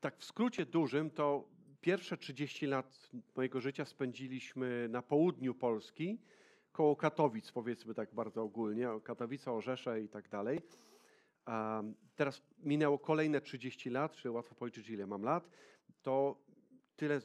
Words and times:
tak 0.00 0.18
w 0.18 0.24
skrócie 0.24 0.66
dużym, 0.66 1.10
to 1.10 1.48
pierwsze 1.80 2.16
30 2.16 2.66
lat 2.66 3.10
mojego 3.36 3.60
życia 3.60 3.84
spędziliśmy 3.84 4.88
na 4.88 5.02
południu 5.02 5.54
Polski, 5.54 6.18
koło 6.72 6.96
Katowic, 6.96 7.52
powiedzmy 7.52 7.94
tak 7.94 8.14
bardzo 8.14 8.42
ogólnie, 8.42 8.88
Katowice, 9.04 9.52
Orzesze 9.52 10.00
i 10.02 10.08
tak 10.08 10.28
dalej. 10.28 10.60
Teraz 12.16 12.42
minęło 12.58 12.98
kolejne 12.98 13.40
30 13.40 13.90
lat, 13.90 14.16
czyli 14.16 14.34
łatwo 14.34 14.54
policzyć, 14.54 14.88
ile 14.88 15.06
mam 15.06 15.22
lat, 15.22 15.50
to 16.02 16.42
tyle 16.96 17.20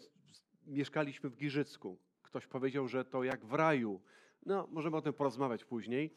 mieszkaliśmy 0.66 1.30
w 1.30 1.36
Giżycku. 1.36 2.00
Ktoś 2.22 2.48
powiedział, 2.48 2.88
że 2.88 3.06
to 3.06 3.24
jak 3.24 3.46
w 3.46 3.54
raju. 3.54 4.02
No, 4.46 4.68
możemy 4.72 4.98
o 4.98 5.02
tym 5.02 5.14
porozmawiać 5.14 5.66
później, 5.66 6.14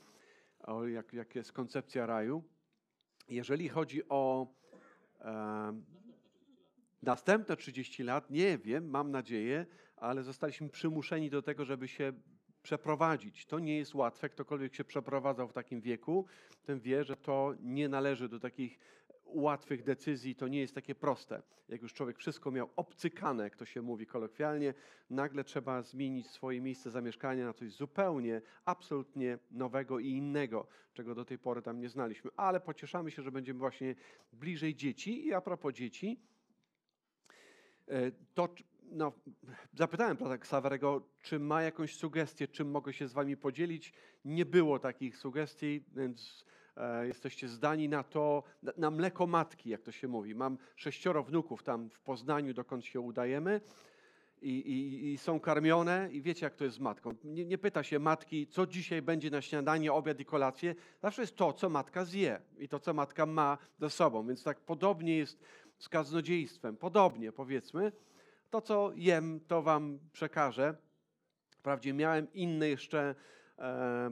o 0.58 0.86
jak, 0.86 1.12
jak 1.12 1.34
jest 1.34 1.52
koncepcja 1.52 2.06
raju. 2.06 2.44
Jeżeli 3.28 3.68
chodzi 3.68 4.08
o 4.08 4.46
e, 5.20 5.82
następne 7.02 7.56
30 7.56 8.02
lat, 8.02 8.30
nie 8.30 8.58
wiem, 8.58 8.90
mam 8.90 9.10
nadzieję, 9.10 9.66
ale 9.96 10.22
zostaliśmy 10.22 10.68
przymuszeni 10.68 11.30
do 11.30 11.42
tego, 11.42 11.64
żeby 11.64 11.88
się 11.88 12.12
przeprowadzić. 12.62 13.46
To 13.46 13.58
nie 13.58 13.78
jest 13.78 13.94
łatwe. 13.94 14.28
Ktokolwiek 14.28 14.74
się 14.74 14.84
przeprowadzał 14.84 15.48
w 15.48 15.52
takim 15.52 15.80
wieku, 15.80 16.26
ten 16.64 16.80
wie, 16.80 17.04
że 17.04 17.16
to 17.16 17.54
nie 17.60 17.88
należy 17.88 18.28
do 18.28 18.40
takich 18.40 18.78
łatwych 19.24 19.82
decyzji, 19.82 20.34
to 20.34 20.48
nie 20.48 20.60
jest 20.60 20.74
takie 20.74 20.94
proste. 20.94 21.42
Jak 21.68 21.82
już 21.82 21.92
człowiek 21.92 22.18
wszystko 22.18 22.50
miał 22.50 22.70
obcykane, 22.76 23.44
jak 23.44 23.56
to 23.56 23.64
się 23.64 23.82
mówi 23.82 24.06
kolokwialnie, 24.06 24.74
nagle 25.10 25.44
trzeba 25.44 25.82
zmienić 25.82 26.30
swoje 26.30 26.60
miejsce 26.60 26.90
zamieszkania 26.90 27.44
na 27.44 27.52
coś 27.52 27.72
zupełnie, 27.72 28.42
absolutnie 28.64 29.38
nowego 29.50 29.98
i 29.98 30.08
innego, 30.08 30.66
czego 30.92 31.14
do 31.14 31.24
tej 31.24 31.38
pory 31.38 31.62
tam 31.62 31.80
nie 31.80 31.88
znaliśmy. 31.88 32.30
Ale 32.36 32.60
pocieszamy 32.60 33.10
się, 33.10 33.22
że 33.22 33.32
będziemy 33.32 33.58
właśnie 33.58 33.94
bliżej 34.32 34.74
dzieci. 34.74 35.26
I 35.26 35.34
a 35.34 35.40
propos 35.40 35.74
dzieci, 35.74 36.20
to 38.34 38.48
no, 38.90 39.12
zapytałem 39.74 40.16
brata 40.16 40.38
Ksawerego, 40.38 41.02
czy 41.22 41.38
ma 41.38 41.62
jakąś 41.62 41.96
sugestię, 41.96 42.48
czym 42.48 42.70
mogę 42.70 42.92
się 42.92 43.08
z 43.08 43.12
wami 43.12 43.36
podzielić. 43.36 43.92
Nie 44.24 44.46
było 44.46 44.78
takich 44.78 45.16
sugestii, 45.16 45.84
więc 45.96 46.44
e, 46.76 47.06
jesteście 47.06 47.48
zdani 47.48 47.88
na 47.88 48.02
to, 48.02 48.42
na, 48.62 48.72
na 48.76 48.90
mleko 48.90 49.26
matki, 49.26 49.70
jak 49.70 49.82
to 49.82 49.92
się 49.92 50.08
mówi. 50.08 50.34
Mam 50.34 50.58
sześcioro 50.76 51.22
wnuków 51.22 51.62
tam 51.62 51.90
w 51.90 52.00
Poznaniu, 52.00 52.54
dokąd 52.54 52.84
się 52.84 53.00
udajemy. 53.00 53.60
I, 54.42 54.50
i, 54.50 55.12
i, 55.12 55.18
są 55.18 55.40
karmione 55.40 56.08
i 56.12 56.22
wiecie, 56.22 56.46
jak 56.46 56.54
to 56.54 56.64
jest 56.64 56.76
z 56.76 56.80
matką. 56.80 57.14
Nie, 57.24 57.44
nie, 57.44 57.58
pyta 57.58 57.82
się 57.82 57.98
matki, 57.98 58.46
co 58.46 58.66
dzisiaj 58.66 59.02
będzie 59.02 59.30
na 59.30 59.42
śniadanie, 59.42 59.92
obiad 59.92 60.20
i 60.20 60.24
kolację. 60.24 60.74
Zawsze 61.02 61.22
jest 61.22 61.36
to, 61.36 61.52
co 61.52 61.68
matka 61.68 62.04
zje 62.04 62.40
i 62.58 62.68
to, 62.68 62.78
co 62.78 62.94
matka 62.94 63.26
ma 63.26 63.58
ze 63.78 63.90
sobą. 63.90 64.26
Więc 64.26 64.42
tak 64.42 64.60
podobnie 64.60 65.16
jest 65.16 65.44
z 65.78 65.88
kaznodziejstwem. 65.88 66.76
Podobnie, 66.76 67.32
powiedzmy. 67.32 67.92
To, 68.50 68.60
co 68.60 68.92
jem, 68.96 69.40
to 69.40 69.62
wam 69.62 69.98
przekażę. 70.12 70.76
Wprawdzie 71.50 71.92
miałem 71.92 72.32
inne 72.32 72.68
jeszcze 72.68 73.14
e, 73.58 74.10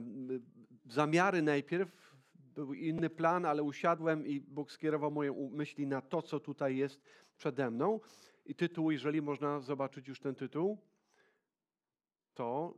zamiary 0.85 1.41
najpierw, 1.41 2.15
był 2.35 2.73
inny 2.73 3.09
plan, 3.09 3.45
ale 3.45 3.63
usiadłem 3.63 4.27
i 4.27 4.39
Bóg 4.39 4.71
skierował 4.71 5.11
moje 5.11 5.49
myśli 5.51 5.87
na 5.87 6.01
to, 6.01 6.21
co 6.21 6.39
tutaj 6.39 6.77
jest 6.77 7.01
przede 7.37 7.71
mną. 7.71 7.99
I 8.45 8.55
tytuł, 8.55 8.91
jeżeli 8.91 9.21
można 9.21 9.59
zobaczyć 9.59 10.07
już 10.07 10.19
ten 10.19 10.35
tytuł, 10.35 10.77
to 12.33 12.77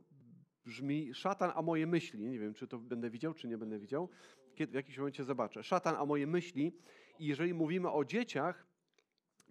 brzmi 0.64 1.14
Szatan, 1.14 1.52
a 1.54 1.62
moje 1.62 1.86
myśli. 1.86 2.26
Nie 2.26 2.38
wiem, 2.38 2.54
czy 2.54 2.68
to 2.68 2.78
będę 2.78 3.10
widział, 3.10 3.34
czy 3.34 3.48
nie 3.48 3.58
będę 3.58 3.78
widział. 3.78 4.08
Kiedy, 4.54 4.72
w 4.72 4.74
jakimś 4.74 4.98
momencie 4.98 5.24
zobaczę. 5.24 5.62
Szatan, 5.62 5.96
a 5.98 6.06
moje 6.06 6.26
myśli. 6.26 6.72
I 7.18 7.26
jeżeli 7.26 7.54
mówimy 7.54 7.90
o 7.90 8.04
dzieciach, 8.04 8.66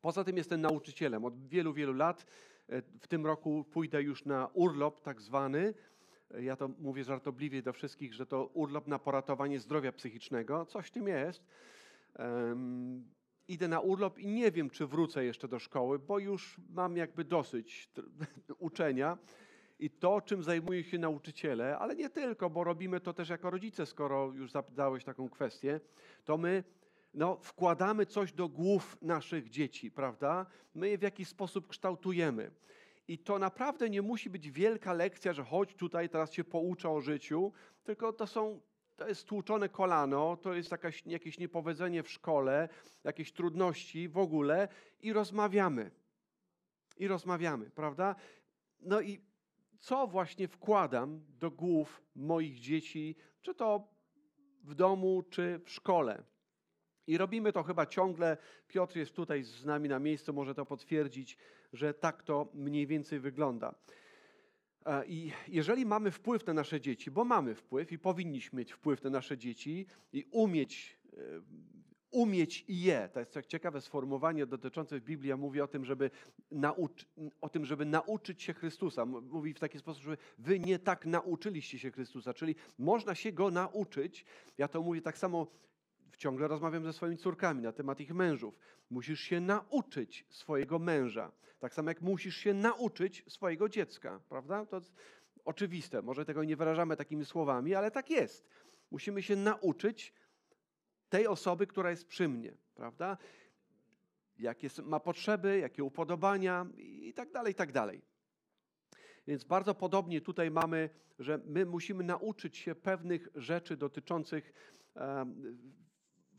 Poza 0.01 0.23
tym 0.23 0.37
jestem 0.37 0.61
nauczycielem 0.61 1.25
od 1.25 1.47
wielu, 1.47 1.73
wielu 1.73 1.93
lat. 1.93 2.25
E, 2.69 2.81
w 2.81 3.07
tym 3.07 3.25
roku 3.25 3.65
pójdę 3.71 4.03
już 4.03 4.25
na 4.25 4.49
urlop 4.53 5.01
tak 5.01 5.21
zwany. 5.21 5.73
E, 6.31 6.43
ja 6.43 6.55
to 6.55 6.69
mówię 6.79 7.03
żartobliwie 7.03 7.61
do 7.61 7.73
wszystkich, 7.73 8.13
że 8.13 8.25
to 8.25 8.45
urlop 8.45 8.87
na 8.87 8.99
poratowanie 8.99 9.59
zdrowia 9.59 9.91
psychicznego. 9.91 10.65
Coś 10.65 10.91
tym 10.91 11.07
jest. 11.07 11.43
Um, 12.19 13.05
idę 13.47 13.67
na 13.67 13.79
urlop 13.79 14.19
i 14.19 14.27
nie 14.27 14.51
wiem, 14.51 14.69
czy 14.69 14.87
wrócę 14.87 15.25
jeszcze 15.25 15.47
do 15.47 15.59
szkoły, 15.59 15.99
bo 15.99 16.19
już 16.19 16.57
mam 16.69 16.97
jakby 16.97 17.23
dosyć 17.23 17.89
uczenia. 18.59 19.17
I 19.79 19.89
to, 19.89 20.21
czym 20.21 20.43
zajmują 20.43 20.81
się 20.81 20.97
nauczyciele, 20.97 21.77
ale 21.77 21.95
nie 21.95 22.09
tylko, 22.09 22.49
bo 22.49 22.63
robimy 22.63 22.99
to 22.99 23.13
też 23.13 23.29
jako 23.29 23.49
rodzice, 23.49 23.85
skoro 23.85 24.31
już 24.33 24.51
zapytałeś 24.51 25.03
taką 25.03 25.29
kwestię, 25.29 25.79
to 26.25 26.37
my 26.37 26.63
no, 27.13 27.37
wkładamy 27.41 28.05
coś 28.05 28.33
do 28.33 28.49
głów 28.49 28.97
naszych 29.01 29.49
dzieci, 29.49 29.91
prawda? 29.91 30.45
My 30.73 30.89
je 30.89 30.97
w 30.97 31.01
jakiś 31.01 31.27
sposób 31.27 31.67
kształtujemy. 31.67 32.51
I 33.07 33.17
to 33.17 33.39
naprawdę 33.39 33.89
nie 33.89 34.01
musi 34.01 34.29
być 34.29 34.51
wielka 34.51 34.93
lekcja, 34.93 35.33
że 35.33 35.43
chodź 35.43 35.75
tutaj, 35.75 36.09
teraz 36.09 36.33
się 36.33 36.43
pouczę 36.43 36.89
o 36.89 37.01
życiu, 37.01 37.51
tylko 37.83 38.13
to 38.13 38.27
są 38.27 38.59
to 38.99 39.07
jest 39.07 39.27
tłuczone 39.27 39.69
kolano, 39.69 40.37
to 40.37 40.53
jest 40.53 40.71
jakaś, 40.71 41.03
jakieś 41.05 41.39
niepowiedzenie 41.39 42.03
w 42.03 42.09
szkole, 42.09 42.69
jakieś 43.03 43.31
trudności 43.31 44.09
w 44.09 44.17
ogóle 44.17 44.67
i 45.01 45.13
rozmawiamy. 45.13 45.91
I 46.97 47.07
rozmawiamy, 47.07 47.69
prawda? 47.69 48.15
No 48.79 49.01
i 49.01 49.21
co 49.79 50.07
właśnie 50.07 50.47
wkładam 50.47 51.21
do 51.39 51.51
głów 51.51 52.01
moich 52.15 52.59
dzieci, 52.59 53.15
czy 53.41 53.55
to 53.55 53.87
w 54.63 54.75
domu, 54.75 55.23
czy 55.29 55.59
w 55.65 55.69
szkole? 55.69 56.23
I 57.09 57.17
robimy 57.17 57.53
to 57.53 57.63
chyba 57.63 57.85
ciągle. 57.85 58.37
Piotr 58.67 58.97
jest 58.97 59.13
tutaj 59.13 59.43
z 59.43 59.65
nami 59.65 59.89
na 59.89 59.99
miejscu, 59.99 60.33
może 60.33 60.55
to 60.55 60.65
potwierdzić, 60.65 61.37
że 61.73 61.93
tak 61.93 62.23
to 62.23 62.47
mniej 62.53 62.87
więcej 62.87 63.19
wygląda. 63.19 63.75
E, 64.85 65.05
I 65.05 65.31
jeżeli 65.47 65.85
mamy 65.85 66.11
wpływ 66.11 66.45
na 66.45 66.53
nasze 66.53 66.81
dzieci, 66.81 67.11
bo 67.11 67.25
mamy 67.25 67.55
wpływ 67.55 67.91
i 67.91 67.99
powinniśmy 67.99 68.59
mieć 68.59 68.73
wpływ 68.73 69.03
na 69.03 69.09
nasze 69.09 69.37
dzieci 69.37 69.85
i 70.13 70.25
umieć, 70.31 70.99
e, 71.13 71.17
umieć 72.11 72.65
je, 72.67 73.09
to 73.13 73.19
jest 73.19 73.33
tak 73.33 73.45
ciekawe 73.45 73.81
sformułowanie 73.81 74.45
dotyczące 74.45 74.99
w 74.99 75.03
Biblii, 75.03 75.35
mówi 75.35 75.61
o 75.61 75.67
tym, 75.67 75.85
żeby, 75.85 76.11
nauczy, 76.51 77.05
o 77.41 77.49
tym, 77.49 77.65
żeby 77.65 77.85
nauczyć 77.85 78.43
się 78.43 78.53
Chrystusa. 78.53 79.05
Mówi 79.05 79.53
w 79.53 79.59
taki 79.59 79.79
sposób, 79.79 80.03
że 80.03 80.17
wy 80.37 80.59
nie 80.59 80.79
tak 80.79 81.05
nauczyliście 81.05 81.79
się 81.79 81.91
Chrystusa, 81.91 82.33
czyli 82.33 82.55
można 82.77 83.15
się 83.15 83.31
Go 83.31 83.51
nauczyć. 83.51 84.25
Ja 84.57 84.67
to 84.67 84.81
mówię 84.81 85.01
tak 85.01 85.17
samo 85.17 85.47
ciągle 86.17 86.47
rozmawiam 86.47 86.83
ze 86.83 86.93
swoimi 86.93 87.17
córkami 87.17 87.61
na 87.61 87.71
temat 87.71 87.99
ich 87.99 88.13
mężów. 88.13 88.59
Musisz 88.89 89.19
się 89.19 89.39
nauczyć 89.39 90.25
swojego 90.29 90.79
męża. 90.79 91.31
Tak 91.59 91.73
samo 91.73 91.89
jak 91.89 92.01
musisz 92.01 92.35
się 92.35 92.53
nauczyć 92.53 93.23
swojego 93.27 93.69
dziecka, 93.69 94.19
prawda? 94.29 94.65
To 94.65 94.81
oczywiste. 95.45 96.01
Może 96.01 96.25
tego 96.25 96.43
nie 96.43 96.55
wyrażamy 96.55 96.95
takimi 96.95 97.25
słowami, 97.25 97.75
ale 97.75 97.91
tak 97.91 98.09
jest. 98.09 98.49
Musimy 98.91 99.23
się 99.23 99.35
nauczyć 99.35 100.13
tej 101.09 101.27
osoby, 101.27 101.67
która 101.67 101.89
jest 101.89 102.07
przy 102.07 102.27
mnie, 102.27 102.53
prawda? 102.75 103.17
Jakie 104.37 104.69
ma 104.83 104.99
potrzeby, 104.99 105.59
jakie 105.59 105.83
upodobania 105.83 106.65
i 106.77 107.13
tak 107.13 107.31
dalej, 107.31 107.51
i 107.51 107.55
tak 107.55 107.71
dalej. 107.71 108.01
Więc 109.27 109.43
bardzo 109.43 109.75
podobnie 109.75 110.21
tutaj 110.21 110.51
mamy, 110.51 110.89
że 111.19 111.39
my 111.45 111.65
musimy 111.65 112.03
nauczyć 112.03 112.57
się 112.57 112.75
pewnych 112.75 113.27
rzeczy 113.35 113.77
dotyczących 113.77 114.53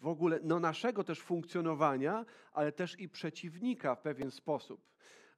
w 0.00 0.06
ogóle 0.06 0.40
no, 0.42 0.60
naszego 0.60 1.04
też 1.04 1.20
funkcjonowania, 1.20 2.24
ale 2.52 2.72
też 2.72 3.00
i 3.00 3.08
przeciwnika 3.08 3.94
w 3.94 4.02
pewien 4.02 4.30
sposób. 4.30 4.80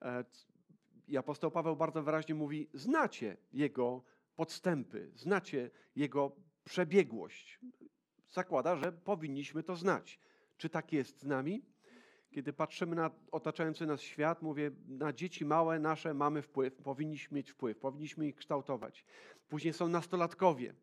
E, 0.02 0.24
I 1.08 1.16
apostoł 1.16 1.50
Paweł 1.50 1.76
bardzo 1.76 2.02
wyraźnie 2.02 2.34
mówi: 2.34 2.68
znacie 2.74 3.36
jego 3.52 4.02
podstępy, 4.36 5.10
znacie 5.14 5.70
jego 5.96 6.36
przebiegłość. 6.64 7.60
Zakłada, 8.30 8.76
że 8.76 8.92
powinniśmy 8.92 9.62
to 9.62 9.76
znać. 9.76 10.18
Czy 10.56 10.68
tak 10.68 10.92
jest 10.92 11.20
z 11.20 11.26
nami? 11.26 11.64
Kiedy 12.30 12.52
patrzymy 12.52 12.96
na 12.96 13.10
otaczający 13.32 13.86
nas 13.86 14.00
świat, 14.00 14.42
mówię, 14.42 14.70
na 14.88 15.12
dzieci 15.12 15.44
małe 15.44 15.78
nasze 15.78 16.14
mamy 16.14 16.42
wpływ, 16.42 16.76
powinniśmy 16.76 17.36
mieć 17.36 17.50
wpływ, 17.50 17.78
powinniśmy 17.78 18.26
ich 18.26 18.36
kształtować. 18.36 19.04
Później 19.48 19.72
są 19.72 19.88
nastolatkowie 19.88 20.74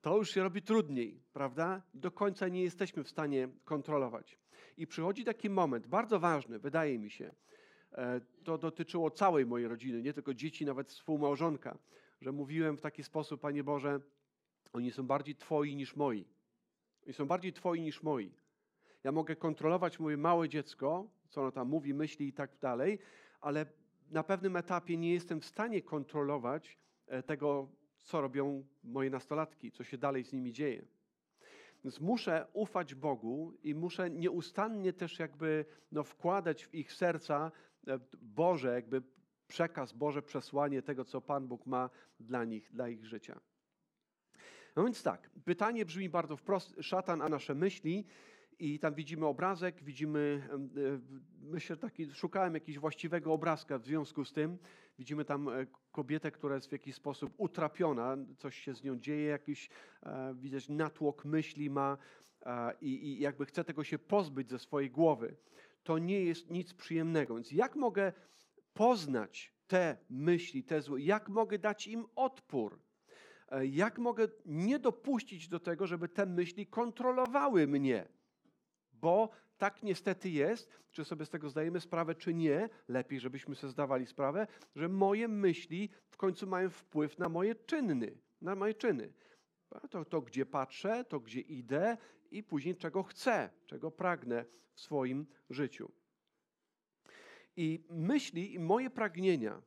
to 0.00 0.16
już 0.16 0.30
się 0.30 0.42
robi 0.42 0.62
trudniej, 0.62 1.22
prawda? 1.32 1.82
Do 1.94 2.10
końca 2.10 2.48
nie 2.48 2.62
jesteśmy 2.62 3.04
w 3.04 3.08
stanie 3.08 3.48
kontrolować. 3.64 4.38
I 4.76 4.86
przychodzi 4.86 5.24
taki 5.24 5.50
moment, 5.50 5.86
bardzo 5.86 6.20
ważny, 6.20 6.58
wydaje 6.58 6.98
mi 6.98 7.10
się, 7.10 7.34
e, 7.92 8.20
to 8.44 8.58
dotyczyło 8.58 9.10
całej 9.10 9.46
mojej 9.46 9.68
rodziny, 9.68 10.02
nie 10.02 10.12
tylko 10.12 10.34
dzieci, 10.34 10.66
nawet 10.66 10.88
współmałżonka, 10.88 11.78
że 12.20 12.32
mówiłem 12.32 12.76
w 12.76 12.80
taki 12.80 13.02
sposób, 13.02 13.40
Panie 13.40 13.64
Boże, 13.64 14.00
oni 14.72 14.90
są 14.90 15.06
bardziej 15.06 15.36
Twoi 15.36 15.76
niż 15.76 15.96
moi. 15.96 16.24
Oni 17.06 17.12
są 17.12 17.26
bardziej 17.26 17.52
Twoi 17.52 17.80
niż 17.80 18.02
moi. 18.02 18.32
Ja 19.04 19.12
mogę 19.12 19.36
kontrolować 19.36 20.00
moje 20.00 20.16
małe 20.16 20.48
dziecko, 20.48 21.10
co 21.28 21.40
ono 21.40 21.52
tam 21.52 21.68
mówi, 21.68 21.94
myśli 21.94 22.28
i 22.28 22.32
tak 22.32 22.58
dalej, 22.58 22.98
ale 23.40 23.66
na 24.10 24.22
pewnym 24.22 24.56
etapie 24.56 24.96
nie 24.96 25.12
jestem 25.12 25.40
w 25.40 25.44
stanie 25.44 25.82
kontrolować 25.82 26.78
e, 27.06 27.22
tego 27.22 27.68
co 28.02 28.20
robią 28.20 28.64
moje 28.84 29.10
nastolatki, 29.10 29.70
co 29.70 29.84
się 29.84 29.98
dalej 29.98 30.24
z 30.24 30.32
nimi 30.32 30.52
dzieje. 30.52 30.84
Więc 31.84 32.00
muszę 32.00 32.46
ufać 32.52 32.94
Bogu 32.94 33.52
i 33.62 33.74
muszę 33.74 34.10
nieustannie 34.10 34.92
też 34.92 35.18
jakby 35.18 35.64
no, 35.92 36.04
wkładać 36.04 36.64
w 36.64 36.74
ich 36.74 36.92
serca 36.92 37.52
e, 37.86 37.98
Boże, 38.20 38.74
jakby 38.74 39.02
przekaz, 39.46 39.92
Boże 39.92 40.22
przesłanie 40.22 40.82
tego, 40.82 41.04
co 41.04 41.20
Pan 41.20 41.48
Bóg 41.48 41.66
ma 41.66 41.90
dla 42.20 42.44
nich, 42.44 42.72
dla 42.72 42.88
ich 42.88 43.04
życia. 43.04 43.40
No 44.76 44.84
więc 44.84 45.02
tak, 45.02 45.30
pytanie 45.44 45.84
brzmi 45.84 46.08
bardzo 46.08 46.36
wprost. 46.36 46.76
Szatan, 46.80 47.22
a 47.22 47.28
nasze 47.28 47.54
myśli. 47.54 48.06
I 48.58 48.78
tam 48.78 48.94
widzimy 48.94 49.26
obrazek, 49.26 49.82
widzimy, 49.82 50.48
e, 50.50 50.58
myślę, 51.42 51.76
taki, 51.76 52.10
szukałem 52.10 52.54
jakiegoś 52.54 52.78
właściwego 52.78 53.32
obrazka 53.32 53.78
w 53.78 53.84
związku 53.84 54.24
z 54.24 54.32
tym. 54.32 54.58
Widzimy 55.00 55.24
tam 55.24 55.48
e, 55.48 55.66
kobietę, 55.92 56.30
która 56.30 56.54
jest 56.54 56.68
w 56.68 56.72
jakiś 56.72 56.94
sposób 56.94 57.34
utrapiona, 57.36 58.16
coś 58.38 58.58
się 58.58 58.74
z 58.74 58.82
nią 58.82 58.98
dzieje, 58.98 59.24
jakiś, 59.24 59.70
e, 60.02 60.34
widać, 60.34 60.68
natłok 60.68 61.24
myśli 61.24 61.70
ma 61.70 61.98
i, 62.80 62.88
i 62.88 63.20
jakby 63.20 63.46
chce 63.46 63.64
tego 63.64 63.84
się 63.84 63.98
pozbyć 63.98 64.50
ze 64.50 64.58
swojej 64.58 64.90
głowy. 64.90 65.36
To 65.82 65.98
nie 65.98 66.24
jest 66.24 66.50
nic 66.50 66.74
przyjemnego. 66.74 67.34
Więc 67.34 67.52
jak 67.52 67.76
mogę 67.76 68.12
poznać 68.74 69.54
te 69.66 69.96
myśli, 70.10 70.64
te 70.64 70.82
złe, 70.82 71.00
jak 71.00 71.28
mogę 71.28 71.58
dać 71.58 71.86
im 71.86 72.04
odpór? 72.16 72.80
Jak 73.62 73.98
mogę 73.98 74.28
nie 74.46 74.78
dopuścić 74.78 75.48
do 75.48 75.60
tego, 75.60 75.86
żeby 75.86 76.08
te 76.08 76.26
myśli 76.26 76.66
kontrolowały 76.66 77.66
mnie? 77.66 78.08
bo 79.00 79.30
tak 79.60 79.82
niestety 79.82 80.30
jest, 80.30 80.70
czy 80.90 81.04
sobie 81.04 81.26
z 81.26 81.30
tego 81.30 81.50
zdajemy 81.50 81.80
sprawę, 81.80 82.14
czy 82.14 82.34
nie, 82.34 82.68
lepiej, 82.88 83.20
żebyśmy 83.20 83.54
sobie 83.54 83.70
zdawali 83.70 84.06
sprawę, 84.06 84.46
że 84.76 84.88
moje 84.88 85.28
myśli 85.28 85.90
w 86.08 86.16
końcu 86.16 86.46
mają 86.46 86.70
wpływ 86.70 87.18
na 87.18 87.28
moje 87.28 87.54
czyny, 87.54 88.18
na 88.40 88.54
moje 88.54 88.74
czyny. 88.74 89.12
To, 89.90 90.04
to 90.04 90.20
gdzie 90.20 90.46
patrzę, 90.46 91.04
to 91.04 91.20
gdzie 91.20 91.40
idę 91.40 91.96
i 92.30 92.42
później 92.42 92.76
czego 92.76 93.02
chcę, 93.02 93.50
czego 93.66 93.90
pragnę 93.90 94.44
w 94.72 94.80
swoim 94.80 95.26
życiu. 95.50 95.92
I 97.56 97.84
myśli 97.90 98.54
i 98.54 98.58
moje 98.58 98.90
pragnienia 98.90 99.62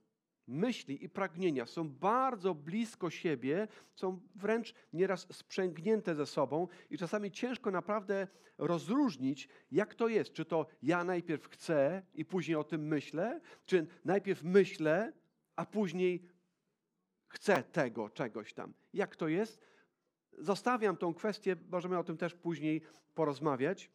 myśli 0.48 1.04
i 1.04 1.10
pragnienia 1.10 1.66
są 1.66 1.90
bardzo 1.90 2.56
blisko 2.56 3.10
siebie, 3.10 3.68
są 3.96 4.20
wręcz 4.36 4.74
nieraz 4.94 5.28
sprzęgnięte 5.32 6.16
ze 6.16 6.26
sobą 6.26 6.68
i 6.90 6.98
czasami 6.98 7.32
ciężko 7.32 7.72
naprawdę 7.72 8.28
rozróżnić, 8.58 9.50
jak 9.72 9.96
to 9.96 10.08
jest. 10.08 10.34
Czy 10.34 10.46
to 10.46 10.66
ja 10.82 11.04
najpierw 11.04 11.48
chcę 11.48 12.02
i 12.14 12.26
później 12.26 12.56
o 12.56 12.64
tym 12.64 12.88
myślę, 12.88 13.42
czy 13.66 13.88
najpierw 14.06 14.44
myślę, 14.44 15.14
a 15.56 15.66
później 15.66 16.30
chcę 17.28 17.64
tego, 17.64 18.10
czegoś 18.10 18.54
tam. 18.54 18.74
Jak 18.94 19.16
to 19.16 19.28
jest? 19.28 19.62
Zostawiam 20.38 20.98
tą 20.98 21.14
kwestię, 21.14 21.56
możemy 21.70 21.98
o 21.98 22.04
tym 22.04 22.18
też 22.18 22.34
później 22.34 22.82
porozmawiać. 23.14 23.92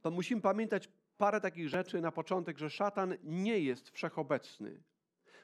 To 0.00 0.10
musimy 0.10 0.40
pamiętać 0.40 0.88
parę 1.18 1.40
takich 1.40 1.68
rzeczy 1.68 2.00
na 2.00 2.12
początek, 2.12 2.58
że 2.58 2.70
szatan 2.70 3.16
nie 3.22 3.58
jest 3.58 3.90
wszechobecny. 3.90 4.82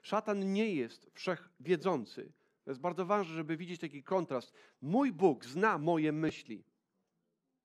Szatan 0.02 0.52
nie 0.52 0.74
jest 0.74 1.10
wszechwiedzący. 1.14 2.32
To 2.64 2.70
jest 2.70 2.80
bardzo 2.80 3.06
ważne, 3.06 3.34
żeby 3.34 3.56
widzieć 3.56 3.80
taki 3.80 4.02
kontrast. 4.02 4.52
Mój 4.80 5.12
Bóg 5.12 5.44
zna 5.44 5.78
moje 5.78 6.12
myśli. 6.12 6.64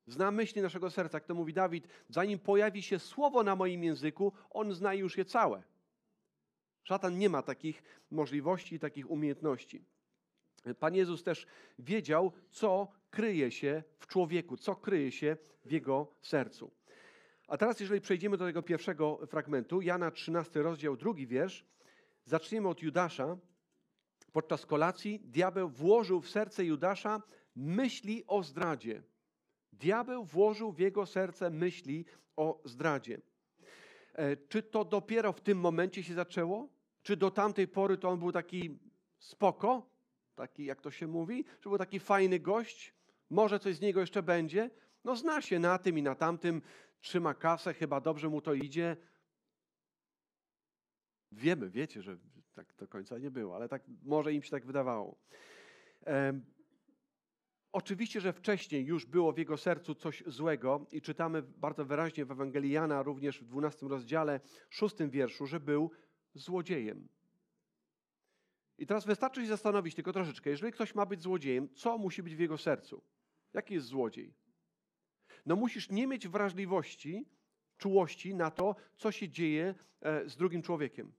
Zna 0.08 0.32
myśli 0.32 0.62
naszego 0.62 0.90
serca. 0.90 1.18
Jak 1.18 1.26
to 1.26 1.36
mówi 1.36 1.54
Dawid, 1.54 1.88
zanim 2.10 2.40
pojawi 2.40 2.82
się 2.82 3.00
słowo 3.00 3.44
na 3.44 3.56
moim 3.56 3.84
języku, 3.84 4.34
on 4.50 4.74
zna 4.74 4.94
już 4.94 5.18
je 5.18 5.26
całe. 5.26 5.64
Szatan 6.84 7.18
nie 7.18 7.30
ma 7.30 7.42
takich 7.42 7.84
możliwości, 8.12 8.80
takich 8.80 9.12
umiejętności. 9.12 9.86
Pan 10.80 10.96
Jezus 10.96 11.24
też 11.24 11.48
wiedział, 11.80 12.32
co 12.50 12.88
kryje 13.10 13.52
się 13.52 13.84
w 14.00 14.08
człowieku, 14.08 14.58
co 14.58 14.76
kryje 14.76 15.12
się 15.12 15.38
w 15.66 15.72
jego 15.72 16.16
sercu. 16.22 16.72
A 17.54 17.58
teraz, 17.58 17.80
jeżeli 17.80 18.02
przejdziemy 18.02 18.38
do 18.38 18.46
tego 18.46 18.64
pierwszego 18.64 19.20
fragmentu, 19.28 19.82
Jana 19.82 20.12
13, 20.12 20.62
rozdział, 20.62 20.98
drugi 20.98 21.28
wiersz, 21.28 21.66
zaczniemy 22.26 22.70
od 22.70 22.82
Judasza. 22.82 23.38
Podczas 24.32 24.66
kolacji 24.66 25.20
diabeł 25.20 25.70
włożył 25.70 26.22
w 26.22 26.30
serce 26.30 26.66
Judasza 26.66 27.22
myśli 27.56 28.24
o 28.28 28.44
zdradzie. 28.44 29.04
Diabeł 29.74 30.24
włożył 30.24 30.72
w 30.72 30.80
jego 30.80 31.06
serce 31.06 31.50
myśli 31.50 32.06
o 32.36 32.62
zdradzie. 32.66 33.22
E, 34.14 34.38
czy 34.38 34.64
to 34.64 34.86
dopiero 34.86 35.34
w 35.34 35.42
tym 35.42 35.60
momencie 35.60 36.04
się 36.04 36.14
zaczęło? 36.14 36.70
Czy 37.04 37.18
do 37.18 37.32
tamtej 37.32 37.68
pory 37.68 37.98
to 37.98 38.10
on 38.10 38.20
był 38.20 38.32
taki 38.32 38.80
spoko, 39.20 39.90
taki 40.36 40.66
jak 40.66 40.82
to 40.82 40.92
się 40.92 41.08
mówi, 41.08 41.46
że 41.62 41.70
był 41.70 41.78
taki 41.78 42.00
fajny 42.00 42.40
gość? 42.40 42.94
Może 43.30 43.60
coś 43.60 43.76
z 43.76 43.82
niego 43.82 44.00
jeszcze 44.00 44.24
będzie? 44.24 44.70
No 45.04 45.16
zna 45.16 45.42
się 45.42 45.60
na 45.60 45.78
tym 45.78 45.98
i 45.98 46.04
na 46.04 46.16
tamtym, 46.16 46.62
trzyma 47.04 47.34
kasę, 47.34 47.74
chyba 47.74 48.02
dobrze 48.02 48.30
mu 48.30 48.42
to 48.42 48.54
idzie. 48.54 48.98
Wiemy, 51.32 51.70
wiecie, 51.70 52.02
że 52.02 52.18
tak 52.54 52.76
do 52.76 52.88
końca 52.88 53.18
nie 53.18 53.32
było, 53.32 53.56
ale 53.56 53.70
tak 53.70 53.84
może 54.04 54.34
im 54.34 54.44
się 54.44 54.52
tak 54.52 54.66
wydawało. 54.66 55.20
Oczywiście, 57.72 58.22
że 58.22 58.34
wcześniej 58.34 58.86
już 58.86 59.06
było 59.06 59.34
w 59.34 59.38
jego 59.38 59.58
sercu 59.58 59.96
coś 59.96 60.24
złego 60.28 60.86
i 60.92 61.02
czytamy 61.02 61.42
bardzo 61.42 61.86
wyraźnie 61.86 62.26
w 62.26 62.32
Ewangelii 62.32 62.72
Jana, 62.72 63.04
również 63.04 63.42
w 63.42 63.46
12 63.46 63.88
rozdziale, 63.88 64.40
6 64.70 64.96
wierszu, 65.10 65.46
że 65.46 65.60
był 65.60 65.92
złodziejem. 66.34 67.08
I 68.78 68.86
teraz 68.88 69.06
wystarczy 69.06 69.42
się 69.42 69.48
zastanowić 69.48 69.96
tylko 69.96 70.14
troszeczkę. 70.14 70.50
Jeżeli 70.50 70.74
ktoś 70.74 70.96
ma 70.96 71.06
być 71.06 71.22
złodziejem, 71.22 71.70
co 71.74 71.98
musi 71.98 72.24
być 72.24 72.36
w 72.36 72.40
jego 72.40 72.58
sercu? 72.58 73.04
Jaki 73.54 73.74
jest 73.74 73.88
złodziej? 73.88 74.34
No 75.46 75.56
musisz 75.56 75.90
nie 75.90 76.08
mieć 76.08 76.28
wrażliwości, 76.28 77.26
czułości 77.78 78.36
na 78.36 78.52
to, 78.52 78.76
co 78.98 79.12
się 79.12 79.30
dzieje 79.30 79.76
e, 80.02 80.30
z 80.30 80.36
drugim 80.38 80.62
człowiekiem. 80.62 81.12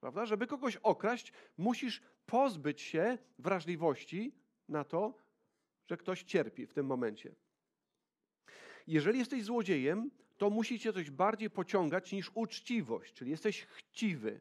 Prawda? 0.00 0.26
Żeby 0.26 0.46
kogoś 0.46 0.76
okraść, 0.76 1.32
musisz 1.58 2.02
pozbyć 2.26 2.80
się 2.80 3.18
wrażliwości 3.38 4.34
na 4.68 4.84
to, 4.84 5.14
że 5.86 5.96
ktoś 5.96 6.22
cierpi 6.22 6.66
w 6.66 6.74
tym 6.74 6.86
momencie. 6.86 7.34
Jeżeli 8.86 9.18
jesteś 9.18 9.44
złodziejem, 9.44 10.10
to 10.36 10.50
musi 10.50 10.78
cię 10.78 10.92
coś 10.92 11.10
bardziej 11.10 11.50
pociągać 11.50 12.12
niż 12.12 12.30
uczciwość, 12.34 13.14
czyli 13.14 13.30
jesteś 13.30 13.64
chciwy. 13.64 14.40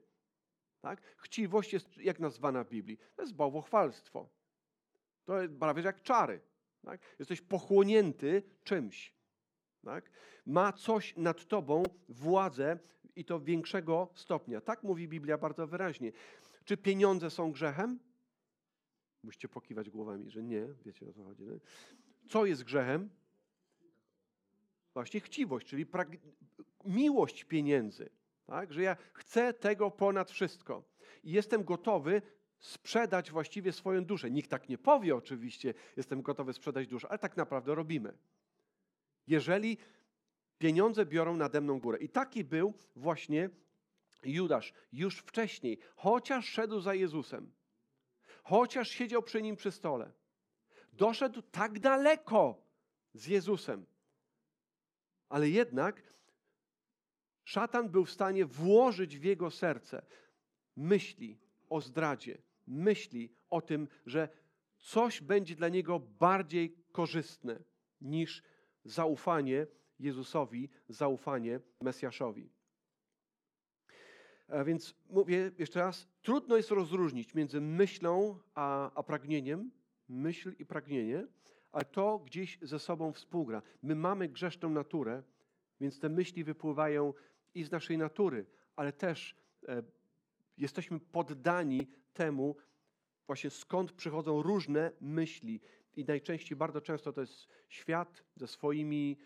Tak? 0.82 1.02
Chciwość 1.18 1.74
jest 1.74 1.98
jak 1.98 2.20
nazwana 2.20 2.64
w 2.64 2.70
Biblii? 2.70 2.98
To 3.16 3.22
jest 3.22 3.34
bałwochwalstwo. 3.34 4.30
To 5.26 5.42
jest 5.42 5.54
prawie 5.54 5.84
jak 5.84 6.02
czary. 6.02 6.42
Tak? 6.86 7.02
Jesteś 7.20 7.42
pochłonięty 7.42 8.44
czymś. 8.64 9.14
Tak? 9.84 10.12
Ma 10.46 10.74
coś 10.74 11.18
nad 11.18 11.46
tobą 11.46 11.84
władzę 12.10 12.80
i 13.16 13.26
to 13.26 13.40
większego 13.40 14.10
stopnia. 14.16 14.62
Tak 14.62 14.84
mówi 14.84 15.08
Biblia 15.08 15.38
bardzo 15.38 15.68
wyraźnie. 15.68 16.12
Czy 16.66 16.78
pieniądze 16.78 17.30
są 17.30 17.52
grzechem? 17.52 18.00
Musicie 19.24 19.48
pokiwać 19.50 19.90
głowami, 19.90 20.30
że 20.30 20.44
nie, 20.44 20.68
wiecie 20.86 21.10
o 21.10 21.14
co 21.14 21.24
chodzi. 21.24 21.44
Nie? 21.44 21.60
Co 22.30 22.46
jest 22.46 22.64
grzechem? 22.64 23.10
Właśnie 24.94 25.20
chciwość, 25.20 25.68
czyli 25.68 25.86
miłość 26.86 27.44
pieniędzy. 27.44 28.10
Tak? 28.46 28.74
Że 28.74 28.82
ja 28.82 28.98
chcę 29.14 29.54
tego 29.54 29.92
ponad 29.92 30.32
wszystko. 30.32 30.84
I 31.24 31.32
jestem 31.32 31.64
gotowy 31.64 32.22
sprzedać 32.62 33.32
właściwie 33.32 33.72
swoją 33.72 34.06
duszę. 34.06 34.32
Nikt 34.32 34.50
tak 34.50 34.70
nie 34.70 34.78
powie 34.78 35.16
oczywiście, 35.16 35.74
jestem 35.98 36.22
gotowy 36.22 36.54
sprzedać 36.54 36.88
duszę, 36.88 37.08
ale 37.10 37.20
tak 37.20 37.38
naprawdę 37.38 37.76
robimy. 37.76 38.18
Jeżeli 39.28 39.78
pieniądze 40.58 41.06
biorą 41.06 41.38
nade 41.38 41.62
mną 41.62 41.80
górę. 41.80 41.98
I 41.98 42.10
taki 42.10 42.44
był 42.44 42.74
właśnie 42.96 43.50
Judasz 44.24 44.74
już 44.92 45.18
wcześniej, 45.18 45.80
chociaż 45.96 46.50
szedł 46.50 46.80
za 46.80 46.94
Jezusem, 46.94 47.52
chociaż 48.44 48.90
siedział 48.90 49.24
przy 49.24 49.42
nim 49.42 49.56
przy 49.56 49.72
stole, 49.72 50.12
doszedł 50.94 51.42
tak 51.42 51.80
daleko 51.80 52.62
z 53.14 53.28
Jezusem, 53.28 53.86
ale 55.30 55.50
jednak 55.50 56.14
szatan 57.44 57.90
był 57.90 58.06
w 58.06 58.12
stanie 58.12 58.46
włożyć 58.46 59.18
w 59.18 59.24
jego 59.24 59.52
serce 59.52 60.06
myśli 60.76 61.40
o 61.70 61.82
zdradzie, 61.82 62.38
myśli 62.68 63.34
o 63.50 63.62
tym, 63.62 63.88
że 64.06 64.30
coś 64.78 65.22
będzie 65.22 65.56
dla 65.56 65.70
niego 65.70 66.00
bardziej 66.00 66.76
korzystne 66.92 67.60
niż 68.02 68.44
zaufanie 68.84 69.68
Jezusowi, 70.00 70.70
zaufanie 70.90 71.60
Mesjaszowi. 71.82 72.50
A 74.48 74.64
więc 74.64 74.96
mówię 75.10 75.52
jeszcze 75.58 75.80
raz, 75.80 76.08
trudno 76.22 76.58
jest 76.58 76.72
rozróżnić 76.72 77.36
między 77.36 77.62
myślą 77.62 78.40
a, 78.56 78.92
a 78.96 79.04
pragnieniem, 79.04 79.72
myśl 80.10 80.56
i 80.60 80.66
pragnienie, 80.66 81.28
ale 81.72 81.86
to 81.86 82.20
gdzieś 82.20 82.60
ze 82.62 82.80
sobą 82.80 83.14
współgra. 83.14 83.62
My 83.82 83.96
mamy 83.96 84.30
grzeszną 84.30 84.70
naturę, 84.70 85.24
więc 85.80 86.00
te 86.00 86.10
myśli 86.10 86.44
wypływają 86.44 87.14
i 87.54 87.64
z 87.64 87.72
naszej 87.72 87.98
natury, 87.98 88.46
ale 88.76 88.94
też 88.94 89.36
e, 89.68 89.84
jesteśmy 90.58 91.00
poddani 91.00 91.88
temu, 92.14 92.56
właśnie 93.28 93.50
skąd 93.50 93.92
przychodzą 93.92 94.42
różne 94.42 94.92
myśli, 95.02 95.62
i 95.96 96.06
najczęściej, 96.06 96.58
bardzo 96.58 96.82
często 96.82 97.14
to 97.14 97.22
jest 97.22 97.48
świat 97.70 98.24
ze 98.36 98.48
swoimi, 98.48 99.18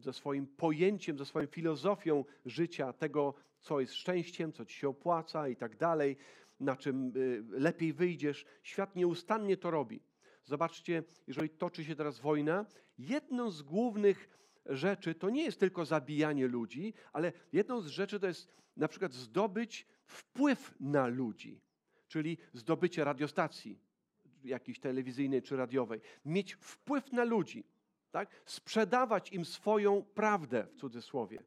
ze 0.00 0.12
swoim 0.12 0.46
pojęciem, 0.46 1.18
ze 1.18 1.26
swoją 1.26 1.46
filozofią 1.46 2.24
życia, 2.44 2.92
tego, 2.92 3.34
co 3.60 3.80
jest 3.80 3.94
szczęściem, 3.94 4.52
co 4.52 4.64
ci 4.64 4.74
się 4.74 4.88
opłaca 4.88 5.48
i 5.48 5.56
tak 5.56 5.76
dalej, 5.76 6.16
na 6.60 6.76
czym 6.76 7.12
y, 7.16 7.44
lepiej 7.50 7.92
wyjdziesz. 7.92 8.46
Świat 8.62 8.96
nieustannie 8.96 9.56
to 9.56 9.70
robi. 9.70 10.02
Zobaczcie, 10.44 11.02
jeżeli 11.26 11.50
toczy 11.50 11.84
się 11.84 11.96
teraz 11.96 12.20
wojna, 12.20 12.66
jedną 12.98 13.50
z 13.50 13.62
głównych 13.62 14.28
rzeczy 14.66 15.14
to 15.14 15.30
nie 15.30 15.42
jest 15.44 15.60
tylko 15.60 15.84
zabijanie 15.84 16.48
ludzi, 16.48 16.94
ale 17.12 17.32
jedną 17.52 17.80
z 17.80 17.86
rzeczy 17.86 18.20
to 18.20 18.26
jest 18.26 18.48
na 18.76 18.88
przykład 18.88 19.12
zdobyć 19.12 19.86
wpływ 20.06 20.74
na 20.80 21.06
ludzi, 21.06 21.60
czyli 22.08 22.38
zdobycie 22.52 23.04
radiostacji 23.04 23.78
jakiejś 24.44 24.80
telewizyjnej 24.80 25.42
czy 25.42 25.56
radiowej, 25.56 26.00
mieć 26.24 26.54
wpływ 26.54 27.12
na 27.12 27.24
ludzi, 27.24 27.64
tak? 28.10 28.42
sprzedawać 28.46 29.32
im 29.32 29.44
swoją 29.44 30.02
prawdę 30.02 30.66
w 30.66 30.74
cudzysłowie. 30.74 31.42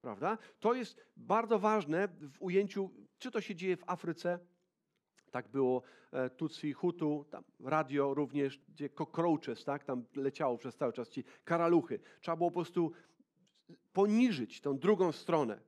Prawda? 0.00 0.38
To 0.60 0.74
jest 0.74 1.06
bardzo 1.16 1.58
ważne 1.58 2.08
w 2.08 2.42
ujęciu, 2.42 2.90
czy 3.18 3.30
to 3.30 3.40
się 3.40 3.54
dzieje 3.54 3.76
w 3.76 3.90
Afryce, 3.90 4.38
tak 5.30 5.48
było 5.48 5.82
e, 6.12 6.30
Tutsi, 6.30 6.72
Hutu, 6.72 7.24
tam 7.30 7.44
radio 7.60 8.14
również, 8.14 8.60
gdzie 8.68 8.88
cockroaches, 8.88 9.64
tak, 9.64 9.84
tam 9.84 10.04
leciało 10.14 10.58
przez 10.58 10.76
cały 10.76 10.92
czas 10.92 11.08
ci 11.08 11.24
karaluchy. 11.44 12.00
Trzeba 12.20 12.36
było 12.36 12.50
po 12.50 12.54
prostu 12.54 12.92
poniżyć 13.92 14.60
tą 14.60 14.78
drugą 14.78 15.12
stronę, 15.12 15.60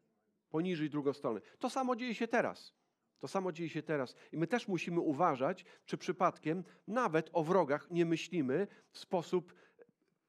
poniżyć 0.50 0.92
drugą 0.92 1.12
stronę. 1.12 1.40
To 1.58 1.70
samo 1.70 1.96
dzieje 1.96 2.14
się 2.14 2.28
teraz. 2.28 2.74
To 3.18 3.28
samo 3.28 3.52
dzieje 3.52 3.70
się 3.70 3.82
teraz. 3.82 4.14
I 4.32 4.36
my 4.36 4.46
też 4.46 4.68
musimy 4.68 5.00
uważać, 5.00 5.64
czy 5.84 5.98
przypadkiem 5.98 6.64
nawet 6.88 7.30
o 7.32 7.44
wrogach 7.44 7.90
nie 7.90 8.06
myślimy 8.06 8.66
w 8.90 8.98
sposób 8.98 9.54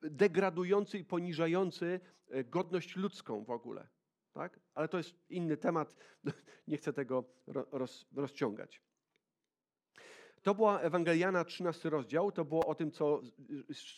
degradujący 0.02 1.00
i 1.00 1.06
poniżający 1.06 2.00
e, 2.30 2.44
godność 2.44 2.96
ludzką 2.96 3.44
w 3.44 3.50
ogóle. 3.50 3.88
Tak? 4.34 4.60
Ale 4.74 4.88
to 4.88 4.98
jest 4.98 5.16
inny 5.30 5.58
temat, 5.58 5.96
nie 6.68 6.78
chcę 6.78 6.94
tego 6.94 7.24
roz, 7.48 8.08
rozciągać. 8.16 8.82
To 10.42 10.56
była 10.56 10.80
Ewangeliana 10.80 11.46
13 11.46 11.90
rozdział, 11.90 12.32
to 12.32 12.46
było 12.46 12.66
o 12.66 12.76
tym, 12.76 12.92
co 12.92 13.22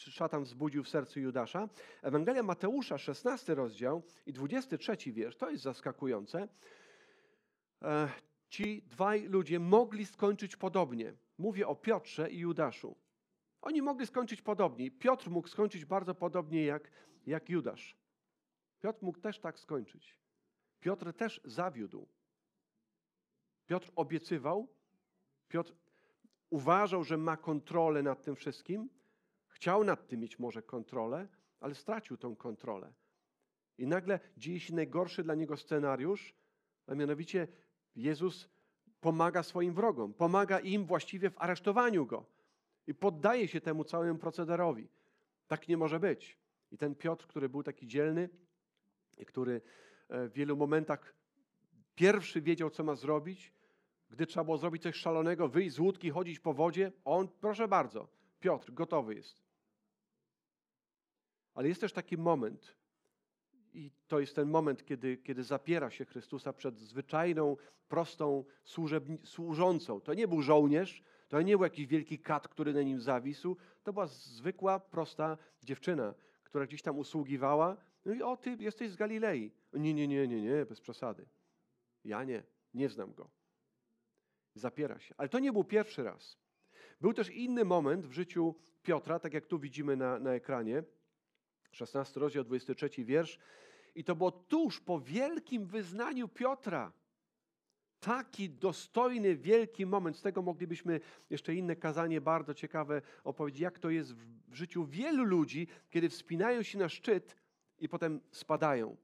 szatan 0.09 0.43
wzbudził 0.43 0.83
w 0.83 0.89
sercu 0.89 1.19
Judasza. 1.19 1.69
Ewangelia 2.01 2.43
Mateusza 2.43 2.97
16 2.97 3.55
rozdział 3.55 4.03
i 4.25 4.33
23 4.33 4.97
wiersz, 5.11 5.37
to 5.37 5.49
jest 5.49 5.63
zaskakujące. 5.63 6.47
E, 7.81 8.09
ci 8.49 8.81
dwaj 8.81 9.23
ludzie 9.23 9.59
mogli 9.59 10.05
skończyć 10.05 10.55
podobnie. 10.55 11.13
Mówię 11.37 11.67
o 11.67 11.75
Piotrze 11.75 12.29
i 12.29 12.37
Judaszu. 12.37 12.95
Oni 13.61 13.81
mogli 13.81 14.07
skończyć 14.07 14.41
podobnie. 14.41 14.91
Piotr 14.91 15.29
mógł 15.29 15.47
skończyć 15.47 15.85
bardzo 15.85 16.15
podobnie 16.15 16.65
jak, 16.65 16.91
jak 17.27 17.49
Judasz. 17.49 17.97
Piotr 18.79 18.99
mógł 19.03 19.19
też 19.19 19.39
tak 19.39 19.59
skończyć. 19.59 20.19
Piotr 20.79 21.13
też 21.13 21.41
zawiódł. 21.45 22.07
Piotr 23.67 23.91
obiecywał, 23.95 24.67
Piotr 25.47 25.73
uważał, 26.51 27.03
że 27.03 27.17
ma 27.17 27.37
kontrolę 27.37 28.03
nad 28.03 28.23
tym 28.23 28.35
wszystkim, 28.35 28.89
chciał 29.47 29.83
nad 29.83 30.07
tym 30.07 30.19
mieć 30.19 30.39
może 30.39 30.61
kontrolę, 30.61 31.27
ale 31.59 31.75
stracił 31.75 32.17
tą 32.17 32.35
kontrolę. 32.35 32.93
I 33.77 33.87
nagle 33.87 34.19
dzieje 34.37 34.59
się 34.59 34.75
najgorszy 34.75 35.23
dla 35.23 35.35
niego 35.35 35.57
scenariusz, 35.57 36.35
a 36.87 36.95
mianowicie 36.95 37.47
Jezus 37.95 38.49
pomaga 38.99 39.43
swoim 39.43 39.73
wrogom, 39.73 40.13
pomaga 40.13 40.59
im 40.59 40.85
właściwie 40.85 41.29
w 41.29 41.41
aresztowaniu 41.41 42.05
go 42.05 42.25
i 42.87 42.93
poddaje 42.93 43.47
się 43.47 43.61
temu 43.61 43.83
całemu 43.83 44.19
procederowi. 44.19 44.87
Tak 45.47 45.67
nie 45.67 45.77
może 45.77 45.99
być. 45.99 46.37
I 46.71 46.77
ten 46.77 46.95
Piotr, 46.95 47.27
który 47.27 47.49
był 47.49 47.63
taki 47.63 47.87
dzielny 47.87 48.29
i 49.17 49.25
który 49.25 49.61
e, 50.09 50.27
w 50.27 50.33
wielu 50.33 50.57
momentach 50.57 51.15
pierwszy 51.95 52.41
wiedział, 52.41 52.69
co 52.69 52.83
ma 52.83 52.95
zrobić, 52.95 53.53
gdy 54.11 54.27
trzeba 54.27 54.43
było 54.43 54.57
zrobić 54.57 54.83
coś 54.83 54.95
szalonego, 54.95 55.47
wyjść 55.47 55.75
z 55.75 55.79
łódki, 55.79 56.09
chodzić 56.09 56.39
po 56.39 56.53
wodzie, 56.53 56.91
on, 57.05 57.27
proszę 57.27 57.67
bardzo, 57.67 58.07
Piotr, 58.39 58.73
gotowy 58.73 59.15
jest. 59.15 59.41
Ale 61.53 61.67
jest 61.67 61.81
też 61.81 61.93
taki 61.93 62.17
moment, 62.17 62.75
i 63.73 63.91
to 64.07 64.19
jest 64.19 64.35
ten 64.35 64.49
moment, 64.49 64.85
kiedy, 64.85 65.17
kiedy 65.17 65.43
zapiera 65.43 65.89
się 65.89 66.05
Chrystusa 66.05 66.53
przed 66.53 66.79
zwyczajną, 66.79 67.57
prostą 67.87 68.43
służącą. 69.23 70.01
To 70.01 70.13
nie 70.13 70.27
był 70.27 70.41
żołnierz, 70.41 71.03
to 71.29 71.41
nie 71.41 71.57
był 71.57 71.63
jakiś 71.63 71.87
wielki 71.87 72.19
kat, 72.19 72.47
który 72.47 72.73
na 72.73 72.81
nim 72.81 73.01
zawisł. 73.01 73.57
To 73.83 73.93
była 73.93 74.07
zwykła, 74.07 74.79
prosta 74.79 75.37
dziewczyna, 75.63 76.13
która 76.43 76.65
gdzieś 76.65 76.81
tam 76.81 76.99
usługiwała. 76.99 77.77
No 78.05 78.13
i 78.13 78.21
o, 78.21 78.37
ty 78.37 78.57
jesteś 78.59 78.91
z 78.91 78.95
Galilei. 78.95 79.51
Nie, 79.73 79.93
nie, 79.93 80.07
nie, 80.07 80.27
nie, 80.27 80.41
nie, 80.41 80.65
bez 80.65 80.81
przesady. 80.81 81.25
Ja 82.05 82.23
nie, 82.23 82.43
nie 82.73 82.89
znam 82.89 83.13
go. 83.13 83.29
Zapiera 84.55 84.99
się. 84.99 85.15
Ale 85.17 85.29
to 85.29 85.39
nie 85.39 85.53
był 85.53 85.63
pierwszy 85.63 86.03
raz. 86.03 86.37
Był 87.01 87.13
też 87.13 87.29
inny 87.29 87.65
moment 87.65 88.05
w 88.05 88.11
życiu 88.11 88.55
Piotra, 88.83 89.19
tak 89.19 89.33
jak 89.33 89.45
tu 89.45 89.59
widzimy 89.59 89.95
na, 89.95 90.19
na 90.19 90.33
ekranie. 90.33 90.83
16 91.71 92.19
rozdział, 92.19 92.43
23 92.43 92.89
wiersz. 93.05 93.39
I 93.95 94.03
to 94.03 94.15
było 94.15 94.31
tuż 94.31 94.79
po 94.79 94.99
wielkim 94.99 95.65
wyznaniu 95.65 96.27
Piotra. 96.27 96.91
Taki 97.99 98.49
dostojny, 98.49 99.35
wielki 99.35 99.85
moment. 99.85 100.17
Z 100.17 100.21
tego 100.21 100.41
moglibyśmy 100.41 100.99
jeszcze 101.29 101.55
inne 101.55 101.75
kazanie 101.75 102.21
bardzo 102.21 102.53
ciekawe 102.53 103.01
opowiedzieć, 103.23 103.61
jak 103.61 103.79
to 103.79 103.89
jest 103.89 104.13
w 104.13 104.53
życiu 104.53 104.85
wielu 104.85 105.23
ludzi, 105.23 105.67
kiedy 105.89 106.09
wspinają 106.09 106.63
się 106.63 106.77
na 106.77 106.89
szczyt 106.89 107.35
i 107.79 107.89
potem 107.89 108.21
spadają. 108.31 108.97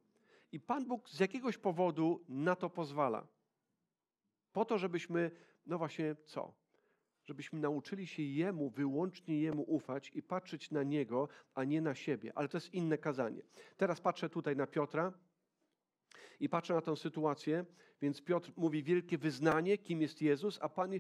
I 0.51 0.59
Pan 0.59 0.85
Bóg 0.85 1.09
z 1.09 1.19
jakiegoś 1.19 1.57
powodu 1.57 2.25
na 2.29 2.55
to 2.55 2.69
pozwala. 2.69 3.27
Po 4.57 4.65
to, 4.65 4.77
żebyśmy, 4.77 5.31
no 5.65 5.77
właśnie, 5.77 6.15
co? 6.25 6.53
Żebyśmy 7.25 7.59
nauczyli 7.59 8.07
się 8.07 8.23
Jemu, 8.23 8.69
wyłącznie 8.69 9.41
Jemu 9.41 9.61
ufać 9.61 10.11
i 10.13 10.23
patrzeć 10.23 10.71
na 10.71 10.83
Niego, 10.83 11.27
a 11.53 11.63
nie 11.63 11.81
na 11.81 11.95
siebie. 11.95 12.31
Ale 12.35 12.47
to 12.47 12.57
jest 12.57 12.73
inne 12.73 12.97
kazanie. 12.97 13.41
Teraz 13.77 14.01
patrzę 14.01 14.29
tutaj 14.29 14.55
na 14.55 14.67
Piotra 14.67 15.13
i 16.39 16.49
patrzę 16.49 16.73
na 16.73 16.81
tę 16.81 16.95
sytuację, 16.95 17.65
więc 18.01 18.21
Piotr 18.21 18.51
mówi 18.55 18.83
wielkie 18.83 19.17
wyznanie, 19.17 19.77
kim 19.77 20.01
jest 20.01 20.21
Jezus, 20.21 20.59
a 20.61 20.69
Pan, 20.69 20.91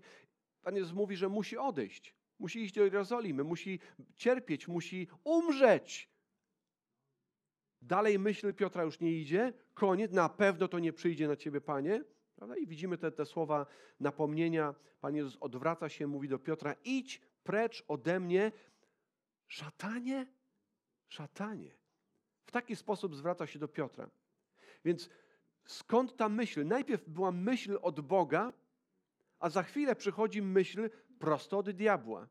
Pan 0.61 0.75
Jezus 0.75 0.93
mówi, 0.93 1.15
że 1.15 1.29
musi 1.29 1.57
odejść. 1.57 2.15
Musi 2.39 2.59
iść 2.59 2.73
do 2.73 2.83
Jerozolimy, 2.83 3.43
musi 3.43 3.79
cierpieć, 4.15 4.67
musi 4.67 5.07
umrzeć. 5.23 6.09
Dalej 7.81 8.19
myśl 8.19 8.53
Piotra 8.53 8.83
już 8.83 8.99
nie 8.99 9.11
idzie, 9.11 9.53
koniec, 9.73 10.11
na 10.11 10.29
pewno 10.29 10.67
to 10.67 10.79
nie 10.79 10.93
przyjdzie 10.93 11.27
na 11.27 11.35
ciebie, 11.35 11.61
Panie. 11.61 12.03
Prawda? 12.37 12.57
I 12.57 12.67
widzimy 12.67 12.97
te, 12.97 13.11
te 13.11 13.25
słowa 13.25 13.65
napomnienia. 13.99 14.75
Pan 15.01 15.15
Jezus 15.15 15.37
odwraca 15.39 15.89
się, 15.89 16.07
mówi 16.07 16.27
do 16.27 16.39
Piotra: 16.39 16.75
idź 16.83 17.21
precz 17.43 17.83
ode 17.87 18.19
mnie, 18.19 18.51
szatanie, 19.47 20.27
szatanie. 21.07 21.71
W 22.45 22.51
taki 22.51 22.75
sposób 22.75 23.15
zwraca 23.15 23.47
się 23.47 23.59
do 23.59 23.67
Piotra. 23.67 24.09
Więc 24.85 25.09
skąd 25.65 26.17
ta 26.17 26.29
myśl? 26.29 26.65
Najpierw 26.65 27.09
była 27.09 27.31
myśl 27.31 27.79
od 27.81 28.01
Boga, 28.01 28.53
a 29.39 29.49
za 29.49 29.63
chwilę 29.63 29.95
przychodzi 29.95 30.41
myśl 30.41 30.89
prosto 31.19 31.57
od 31.57 31.69
diabła. 31.69 32.27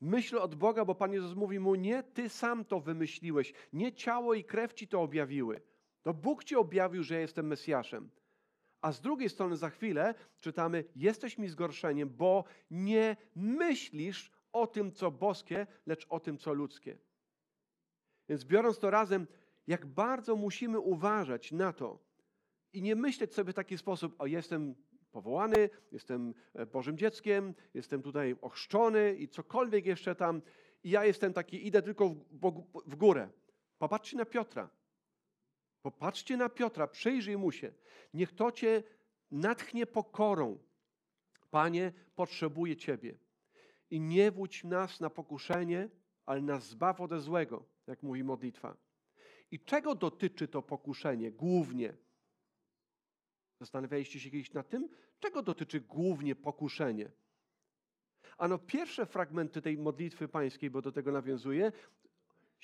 Myśl 0.00 0.38
od 0.38 0.54
Boga, 0.54 0.84
bo 0.84 0.94
Pan 0.94 1.12
Jezus 1.12 1.34
mówi 1.34 1.60
mu: 1.60 1.74
Nie 1.74 2.02
ty 2.02 2.28
sam 2.28 2.64
to 2.64 2.80
wymyśliłeś, 2.80 3.52
nie 3.72 3.92
ciało 3.92 4.34
i 4.34 4.44
krew 4.44 4.74
ci 4.74 4.88
to 4.88 5.02
objawiły. 5.02 5.60
To 6.02 6.14
Bóg 6.14 6.44
ci 6.44 6.56
objawił, 6.56 7.02
że 7.02 7.14
ja 7.14 7.20
jestem 7.20 7.46
Mesjaszem. 7.46 8.10
A 8.84 8.92
z 8.92 9.00
drugiej 9.00 9.28
strony 9.28 9.56
za 9.56 9.70
chwilę 9.70 10.14
czytamy: 10.40 10.84
Jesteś 10.96 11.38
mi 11.38 11.48
zgorszeniem, 11.48 12.08
bo 12.08 12.44
nie 12.70 13.16
myślisz 13.36 14.32
o 14.52 14.66
tym, 14.66 14.92
co 14.92 15.10
boskie, 15.10 15.66
lecz 15.86 16.06
o 16.08 16.20
tym, 16.20 16.38
co 16.38 16.54
ludzkie. 16.54 16.98
Więc 18.28 18.44
biorąc 18.44 18.78
to 18.78 18.90
razem, 18.90 19.26
jak 19.66 19.86
bardzo 19.86 20.36
musimy 20.36 20.78
uważać 20.80 21.52
na 21.52 21.72
to 21.72 21.98
i 22.72 22.82
nie 22.82 22.96
myśleć 22.96 23.34
sobie 23.34 23.52
w 23.52 23.56
taki 23.56 23.78
sposób: 23.78 24.14
O, 24.18 24.26
jestem 24.26 24.74
powołany, 25.12 25.70
jestem 25.92 26.34
e, 26.54 26.66
Bożym 26.66 26.98
dzieckiem, 26.98 27.54
jestem 27.74 28.02
tutaj 28.02 28.36
ochrzczony 28.40 29.14
i 29.14 29.28
cokolwiek 29.28 29.86
jeszcze 29.86 30.14
tam, 30.14 30.42
i 30.82 30.90
ja 30.90 31.04
jestem 31.04 31.32
taki, 31.32 31.66
idę 31.66 31.82
tylko 31.82 32.08
w, 32.08 32.64
w 32.86 32.96
górę. 32.96 33.28
Popatrzcie 33.78 34.16
na 34.16 34.24
Piotra. 34.24 34.70
Popatrzcie 35.84 36.36
na 36.36 36.48
Piotra, 36.48 36.86
przyjrzyj 36.86 37.36
mu 37.36 37.52
się. 37.52 37.72
Niech 38.14 38.32
to 38.32 38.52
cię 38.52 38.82
natchnie 39.30 39.86
pokorą. 39.86 40.58
Panie, 41.50 41.92
potrzebuję 42.14 42.76
Ciebie. 42.76 43.18
I 43.90 44.00
nie 44.00 44.30
wódź 44.30 44.64
nas 44.64 45.00
na 45.00 45.10
pokuszenie, 45.10 45.88
ale 46.26 46.40
nas 46.42 46.68
zbaw 46.68 47.00
ode 47.00 47.20
złego, 47.20 47.64
jak 47.86 48.02
mówi 48.02 48.24
modlitwa. 48.24 48.76
I 49.50 49.60
czego 49.60 49.94
dotyczy 49.94 50.48
to 50.48 50.62
pokuszenie 50.62 51.32
głównie? 51.32 51.96
Zastanawialiście 53.60 54.20
się 54.20 54.30
kiedyś 54.30 54.52
nad 54.52 54.68
tym? 54.68 54.88
Czego 55.20 55.42
dotyczy 55.42 55.80
głównie 55.80 56.34
pokuszenie? 56.34 57.10
Ano 58.38 58.58
pierwsze 58.58 59.06
fragmenty 59.06 59.62
tej 59.62 59.78
modlitwy 59.78 60.28
pańskiej, 60.28 60.70
bo 60.70 60.82
do 60.82 60.92
tego 60.92 61.12
nawiązuje, 61.12 61.72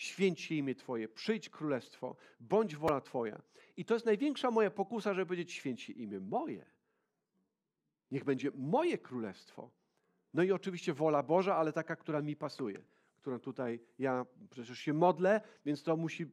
święć 0.01 0.41
się 0.41 0.55
imię 0.55 0.75
Twoje, 0.75 1.09
przyjdź 1.09 1.49
królestwo, 1.49 2.17
bądź 2.41 2.77
wola 2.77 3.01
Twoja. 3.01 3.43
I 3.77 3.85
to 3.85 3.95
jest 3.95 4.07
największa 4.07 4.51
moja 4.51 4.71
pokusa, 4.71 5.15
żeby 5.15 5.27
powiedzieć 5.27 5.53
święć 5.53 5.83
się 5.83 5.93
imię 5.93 6.21
moje. 6.21 6.67
Niech 8.11 8.25
będzie 8.25 8.51
moje 8.55 8.99
królestwo. 8.99 9.71
No 10.35 10.43
i 10.43 10.53
oczywiście 10.53 10.95
wola 10.95 11.23
Boża, 11.23 11.57
ale 11.57 11.73
taka, 11.73 11.97
która 11.97 12.23
mi 12.23 12.37
pasuje, 12.37 12.83
którą 13.17 13.41
tutaj 13.41 13.81
ja 13.99 14.27
przecież 14.51 14.79
się 14.79 14.93
modlę, 14.93 15.41
więc 15.65 15.83
to 15.83 15.97
musi 15.97 16.27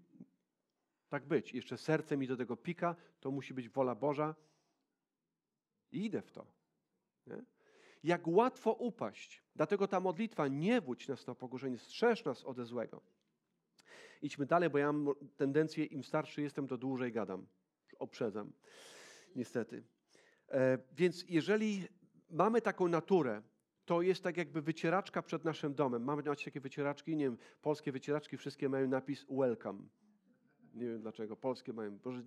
tak 1.09 1.25
być. 1.25 1.53
Jeszcze 1.53 1.77
serce 1.77 2.17
mi 2.17 2.27
do 2.27 2.37
tego 2.37 2.57
pika, 2.57 2.95
to 3.19 3.31
musi 3.31 3.53
być 3.53 3.69
wola 3.69 3.95
Boża. 3.95 4.35
I 5.91 6.05
idę 6.05 6.21
w 6.21 6.31
to. 6.31 6.47
Nie? 7.27 7.43
Jak 8.03 8.27
łatwo 8.27 8.73
upaść. 8.73 9.43
Dlatego 9.55 9.87
ta 9.87 9.99
modlitwa, 9.99 10.47
nie 10.47 10.81
wódź 10.81 11.07
nas 11.07 11.27
na 11.27 11.35
pokuszenie, 11.35 11.77
strzeż 11.77 12.25
nas 12.25 12.45
ode 12.45 12.65
złego. 12.65 13.16
Idźmy 14.21 14.45
dalej, 14.45 14.69
bo 14.69 14.77
ja 14.77 14.91
mam 14.91 15.15
tendencję, 15.37 15.85
im 15.85 16.03
starszy 16.03 16.41
jestem, 16.41 16.67
to 16.67 16.77
dłużej 16.77 17.11
gadam. 17.11 17.47
Oprzedzam. 17.99 18.51
Niestety. 19.35 19.83
E, 20.49 20.77
więc 20.93 21.25
jeżeli 21.29 21.87
mamy 22.29 22.61
taką 22.61 22.87
naturę, 22.87 23.41
to 23.85 24.01
jest 24.01 24.23
tak 24.23 24.37
jakby 24.37 24.61
wycieraczka 24.61 25.21
przed 25.21 25.45
naszym 25.45 25.75
domem. 25.75 26.03
Mamy 26.03 26.23
macie 26.23 26.45
takie 26.45 26.59
wycieraczki, 26.59 27.15
nie 27.15 27.23
wiem, 27.23 27.37
polskie 27.61 27.91
wycieraczki 27.91 28.37
wszystkie 28.37 28.69
mają 28.69 28.87
napis 28.87 29.25
welcome. 29.29 29.79
Nie 30.73 30.85
wiem 30.85 31.01
dlaczego. 31.01 31.35
Polskie 31.35 31.73
mają, 31.73 31.99
może, 32.05 32.23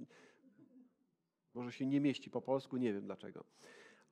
może 1.55 1.73
się 1.73 1.87
nie 1.87 2.01
mieści 2.01 2.31
po 2.31 2.43
polsku, 2.43 2.77
nie 2.77 2.93
wiem 2.93 3.05
dlaczego. 3.05 3.45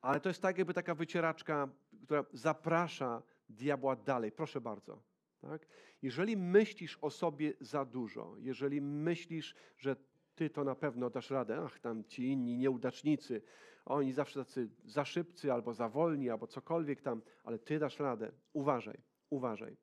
Ale 0.01 0.19
to 0.19 0.29
jest 0.29 0.41
tak 0.41 0.57
jakby 0.57 0.73
taka 0.73 0.95
wycieraczka, 0.95 1.69
która 2.03 2.25
zaprasza 2.33 3.21
diabła 3.49 3.95
dalej. 3.95 4.31
Proszę 4.31 4.61
bardzo. 4.61 5.08
Tak? 5.41 5.67
Jeżeli 6.01 6.37
myślisz 6.37 6.97
o 7.01 7.09
sobie 7.09 7.53
za 7.59 7.85
dużo, 7.85 8.35
jeżeli 8.37 8.81
myślisz, 8.81 9.55
że 9.77 9.95
ty 10.35 10.49
to 10.49 10.63
na 10.63 10.75
pewno 10.75 11.09
dasz 11.09 11.29
radę, 11.29 11.61
ach, 11.65 11.79
tam 11.79 12.03
ci 12.03 12.27
inni 12.27 12.57
nieudacznicy, 12.57 13.41
oni 13.85 14.13
zawsze 14.13 14.39
tacy 14.39 14.69
za 14.85 15.05
szybcy, 15.05 15.53
albo 15.53 15.73
za 15.73 15.89
wolni, 15.89 16.29
albo 16.29 16.47
cokolwiek 16.47 17.01
tam, 17.01 17.21
ale 17.43 17.59
ty 17.59 17.79
dasz 17.79 17.99
radę. 17.99 18.31
Uważaj, 18.53 18.97
uważaj. 19.29 19.77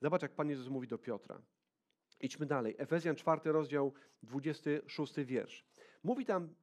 Zobacz, 0.00 0.22
jak 0.22 0.34
Pan 0.34 0.48
Jezus 0.50 0.68
mówi 0.68 0.88
do 0.88 0.98
Piotra. 0.98 1.42
Idźmy 2.20 2.46
dalej. 2.46 2.74
Efezjan 2.78 3.16
4, 3.16 3.52
rozdział 3.52 3.92
26 4.22 5.14
wiersz. 5.14 5.64
Mówi 6.04 6.26
tam 6.26 6.54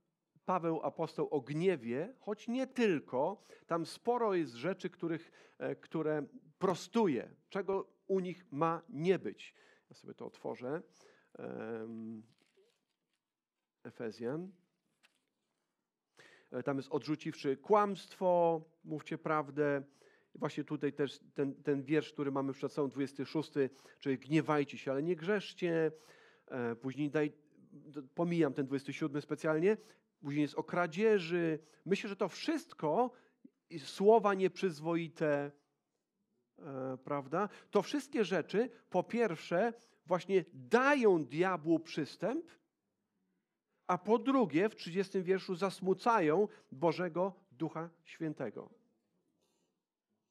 Paweł 0.49 0.79
apostoł 0.83 1.27
o 1.31 1.41
gniewie, 1.41 2.13
choć 2.19 2.47
nie 2.47 2.67
tylko. 2.67 3.45
Tam 3.67 3.85
sporo 3.85 4.33
jest 4.33 4.53
rzeczy, 4.53 4.89
których, 4.89 5.31
e, 5.57 5.75
które 5.75 6.25
prostuje, 6.59 7.35
czego 7.49 7.89
u 8.07 8.19
nich 8.19 8.51
ma 8.51 8.81
nie 8.89 9.19
być. 9.19 9.55
Ja 9.89 9.95
sobie 9.95 10.13
to 10.13 10.25
otworzę. 10.25 10.81
Efezjan. 13.83 14.51
E, 16.51 16.63
tam 16.63 16.77
jest 16.77 16.89
odrzuciwszy 16.91 17.57
kłamstwo, 17.57 18.61
mówcie 18.83 19.17
prawdę. 19.17 19.83
Właśnie 20.35 20.63
tutaj 20.63 20.93
też 20.93 21.19
ten, 21.33 21.63
ten 21.63 21.83
wiersz, 21.83 22.13
który 22.13 22.31
mamy 22.31 22.53
przed 22.53 22.71
sobą, 22.71 22.89
26, 22.89 23.51
czyli 23.99 24.17
gniewajcie 24.17 24.77
się, 24.77 24.91
ale 24.91 25.03
nie 25.03 25.15
grzeszcie. 25.15 25.91
E, 26.47 26.75
później 26.75 27.09
daj, 27.09 27.33
pomijam 28.15 28.53
ten 28.53 28.65
27 28.65 29.21
specjalnie. 29.21 29.77
Później 30.21 30.41
jest 30.41 30.55
o 30.55 30.63
kradzieży. 30.63 31.59
Myślę, 31.85 32.09
że 32.09 32.15
to 32.15 32.29
wszystko, 32.29 33.11
słowa 33.79 34.33
nieprzyzwoite, 34.33 35.51
e, 36.59 36.97
prawda? 37.03 37.49
To 37.71 37.81
wszystkie 37.81 38.25
rzeczy, 38.25 38.69
po 38.89 39.03
pierwsze, 39.03 39.73
właśnie 40.05 40.45
dają 40.53 41.25
diabłu 41.25 41.79
przystęp, 41.79 42.45
a 43.87 43.97
po 43.97 44.19
drugie, 44.19 44.69
w 44.69 44.75
30 44.75 45.23
wierszu, 45.23 45.55
zasmucają 45.55 46.47
Bożego 46.71 47.33
Ducha 47.51 47.89
Świętego. 48.03 48.69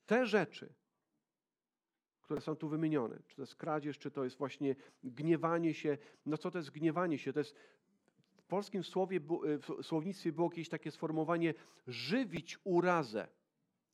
Te 0.06 0.26
rzeczy, 0.26 0.74
które 2.28 2.40
są 2.40 2.56
tu 2.56 2.68
wymienione, 2.68 3.18
czy 3.26 3.36
to 3.36 3.42
jest 3.42 3.56
kradzież, 3.56 3.98
czy 3.98 4.10
to 4.10 4.24
jest 4.24 4.36
właśnie 4.36 4.76
gniewanie 5.04 5.74
się. 5.74 5.98
No 6.26 6.38
co 6.38 6.50
to 6.50 6.58
jest 6.58 6.70
gniewanie 6.70 7.18
się? 7.18 7.32
To 7.32 7.40
jest 7.40 7.54
polskim 8.48 8.84
słowie, 8.84 9.20
w 9.20 9.82
słownictwie 9.82 10.32
było 10.32 10.48
jakieś 10.50 10.68
takie 10.68 10.90
sformułowanie 10.90 11.54
żywić 11.86 12.58
urazę. 12.64 13.28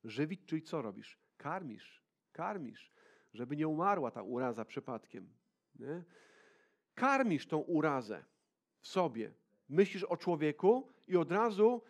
Żywić, 0.05 0.41
czyli 0.47 0.63
co 0.63 0.83
robisz? 0.83 1.19
Karmisz, 1.37 2.03
karmisz, 2.33 2.93
żeby 3.35 3.57
nie 3.57 3.69
umarła 3.69 4.11
ta 4.11 4.23
uraza 4.23 4.65
przypadkiem. 4.65 5.29
Nie? 5.75 6.05
Karmisz 6.95 7.47
tą 7.47 7.59
urazę 7.59 8.25
w 8.81 8.89
sobie 8.89 9.33
myślisz 9.69 10.05
o 10.05 10.17
człowieku 10.17 10.93
i 11.09 11.17
od 11.17 11.33
razu 11.33 11.83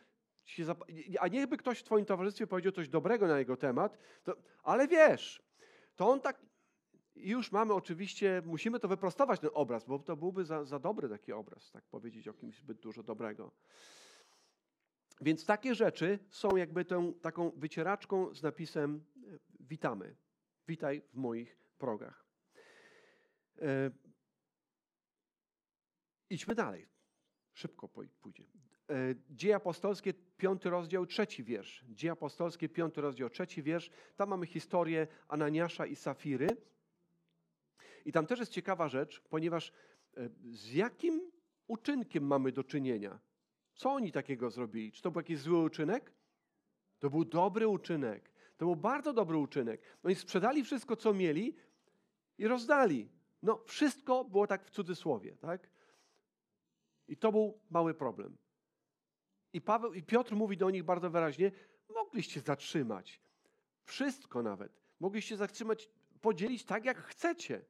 się 0.44 0.64
zap... 0.64 0.85
a 1.20 1.29
niechby 1.29 1.57
ktoś 1.57 1.79
w 1.79 1.83
twoim 1.83 2.05
towarzystwie 2.05 2.46
powiedział 2.46 2.72
coś 2.72 2.88
dobrego 2.88 3.27
na 3.27 3.38
jego 3.38 3.57
temat, 3.57 3.98
to... 4.24 4.37
ale 4.62 4.88
wiesz, 4.88 5.42
to 5.96 6.09
on 6.09 6.20
tak 6.20 6.42
już 7.16 7.53
mamy 7.53 7.74
oczywiście, 7.74 8.42
musimy 8.44 8.81
to 8.81 8.88
wyprostować 8.88 9.40
ten 9.40 9.50
obraz, 9.53 9.85
bo 9.85 9.98
to 9.98 10.16
byłby 10.16 10.44
za, 10.44 10.64
za 10.64 10.79
dobry 10.79 11.09
taki 11.09 11.33
obraz, 11.33 11.70
tak 11.70 11.85
powiedzieć 11.85 12.29
o 12.29 12.35
kimś 12.35 12.57
zbyt 12.57 12.79
dużo 12.79 13.03
dobrego. 13.03 13.50
Więc 15.20 15.46
takie 15.46 15.74
rzeczy 15.74 16.18
są 16.31 16.57
jakby 16.57 16.85
tą 16.85 17.14
taką 17.14 17.50
wycieraczką 17.50 18.35
z 18.35 18.42
napisem 18.42 19.05
e, 19.16 19.38
witamy, 19.61 20.16
witaj 20.68 21.03
w 21.12 21.16
moich 21.16 21.59
progach. 21.79 22.24
E, 23.62 23.90
idźmy 26.31 26.55
dalej. 26.55 26.87
Szybko 27.53 27.88
pójdzie. 28.22 28.44
E, 28.90 29.14
Dzieje 29.31 29.57
apostolskie, 29.57 30.14
piąty 30.14 30.70
rozdział, 30.70 31.07
trzeci 31.07 31.44
wiersz. 31.44 31.85
Dzieje 31.88 32.12
apostolskie, 32.12 32.68
piąty 32.68 33.00
rozdział, 33.00 33.31
trzeci 33.31 33.62
wiersz. 33.62 33.90
Tam 34.16 34.29
mamy 34.29 34.46
historię 34.46 35.07
Ananiasza 35.29 35.87
i 35.87 35.96
Safiry. 35.96 36.46
I 38.04 38.12
tam 38.12 38.26
też 38.26 38.38
jest 38.40 38.52
ciekawa 38.52 38.88
rzecz, 38.88 39.20
ponieważ 39.20 39.72
e, 40.16 40.28
z 40.52 40.72
jakim 40.72 41.32
uczynkiem 41.66 42.26
mamy 42.26 42.52
do 42.52 42.64
czynienia? 42.64 43.18
Co 43.74 43.92
oni 43.92 44.12
takiego 44.12 44.50
zrobili? 44.50 44.92
Czy 44.92 45.02
to 45.02 45.10
był 45.10 45.20
jakiś 45.20 45.38
zły 45.38 45.58
uczynek? 45.58 46.12
To 46.98 47.10
był 47.10 47.24
dobry 47.24 47.68
uczynek. 47.68 48.30
To 48.56 48.64
był 48.64 48.76
bardzo 48.76 49.12
dobry 49.12 49.36
uczynek. 49.36 49.80
Oni 50.02 50.14
sprzedali 50.14 50.64
wszystko, 50.64 50.96
co 50.96 51.14
mieli 51.14 51.56
i 52.38 52.48
rozdali. 52.48 53.08
No, 53.42 53.62
wszystko 53.66 54.24
było 54.24 54.46
tak 54.46 54.64
w 54.64 54.70
cudzysłowie, 54.70 55.36
tak? 55.36 55.70
I 57.08 57.16
to 57.16 57.32
był 57.32 57.60
mały 57.70 57.94
problem. 57.94 58.36
I, 59.52 59.60
Paweł, 59.60 59.92
I 59.92 60.02
Piotr 60.02 60.34
mówi 60.34 60.56
do 60.56 60.70
nich 60.70 60.84
bardzo 60.84 61.10
wyraźnie: 61.10 61.52
mogliście 61.94 62.40
zatrzymać. 62.40 63.20
Wszystko 63.84 64.42
nawet. 64.42 64.80
Mogliście 65.00 65.36
zatrzymać, 65.36 65.88
podzielić 66.20 66.64
tak, 66.64 66.84
jak 66.84 66.98
chcecie. 66.98 67.64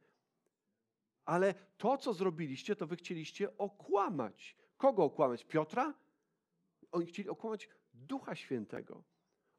Ale 1.24 1.54
to, 1.76 1.98
co 1.98 2.12
zrobiliście, 2.12 2.76
to 2.76 2.86
wy 2.86 2.96
chcieliście 2.96 3.58
okłamać. 3.58 4.56
Kogo 4.76 5.04
okłamać? 5.04 5.44
Piotra? 5.44 5.94
Oni 6.92 7.06
chcieli 7.06 7.28
okłamać 7.28 7.68
Ducha 7.94 8.34
Świętego. 8.34 9.04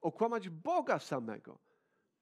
Okłamać 0.01 0.49
Boga 0.49 0.99
samego. 0.99 1.59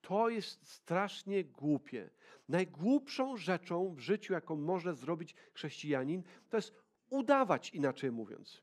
To 0.01 0.29
jest 0.29 0.71
strasznie 0.71 1.43
głupie. 1.43 2.09
Najgłupszą 2.49 3.37
rzeczą 3.37 3.95
w 3.95 3.99
życiu, 3.99 4.33
jaką 4.33 4.55
może 4.55 4.95
zrobić 4.95 5.35
chrześcijanin, 5.53 6.23
to 6.49 6.57
jest 6.57 6.73
udawać, 7.09 7.69
inaczej 7.69 8.11
mówiąc. 8.11 8.61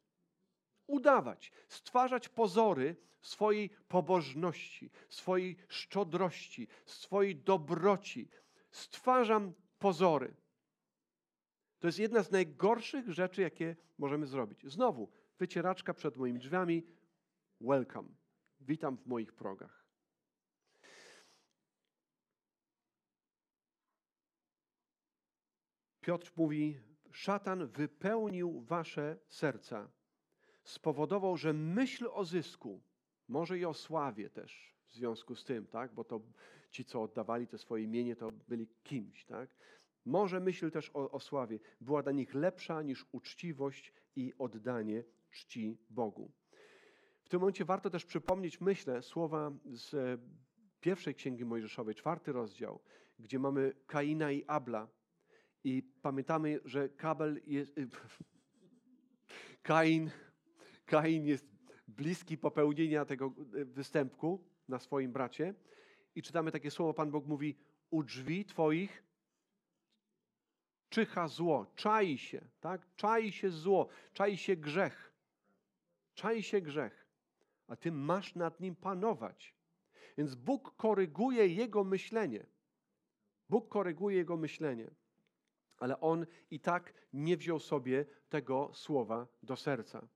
Udawać, 0.87 1.53
stwarzać 1.69 2.29
pozory 2.29 2.97
swojej 3.21 3.71
pobożności, 3.89 4.91
swojej 5.09 5.57
szczodrości, 5.69 6.69
swojej 6.87 7.37
dobroci. 7.37 8.29
Stwarzam 8.71 9.53
pozory. 9.79 10.35
To 11.81 11.89
jest 11.89 11.99
jedna 11.99 12.23
z 12.23 12.31
najgorszych 12.31 13.13
rzeczy, 13.13 13.43
jakie 13.43 13.77
możemy 13.99 14.27
zrobić. 14.27 14.67
Znowu, 14.67 15.11
wycieraczka 15.39 15.95
przed 15.95 16.17
moimi 16.17 16.39
drzwiami. 16.39 16.87
Welcome. 17.61 18.09
Witam 18.61 18.97
w 18.97 19.07
moich 19.07 19.33
progach. 19.33 19.87
Piotr 26.01 26.33
mówi 26.37 26.81
szatan 27.11 27.67
wypełnił 27.67 28.61
wasze 28.61 29.19
serca, 29.29 29.91
spowodował, 30.65 31.37
że 31.37 31.53
myśl 31.53 32.09
o 32.13 32.25
zysku, 32.25 32.83
może 33.29 33.59
i 33.59 33.65
o 33.65 33.75
sławie 33.75 34.31
też 34.31 34.75
w 34.87 34.95
związku 34.95 35.35
z 35.35 35.45
tym, 35.45 35.67
tak? 35.67 35.95
bo 35.95 36.05
to 36.05 36.21
ci, 36.71 36.85
co 36.85 37.03
oddawali 37.03 37.47
to 37.47 37.59
swoje 37.59 37.85
imienie, 37.85 38.17
to 38.17 38.33
byli 38.49 38.69
kimś. 38.83 39.25
Tak? 39.25 39.51
Może 40.11 40.41
myśl 40.41 40.71
też 40.71 40.91
o, 40.95 41.11
o 41.11 41.21
sławie 41.21 41.59
była 41.81 42.03
dla 42.03 42.13
nich 42.13 42.35
lepsza 42.35 42.83
niż 42.83 43.07
uczciwość 43.13 43.93
i 44.17 44.33
oddanie 44.39 45.05
czci 45.31 45.79
Bogu. 45.91 46.33
W 47.23 47.29
tym 47.29 47.41
momencie 47.41 47.65
warto 47.65 47.91
też 47.91 48.05
przypomnieć, 48.05 48.61
myślę, 48.61 49.03
słowa 49.03 49.53
z 49.65 50.21
pierwszej 50.81 51.15
Księgi 51.15 51.45
Mojżeszowej, 51.45 51.95
czwarty 51.95 52.33
rozdział, 52.33 52.81
gdzie 53.19 53.39
mamy 53.39 53.73
Kaina 53.87 54.33
i 54.33 54.45
Abla. 54.47 54.89
I 55.65 55.83
pamiętamy, 56.03 56.61
że 56.65 56.89
Kabel 56.89 57.41
jest, 57.47 57.79
y, 57.79 57.89
Kain, 59.63 60.11
Kain 60.87 61.27
jest 61.27 61.47
bliski 61.89 62.39
popełnienia 62.39 63.05
tego 63.05 63.35
y, 63.55 63.65
występku 63.65 64.45
na 64.69 64.79
swoim 64.79 65.13
bracie. 65.13 65.55
I 66.15 66.23
czytamy 66.23 66.53
takie 66.53 66.71
słowo, 66.71 66.95
Pan 66.95 67.11
Bóg 67.11 67.27
mówi, 67.27 67.57
u 67.91 68.03
drzwi 68.03 68.45
Twoich 68.45 69.10
czyha 70.91 71.29
zło, 71.29 71.67
czai 71.77 72.19
się, 72.19 72.41
tak? 72.61 72.87
Czai 72.97 73.33
się 73.33 73.51
zło, 73.51 73.89
czai 74.13 74.37
się 74.37 74.57
grzech. 74.57 75.13
Czai 76.15 76.43
się 76.43 76.61
grzech, 76.61 77.07
a 77.69 77.77
Ty 77.77 77.93
masz 77.93 78.35
nad 78.35 78.61
nim 78.61 78.77
panować. 78.77 79.55
Więc 80.19 80.35
Bóg 80.35 80.77
koryguje 80.77 81.47
jego 81.47 81.85
myślenie. 81.85 82.47
Bóg 83.49 83.69
koryguje 83.69 84.17
jego 84.17 84.37
myślenie. 84.37 84.91
Ale 85.79 86.01
on 86.01 86.27
i 86.51 86.61
tak 86.61 86.95
nie 87.13 87.37
wziął 87.37 87.59
sobie 87.59 88.05
tego 88.29 88.71
słowa 88.75 89.27
do 89.43 89.57
serca. 89.57 90.09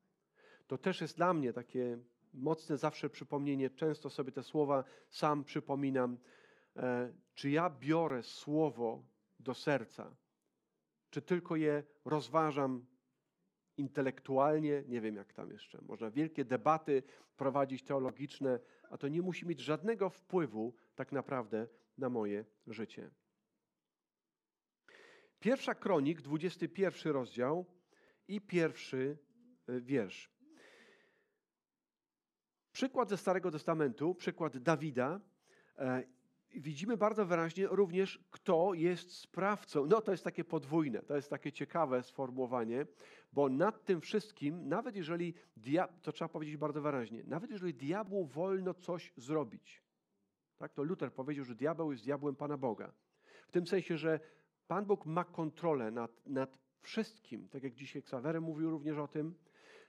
To 0.66 0.78
też 0.78 1.00
jest 1.00 1.16
dla 1.16 1.34
mnie 1.34 1.52
takie 1.52 1.98
mocne 2.34 2.78
zawsze 2.78 3.10
przypomnienie. 3.10 3.70
Często 3.70 4.10
sobie 4.10 4.32
te 4.32 4.42
słowa 4.42 4.84
sam 5.10 5.44
przypominam. 5.44 6.18
E, 6.76 7.12
czy 7.34 7.50
ja 7.50 7.70
biorę 7.70 8.22
słowo 8.22 9.02
do 9.40 9.54
serca? 9.54 10.16
Czy 11.14 11.22
tylko 11.22 11.56
je 11.56 11.82
rozważam 12.04 12.86
intelektualnie? 13.76 14.82
Nie 14.86 15.00
wiem, 15.00 15.16
jak 15.16 15.32
tam 15.32 15.50
jeszcze. 15.50 15.78
Można 15.82 16.10
wielkie 16.10 16.44
debaty 16.44 17.02
prowadzić 17.36 17.82
teologiczne, 17.82 18.60
a 18.90 18.98
to 18.98 19.08
nie 19.08 19.22
musi 19.22 19.46
mieć 19.46 19.60
żadnego 19.60 20.10
wpływu 20.10 20.74
tak 20.94 21.12
naprawdę 21.12 21.68
na 21.98 22.08
moje 22.08 22.44
życie. 22.66 23.10
Pierwsza 25.40 25.74
kronik, 25.74 26.22
21 26.22 27.12
rozdział 27.12 27.66
i 28.28 28.40
pierwszy 28.40 29.18
e, 29.66 29.80
wiersz. 29.80 30.30
Przykład 32.72 33.08
ze 33.08 33.16
Starego 33.16 33.50
Testamentu, 33.50 34.14
przykład 34.14 34.58
Dawida. 34.58 35.20
Widzimy 36.56 36.96
bardzo 36.96 37.26
wyraźnie 37.26 37.66
również, 37.66 38.24
kto 38.30 38.74
jest 38.74 39.12
sprawcą. 39.12 39.86
No 39.86 40.00
to 40.00 40.12
jest 40.12 40.24
takie 40.24 40.44
podwójne, 40.44 41.02
to 41.02 41.16
jest 41.16 41.30
takie 41.30 41.52
ciekawe 41.52 42.02
sformułowanie, 42.02 42.86
bo 43.32 43.48
nad 43.48 43.84
tym 43.84 44.00
wszystkim, 44.00 44.68
nawet 44.68 44.96
jeżeli, 44.96 45.34
to 46.02 46.12
trzeba 46.12 46.28
powiedzieć 46.28 46.56
bardzo 46.56 46.82
wyraźnie, 46.82 47.22
nawet 47.26 47.50
jeżeli 47.50 47.74
diabłu 47.74 48.26
wolno 48.26 48.74
coś 48.74 49.12
zrobić, 49.16 49.82
tak, 50.58 50.72
to 50.72 50.82
Luther 50.82 51.12
powiedział, 51.12 51.44
że 51.44 51.54
diabeł 51.54 51.92
jest 51.92 52.04
diabłem 52.04 52.36
Pana 52.36 52.56
Boga. 52.56 52.92
W 53.46 53.52
tym 53.52 53.66
sensie, 53.66 53.98
że 53.98 54.20
Pan 54.66 54.84
Bóg 54.84 55.06
ma 55.06 55.24
kontrolę 55.24 55.90
nad, 55.90 56.26
nad 56.26 56.58
wszystkim, 56.80 57.48
tak 57.48 57.62
jak 57.62 57.74
dzisiaj 57.74 58.02
Ksawery 58.02 58.40
mówił 58.40 58.70
również 58.70 58.98
o 58.98 59.08
tym, 59.08 59.34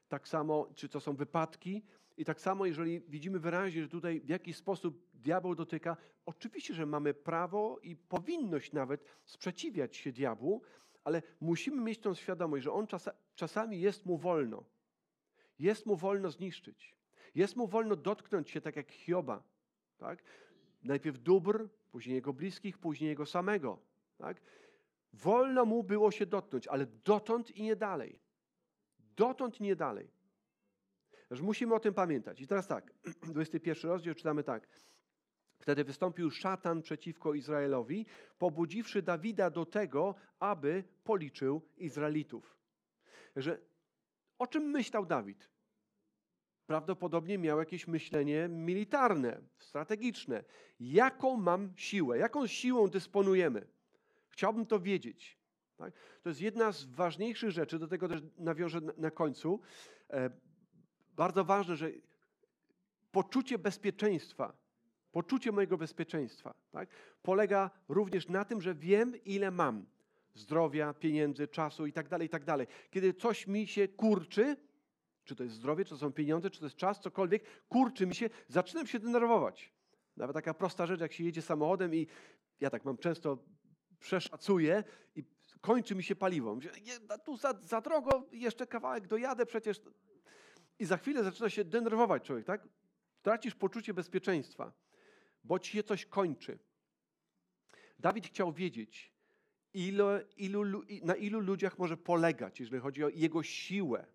tak 0.07 0.27
samo, 0.27 0.69
czy 0.75 0.89
to 0.89 0.99
są 0.99 1.15
wypadki, 1.15 1.83
i 2.17 2.25
tak 2.25 2.41
samo, 2.41 2.65
jeżeli 2.65 3.01
widzimy 3.01 3.39
wyraźnie, 3.39 3.81
że 3.81 3.89
tutaj 3.89 4.21
w 4.21 4.29
jakiś 4.29 4.57
sposób 4.57 5.07
diabeł 5.25 5.55
dotyka, 5.55 5.97
oczywiście, 6.25 6.73
że 6.73 6.85
mamy 6.85 7.13
prawo 7.13 7.79
i 7.83 7.95
powinność 7.95 8.73
nawet 8.73 9.03
sprzeciwiać 9.23 9.97
się 9.97 10.11
diabłu, 10.11 10.61
ale 11.03 11.21
musimy 11.41 11.81
mieć 11.81 11.99
tą 11.99 12.13
świadomość, 12.13 12.63
że 12.63 12.71
on 12.71 12.87
czas, 12.87 13.09
czasami 13.35 13.81
jest 13.81 14.05
mu 14.05 14.17
wolno. 14.17 14.63
Jest 15.59 15.85
mu 15.85 15.95
wolno 15.95 16.29
zniszczyć. 16.29 16.95
Jest 17.35 17.55
mu 17.55 17.67
wolno 17.67 17.95
dotknąć 17.95 18.49
się, 18.49 18.61
tak 18.61 18.75
jak 18.75 18.91
Hioba. 18.91 19.43
Tak? 19.97 20.23
Najpierw 20.83 21.19
dóbr, 21.19 21.69
później 21.91 22.15
jego 22.15 22.33
bliskich, 22.33 22.77
później 22.77 23.09
jego 23.09 23.25
samego. 23.25 23.79
Tak? 24.17 24.41
Wolno 25.13 25.65
mu 25.65 25.83
było 25.83 26.11
się 26.11 26.25
dotknąć, 26.25 26.67
ale 26.67 26.85
dotąd 26.85 27.51
i 27.51 27.63
nie 27.63 27.75
dalej. 27.75 28.19
Dotąd 29.15 29.59
i 29.59 29.63
nie 29.63 29.75
dalej. 29.75 30.11
Musimy 31.41 31.75
o 31.75 31.79
tym 31.79 31.93
pamiętać. 31.93 32.41
I 32.41 32.47
teraz 32.47 32.67
tak, 32.67 32.93
21 33.33 33.91
rozdział 33.91 34.15
czytamy 34.15 34.43
tak. 34.43 34.67
Wtedy 35.65 35.83
wystąpił 35.83 36.31
szatan 36.31 36.81
przeciwko 36.81 37.33
Izraelowi, 37.33 38.05
pobudziwszy 38.37 39.01
Dawida 39.01 39.49
do 39.49 39.65
tego, 39.65 40.15
aby 40.39 40.83
policzył 41.03 41.61
Izraelitów. 41.77 42.57
Że 43.35 43.59
o 44.39 44.47
czym 44.47 44.63
myślał 44.63 45.05
Dawid? 45.05 45.49
Prawdopodobnie 46.65 47.37
miał 47.37 47.59
jakieś 47.59 47.87
myślenie 47.87 48.47
militarne, 48.47 49.41
strategiczne. 49.57 50.43
Jaką 50.79 51.37
mam 51.37 51.73
siłę? 51.75 52.17
Jaką 52.17 52.47
siłą 52.47 52.87
dysponujemy? 52.87 53.67
Chciałbym 54.29 54.65
to 54.65 54.79
wiedzieć. 54.79 55.39
Tak? 55.77 55.93
To 56.23 56.29
jest 56.29 56.41
jedna 56.41 56.71
z 56.71 56.83
ważniejszych 56.83 57.51
rzeczy, 57.51 57.79
do 57.79 57.87
tego 57.87 58.07
też 58.07 58.21
nawiążę 58.37 58.81
na 58.97 59.11
końcu. 59.11 59.59
E, 60.09 60.29
bardzo 61.15 61.45
ważne, 61.45 61.75
że 61.75 61.91
poczucie 63.11 63.57
bezpieczeństwa, 63.57 64.64
poczucie 65.15 65.51
mojego 65.51 65.77
bezpieczeństwa, 65.77 66.53
tak, 66.71 66.89
polega 67.21 67.69
również 67.89 68.27
na 68.27 68.45
tym, 68.45 68.61
że 68.61 68.75
wiem, 68.75 69.23
ile 69.25 69.51
mam 69.51 69.85
zdrowia, 70.33 70.93
pieniędzy, 70.93 71.47
czasu 71.47 71.85
i 71.85 71.93
tak 71.93 72.09
dalej, 72.09 72.25
i 72.25 72.29
tak. 72.29 72.43
Kiedy 72.91 73.13
coś 73.13 73.47
mi 73.47 73.67
się 73.67 73.87
kurczy, 73.87 74.57
czy 75.23 75.35
to 75.35 75.43
jest 75.43 75.55
zdrowie, 75.55 75.85
czy 75.85 75.89
to 75.89 75.97
są 75.97 76.11
pieniądze, 76.11 76.49
czy 76.49 76.59
to 76.59 76.65
jest 76.65 76.75
czas, 76.75 76.99
cokolwiek, 76.99 77.43
kurczy 77.69 78.07
mi 78.07 78.15
się, 78.15 78.29
zaczynam 78.47 78.87
się 78.87 78.99
denerwować. 78.99 79.73
Nawet 80.17 80.33
taka 80.33 80.53
prosta 80.53 80.85
rzecz, 80.85 81.01
jak 81.01 81.13
się 81.13 81.23
jedzie 81.23 81.41
samochodem 81.41 81.95
i 81.95 82.07
ja 82.59 82.69
tak 82.69 82.85
mam 82.85 82.97
często, 82.97 83.37
przeszacuję 83.99 84.83
i 85.15 85.23
kończy 85.61 85.95
mi 85.95 86.03
się 86.03 86.15
paliwo. 86.15 86.55
Myślę, 86.55 86.71
tu 87.25 87.37
za, 87.37 87.53
za 87.61 87.81
drogo, 87.81 88.27
jeszcze 88.31 88.67
kawałek 88.67 89.07
dojadę, 89.07 89.45
przecież 89.45 89.81
i 90.79 90.85
za 90.85 90.97
chwilę 90.97 91.23
zaczyna 91.23 91.49
się 91.49 91.63
denerwować 91.63 92.23
człowiek, 92.23 92.45
tak? 92.45 92.67
Tracisz 93.21 93.55
poczucie 93.55 93.93
bezpieczeństwa, 93.93 94.84
bo 95.45 95.59
ci 95.59 95.71
się 95.71 95.83
coś 95.83 96.05
kończy. 96.05 96.59
Dawid 97.99 98.27
chciał 98.27 98.53
wiedzieć, 98.53 99.13
ile, 99.73 100.25
ilu, 100.37 100.83
na 101.03 101.15
ilu 101.15 101.39
ludziach 101.39 101.79
może 101.79 101.97
polegać, 101.97 102.59
jeżeli 102.59 102.81
chodzi 102.81 103.03
o 103.03 103.09
jego 103.09 103.43
siłę. 103.43 104.05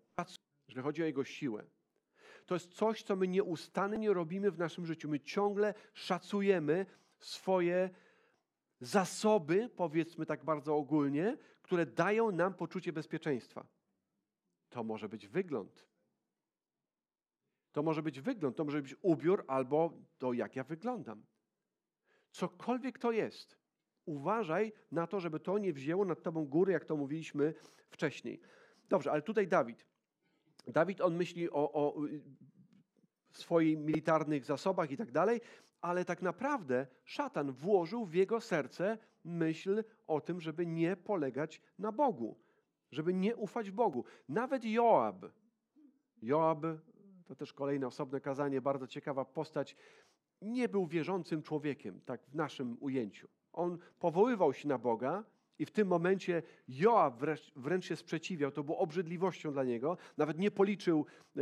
Jeżeli 0.67 0.83
chodzi 0.83 1.03
o 1.03 1.05
jego 1.05 1.23
siłę. 1.23 1.65
To 2.45 2.55
jest 2.55 2.73
coś, 2.73 3.03
co 3.03 3.15
my 3.15 3.27
nieustannie 3.27 4.13
robimy 4.13 4.51
w 4.51 4.57
naszym 4.57 4.85
życiu. 4.85 5.09
My 5.09 5.19
ciągle 5.19 5.73
szacujemy 5.93 6.85
swoje 7.19 7.89
zasoby, 8.79 9.69
powiedzmy 9.75 10.25
tak 10.25 10.43
bardzo 10.43 10.75
ogólnie, 10.75 11.37
które 11.61 11.85
dają 11.85 12.31
nam 12.31 12.53
poczucie 12.53 12.93
bezpieczeństwa. 12.93 13.65
To 14.69 14.83
może 14.83 15.09
być 15.09 15.27
wygląd. 15.27 15.90
To 17.71 17.83
może 17.83 18.03
być 18.03 18.21
wygląd, 18.21 18.57
to 18.57 18.65
może 18.65 18.81
być 18.81 18.95
ubiór 19.01 19.43
albo 19.47 19.93
to, 20.17 20.33
jak 20.33 20.55
ja 20.55 20.63
wyglądam. 20.63 21.23
Cokolwiek 22.31 22.99
to 22.99 23.11
jest, 23.11 23.57
uważaj 24.05 24.73
na 24.91 25.07
to, 25.07 25.19
żeby 25.19 25.39
to 25.39 25.57
nie 25.57 25.73
wzięło 25.73 26.05
nad 26.05 26.23
tobą 26.23 26.45
góry, 26.45 26.73
jak 26.73 26.85
to 26.85 26.97
mówiliśmy 26.97 27.53
wcześniej. 27.89 28.41
Dobrze, 28.89 29.11
ale 29.11 29.21
tutaj 29.21 29.47
Dawid. 29.47 29.85
Dawid, 30.67 31.01
on 31.01 31.15
myśli 31.15 31.51
o, 31.51 31.73
o 31.73 31.95
swoich 33.31 33.77
militarnych 33.77 34.45
zasobach 34.45 34.91
i 34.91 34.97
tak 34.97 35.11
dalej, 35.11 35.41
ale 35.81 36.05
tak 36.05 36.21
naprawdę 36.21 36.87
szatan 37.03 37.51
włożył 37.51 38.05
w 38.05 38.13
jego 38.13 38.41
serce 38.41 38.97
myśl 39.23 39.83
o 40.07 40.21
tym, 40.21 40.41
żeby 40.41 40.65
nie 40.65 40.95
polegać 40.95 41.61
na 41.79 41.91
Bogu, 41.91 42.39
żeby 42.91 43.13
nie 43.13 43.35
ufać 43.35 43.71
Bogu. 43.71 44.05
Nawet 44.29 44.65
Joab, 44.65 45.25
Joab 46.21 46.65
to 47.31 47.35
też 47.35 47.53
kolejne 47.53 47.87
osobne 47.87 48.21
kazanie, 48.21 48.61
bardzo 48.61 48.87
ciekawa 48.87 49.25
postać. 49.25 49.75
Nie 50.41 50.69
był 50.69 50.87
wierzącym 50.87 51.43
człowiekiem, 51.43 52.01
tak 52.01 52.25
w 52.25 52.35
naszym 52.35 52.77
ujęciu. 52.79 53.27
On 53.53 53.77
powoływał 53.99 54.53
się 54.53 54.67
na 54.67 54.77
Boga 54.77 55.23
i 55.59 55.65
w 55.65 55.71
tym 55.71 55.87
momencie 55.87 56.43
Joab 56.67 57.19
wręcz, 57.19 57.51
wręcz 57.55 57.85
się 57.85 57.95
sprzeciwiał. 57.95 58.51
To 58.51 58.63
było 58.63 58.77
obrzydliwością 58.77 59.53
dla 59.53 59.63
niego. 59.63 59.97
Nawet 60.17 60.37
nie 60.37 60.51
policzył 60.51 61.05
e, 61.37 61.41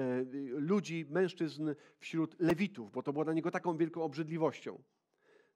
ludzi, 0.52 1.06
mężczyzn 1.10 1.74
wśród 2.00 2.40
lewitów, 2.40 2.92
bo 2.92 3.04
to 3.04 3.14
było 3.14 3.26
dla 3.26 3.34
niego 3.34 3.52
taką 3.52 3.78
wielką 3.78 4.04
obrzydliwością. 4.04 4.82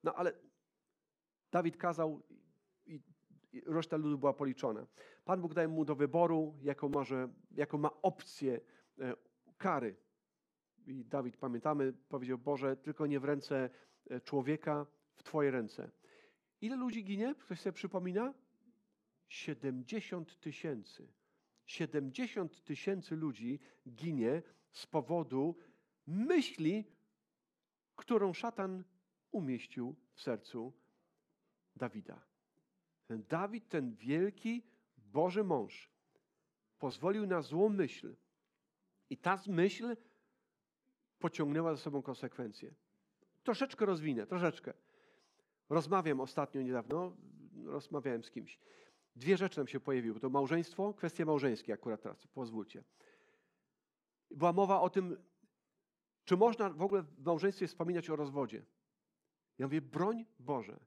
No 0.03 0.13
ale 0.15 0.33
Dawid 1.51 1.77
kazał 1.77 2.21
i 2.85 2.99
reszta 3.65 3.97
ludu 3.97 4.17
była 4.17 4.33
policzona. 4.33 4.87
Pan 5.25 5.41
Bóg 5.41 5.53
daje 5.53 5.67
mu 5.67 5.85
do 5.85 5.95
wyboru, 5.95 6.53
jaką, 6.61 6.89
może, 6.89 7.29
jaką 7.51 7.77
ma 7.77 7.89
opcję 8.01 8.61
e, 8.99 9.13
kary 9.57 9.95
i 10.87 11.05
Dawid, 11.05 11.37
pamiętamy, 11.37 11.93
powiedział, 12.09 12.37
Boże, 12.37 12.77
tylko 12.77 13.07
nie 13.07 13.19
w 13.19 13.23
ręce 13.23 13.69
e, 14.09 14.21
człowieka, 14.21 14.85
w 15.15 15.23
Twoje 15.23 15.51
ręce. 15.51 15.91
Ile 16.61 16.75
ludzi 16.75 17.03
ginie? 17.03 17.35
Ktoś 17.39 17.59
sobie 17.59 17.73
przypomina? 17.73 18.33
70 19.27 20.39
tysięcy. 20.39 21.07
70 21.65 22.63
tysięcy 22.63 23.15
ludzi 23.15 23.59
ginie 23.89 24.41
z 24.71 24.87
powodu 24.87 25.55
myśli, 26.07 26.85
którą 27.95 28.33
szatan 28.33 28.83
umieścił 29.31 29.95
w 30.13 30.21
sercu 30.21 30.73
Dawida. 31.75 32.25
Ten 33.07 33.23
Dawid, 33.29 33.69
ten 33.69 33.95
wielki 33.95 34.63
Boży 34.97 35.43
mąż, 35.43 35.89
pozwolił 36.79 37.27
na 37.27 37.41
złą 37.41 37.69
myśl. 37.69 38.15
I 39.09 39.17
ta 39.17 39.41
myśl 39.47 39.95
pociągnęła 41.23 41.75
za 41.75 41.81
sobą 41.81 42.01
konsekwencje. 42.01 42.73
Troszeczkę 43.43 43.85
rozwinę, 43.85 44.25
troszeczkę. 44.25 44.73
Rozmawiam 45.69 46.19
ostatnio 46.21 46.61
niedawno, 46.61 47.15
rozmawiałem 47.65 48.23
z 48.23 48.31
kimś. 48.31 48.59
Dwie 49.15 49.37
rzeczy 49.37 49.59
nam 49.59 49.67
się 49.67 49.79
pojawiły. 49.79 50.19
To 50.19 50.29
małżeństwo, 50.29 50.93
kwestie 50.93 51.25
małżeńskie 51.25 51.73
akurat 51.73 52.01
teraz, 52.01 52.27
pozwólcie. 52.27 52.83
Była 54.31 54.53
mowa 54.53 54.81
o 54.81 54.89
tym, 54.89 55.17
czy 56.25 56.37
można 56.37 56.69
w 56.69 56.81
ogóle 56.81 57.01
w 57.01 57.25
małżeństwie 57.25 57.67
wspominać 57.67 58.09
o 58.09 58.15
rozwodzie. 58.15 58.65
Ja 59.57 59.65
mówię, 59.65 59.81
broń 59.81 60.25
Boże. 60.39 60.79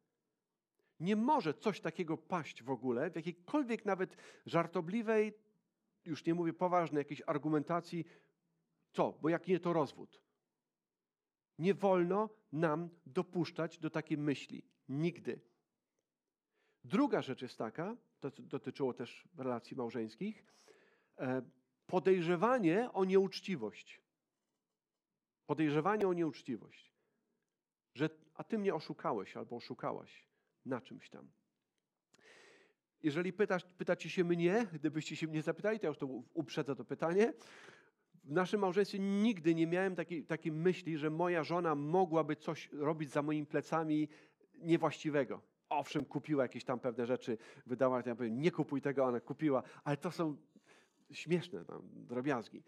Nie 1.00 1.16
może 1.16 1.54
coś 1.54 1.80
takiego 1.80 2.16
paść 2.16 2.62
w 2.62 2.70
ogóle, 2.70 3.10
w 3.10 3.16
jakiejkolwiek 3.16 3.84
nawet 3.84 4.16
żartobliwej, 4.46 5.32
już 6.04 6.24
nie 6.24 6.34
mówię 6.34 6.52
poważnej, 6.52 7.00
jakiejś 7.00 7.22
argumentacji. 7.26 8.04
Co? 8.92 9.18
Bo 9.22 9.28
jak 9.28 9.46
nie, 9.46 9.60
to 9.60 9.72
rozwód. 9.72 10.25
Nie 11.58 11.74
wolno 11.74 12.30
nam 12.52 12.88
dopuszczać 13.06 13.78
do 13.78 13.90
takiej 13.90 14.18
myśli. 14.18 14.62
Nigdy. 14.88 15.40
Druga 16.84 17.22
rzecz 17.22 17.42
jest 17.42 17.58
taka, 17.58 17.96
to 18.20 18.30
dotyczyło 18.38 18.94
też 18.94 19.28
relacji 19.38 19.76
małżeńskich, 19.76 20.44
e, 21.18 21.42
podejrzewanie 21.86 22.92
o 22.92 23.04
nieuczciwość. 23.04 24.00
Podejrzewanie 25.46 26.08
o 26.08 26.12
nieuczciwość. 26.12 26.92
Że 27.94 28.10
a 28.34 28.44
ty 28.44 28.58
mnie 28.58 28.74
oszukałeś 28.74 29.36
albo 29.36 29.56
oszukałaś 29.56 30.28
na 30.64 30.80
czymś 30.80 31.10
tam. 31.10 31.30
Jeżeli 33.02 33.32
pytasz, 33.32 33.64
pytacie 33.78 34.10
się 34.10 34.24
mnie, 34.24 34.66
gdybyście 34.72 35.16
się 35.16 35.26
mnie 35.26 35.42
zapytali, 35.42 35.80
to 35.80 35.86
ja 35.86 35.88
już 35.88 35.98
to 35.98 36.06
uprzedzę 36.34 36.76
to 36.76 36.84
pytanie. 36.84 37.32
W 38.26 38.32
naszym 38.32 38.60
małżeństwie 38.60 38.98
nigdy 38.98 39.54
nie 39.54 39.66
miałem 39.66 39.96
takiej, 39.96 40.24
takiej 40.24 40.52
myśli, 40.52 40.98
że 40.98 41.10
moja 41.10 41.44
żona 41.44 41.74
mogłaby 41.74 42.36
coś 42.36 42.72
robić 42.72 43.10
za 43.10 43.22
moimi 43.22 43.46
plecami 43.46 44.08
niewłaściwego. 44.58 45.40
Owszem, 45.68 46.04
kupiła 46.04 46.42
jakieś 46.42 46.64
tam 46.64 46.80
pewne 46.80 47.06
rzeczy, 47.06 47.38
wydała, 47.66 48.02
ja 48.06 48.14
powiem, 48.14 48.40
nie 48.40 48.50
kupuj 48.50 48.82
tego, 48.82 49.04
ona 49.04 49.20
kupiła, 49.20 49.62
ale 49.84 49.96
to 49.96 50.10
są 50.10 50.36
śmieszne 51.10 51.64
tam, 51.64 51.82
drobiazgi. 51.92 52.62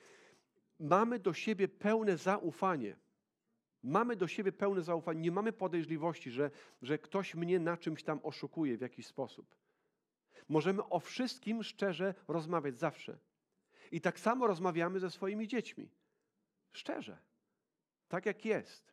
Mamy 0.81 1.19
do 1.19 1.33
siebie 1.33 1.69
pełne 1.69 2.17
zaufanie. 2.17 2.97
Mamy 3.83 4.17
do 4.17 4.27
siebie 4.27 4.53
pełne 4.53 4.83
zaufanie. 4.83 5.21
Nie 5.21 5.33
mamy 5.33 5.53
podejrzliwości, 5.53 6.31
że, 6.31 6.51
że 6.83 6.99
ktoś 6.99 7.35
mnie 7.35 7.61
na 7.61 7.77
czymś 7.77 8.03
tam 8.03 8.21
oszukuje 8.23 8.79
w 8.79 8.81
jakiś 8.81 9.07
sposób. 9.07 9.57
Możemy 10.49 10.85
o 10.85 11.01
wszystkim 11.01 11.63
szczerze 11.63 12.15
rozmawiać 12.29 12.79
zawsze. 12.79 13.19
I 13.93 14.01
tak 14.01 14.21
samo 14.21 14.47
rozmawiamy 14.47 15.01
ze 15.01 15.11
swoimi 15.11 15.49
dziećmi. 15.49 15.91
Szczerze. 16.73 17.19
Tak 18.09 18.27
jak 18.27 18.45
jest. 18.45 18.93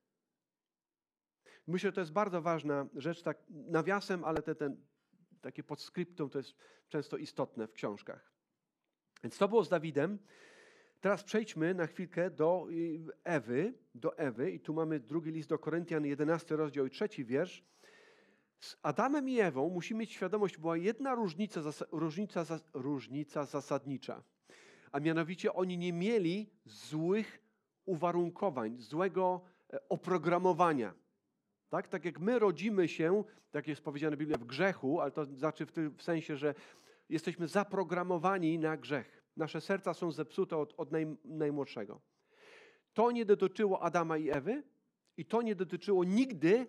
Myślę, 1.67 1.87
że 1.87 1.93
to 1.93 2.01
jest 2.01 2.11
bardzo 2.11 2.41
ważna 2.41 2.87
rzecz, 2.95 3.21
tak 3.21 3.37
nawiasem, 3.49 4.23
ale 4.23 4.41
te, 4.41 4.55
ten, 4.55 4.77
takie 5.41 5.63
podskryptum 5.63 6.29
to 6.29 6.37
jest 6.37 6.55
często 6.89 7.17
istotne 7.17 7.67
w 7.67 7.73
książkach. 7.73 8.31
Więc 9.23 9.37
to 9.37 9.47
było 9.47 9.63
z 9.63 9.69
Dawidem. 9.69 10.19
Teraz 11.01 11.23
przejdźmy 11.23 11.73
na 11.73 11.87
chwilkę 11.87 12.29
do 12.29 12.67
y, 12.71 12.99
Ewy, 13.23 13.73
do 13.95 14.17
Ewy 14.17 14.51
i 14.51 14.59
tu 14.59 14.73
mamy 14.73 14.99
drugi 14.99 15.31
list 15.31 15.49
do 15.49 15.59
Koryntian, 15.59 16.05
11 16.05 16.55
rozdział 16.55 16.85
i 16.85 16.89
trzeci 16.89 17.25
wiersz. 17.25 17.63
Z 18.59 18.77
Adamem 18.81 19.29
i 19.29 19.39
Ewą 19.39 19.69
musimy 19.69 19.99
mieć 19.99 20.11
świadomość, 20.11 20.57
była 20.57 20.77
jedna 20.77 21.15
różnica, 21.15 21.61
różnica, 21.91 22.59
różnica 22.73 23.45
zasadnicza. 23.45 24.23
A 24.91 24.99
mianowicie 24.99 25.53
oni 25.53 25.77
nie 25.77 25.93
mieli 25.93 26.49
złych 26.65 27.41
uwarunkowań, 27.85 28.77
złego 28.79 29.41
e, 29.73 29.89
oprogramowania. 29.89 30.93
Tak? 31.69 31.87
tak 31.87 32.05
jak 32.05 32.19
my 32.19 32.39
rodzimy 32.39 32.87
się, 32.87 33.23
tak 33.51 33.67
jest 33.67 33.81
powiedziane 33.81 34.15
w 34.15 34.19
Biblii, 34.19 34.39
w 34.39 34.45
grzechu, 34.45 35.01
ale 35.01 35.11
to 35.11 35.25
znaczy 35.25 35.65
w 35.65 35.71
tym 35.71 35.91
w 35.97 36.03
sensie, 36.03 36.37
że 36.37 36.53
jesteśmy 37.09 37.47
zaprogramowani 37.47 38.59
na 38.59 38.77
grzech. 38.77 39.23
Nasze 39.37 39.61
serca 39.61 39.93
są 39.93 40.11
zepsute 40.11 40.57
od, 40.57 40.73
od 40.77 40.91
naj, 40.91 41.17
najmłodszego. 41.25 42.01
To 42.93 43.11
nie 43.11 43.25
dotyczyło 43.25 43.81
Adama 43.81 44.17
i 44.17 44.29
Ewy 44.29 44.63
i 45.17 45.25
to 45.25 45.41
nie 45.41 45.55
dotyczyło 45.55 46.03
nigdy 46.03 46.67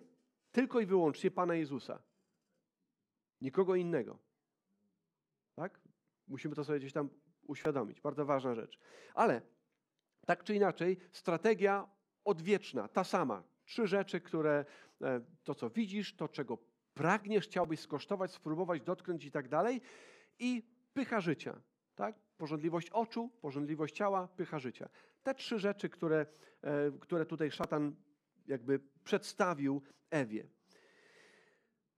tylko 0.51 0.79
i 0.79 0.85
wyłącznie 0.85 1.31
Pana 1.31 1.55
Jezusa. 1.55 2.03
Nikogo 3.41 3.75
innego. 3.75 4.19
Tak? 5.55 5.81
Musimy 6.27 6.55
to 6.55 6.63
sobie 6.63 6.79
gdzieś 6.79 6.93
tam 6.93 7.09
uświadomić. 7.47 8.01
Bardzo 8.01 8.25
ważna 8.25 8.55
rzecz. 8.55 8.79
Ale 9.13 9.41
tak 10.25 10.43
czy 10.43 10.55
inaczej, 10.55 10.97
strategia 11.11 11.87
odwieczna, 12.25 12.87
ta 12.87 13.03
sama. 13.03 13.43
Trzy 13.65 13.87
rzeczy, 13.87 14.21
które 14.21 14.65
e, 15.01 15.21
to, 15.43 15.55
co 15.55 15.69
widzisz, 15.69 16.15
to, 16.15 16.27
czego 16.27 16.57
pragniesz, 16.93 17.45
chciałbyś 17.45 17.79
skosztować, 17.79 18.31
spróbować, 18.31 18.81
dotknąć 18.81 19.25
i 19.25 19.31
tak 19.31 19.47
dalej. 19.47 19.81
I 20.39 20.63
pycha 20.93 21.21
życia. 21.21 21.61
Tak? 21.95 22.15
Porządliwość 22.37 22.89
oczu, 22.89 23.29
porządliwość 23.41 23.95
ciała, 23.95 24.27
pycha 24.27 24.59
życia. 24.59 24.89
Te 25.23 25.35
trzy 25.35 25.59
rzeczy, 25.59 25.89
które, 25.89 26.25
e, 26.61 26.91
które 26.99 27.25
tutaj 27.25 27.51
szatan 27.51 27.95
jakby 28.47 28.79
przedstawił 29.03 29.81
Ewie. 30.09 30.47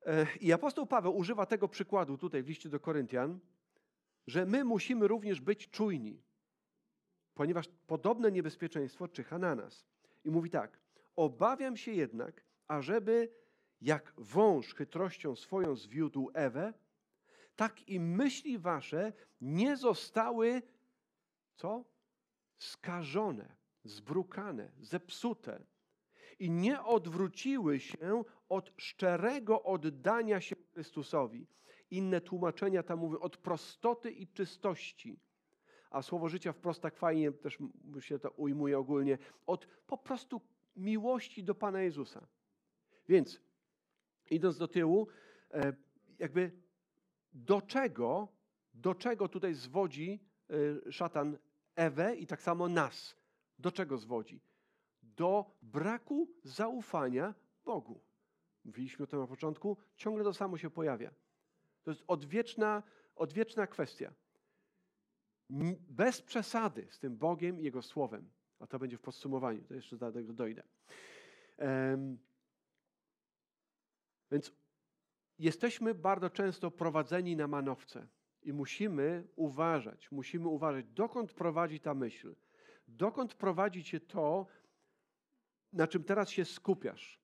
E, 0.06 0.28
I 0.42 0.54
apostoł 0.54 0.88
Paweł 0.88 1.18
używa 1.18 1.46
tego 1.46 1.68
przykładu 1.68 2.18
tutaj 2.18 2.44
w 2.44 2.48
liście 2.48 2.70
do 2.70 2.80
Koryntian, 2.80 3.40
że 4.30 4.46
my 4.46 4.64
musimy 4.64 5.08
również 5.08 5.42
być 5.42 5.70
czujni, 5.70 6.24
ponieważ 7.34 7.70
podobne 7.88 8.32
niebezpieczeństwo 8.32 9.08
czyha 9.08 9.40
na 9.40 9.56
nas. 9.56 9.86
I 10.26 10.32
mówi 10.32 10.50
tak: 10.50 10.80
Obawiam 11.16 11.78
się 11.78 11.92
jednak, 11.92 12.44
ażeby 12.68 13.34
jak 13.82 14.14
wąż 14.18 14.74
chytrością 14.74 15.36
swoją 15.36 15.76
zwiódł 15.76 16.32
Ewę, 16.34 16.74
tak 17.56 17.90
i 17.90 18.00
myśli 18.00 18.60
wasze 18.60 19.14
nie 19.42 19.78
zostały 19.78 20.62
co? 21.56 21.86
Skażone, 22.58 23.56
zbrukane, 23.84 24.72
zepsute 24.80 25.66
i 26.40 26.52
nie 26.52 26.84
odwróciły 26.84 27.80
się 27.80 28.24
od 28.50 28.74
szczerego 28.78 29.64
oddania 29.64 30.42
się 30.42 30.56
Chrystusowi. 30.74 31.48
Inne 31.92 32.22
tłumaczenia 32.22 32.84
tam 32.84 33.00
mówią 33.00 33.20
od 33.20 33.38
prostoty 33.38 34.12
i 34.12 34.28
czystości. 34.28 35.20
A 35.90 36.02
słowo 36.02 36.30
życia 36.30 36.54
wprost 36.54 36.82
tak 36.82 36.96
fajnie 36.96 37.32
też 37.32 37.58
się 38.00 38.20
to 38.20 38.30
ujmuje 38.30 38.80
ogólnie, 38.80 39.18
od 39.46 39.68
po 39.88 39.98
prostu 39.98 40.42
miłości 40.76 41.44
do 41.44 41.56
Pana 41.56 41.82
Jezusa. 41.82 42.28
Więc 43.08 43.42
idąc 44.30 44.58
do 44.58 44.68
tyłu, 44.68 45.08
e, 45.52 45.74
jakby 46.20 46.52
do 47.34 47.62
czego, 47.62 48.28
do 48.74 48.96
czego 48.96 49.28
tutaj 49.28 49.54
zwodzi 49.54 50.20
e, 50.88 50.92
szatan 50.92 51.38
Ewę 51.76 52.16
i 52.16 52.28
tak 52.28 52.42
samo 52.42 52.70
nas? 52.70 53.16
Do 53.60 53.72
czego 53.72 53.98
zwodzi? 53.98 54.42
Do 55.04 55.58
braku 55.62 56.28
zaufania 56.44 57.34
Bogu. 57.66 58.02
Mówiliśmy 58.66 59.04
o 59.04 59.08
tym 59.08 59.20
na 59.20 59.28
początku, 59.28 59.78
ciągle 59.96 60.24
to 60.24 60.34
samo 60.34 60.58
się 60.58 60.70
pojawia. 60.70 61.12
To 61.84 61.92
jest 61.92 62.04
odwieczna, 62.08 62.84
odwieczna 63.16 63.68
kwestia. 63.68 64.14
Bez 65.90 66.22
przesady 66.22 66.88
z 66.92 67.00
tym 67.00 67.18
Bogiem 67.18 67.60
i 67.60 67.64
Jego 67.64 67.82
Słowem. 67.82 68.30
A 68.60 68.68
to 68.68 68.80
będzie 68.80 68.98
w 68.98 69.02
podsumowaniu, 69.02 69.64
to 69.64 69.74
jeszcze 69.74 69.98
do 69.98 70.12
tego 70.12 70.34
dojdę. 70.34 70.64
Um, 71.58 72.18
więc 74.32 74.54
jesteśmy 75.40 75.96
bardzo 75.96 76.30
często 76.30 76.72
prowadzeni 76.72 77.36
na 77.36 77.48
manowce 77.48 78.08
i 78.42 78.54
musimy 78.54 79.28
uważać, 79.36 80.12
musimy 80.12 80.48
uważać, 80.48 80.86
dokąd 80.86 81.34
prowadzi 81.34 81.80
ta 81.80 81.94
myśl, 81.94 82.36
dokąd 82.88 83.34
prowadzi 83.34 83.84
cię 83.84 84.00
to, 84.00 84.48
na 85.74 85.88
czym 85.88 86.04
teraz 86.04 86.30
się 86.30 86.46
skupiasz. 86.46 87.20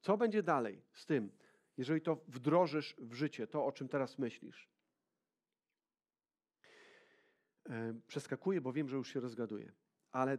Co 0.00 0.16
będzie 0.16 0.42
dalej 0.42 0.82
z 0.92 1.06
tym, 1.06 1.32
jeżeli 1.76 2.00
to 2.00 2.16
wdrożysz 2.28 2.96
w 2.98 3.14
życie, 3.14 3.46
to 3.46 3.66
o 3.66 3.72
czym 3.72 3.88
teraz 3.88 4.18
myślisz? 4.18 4.68
Przeskakuję, 8.06 8.60
bo 8.60 8.72
wiem, 8.72 8.88
że 8.88 8.96
już 8.96 9.12
się 9.12 9.20
rozgaduję. 9.20 9.72
Ale 10.12 10.38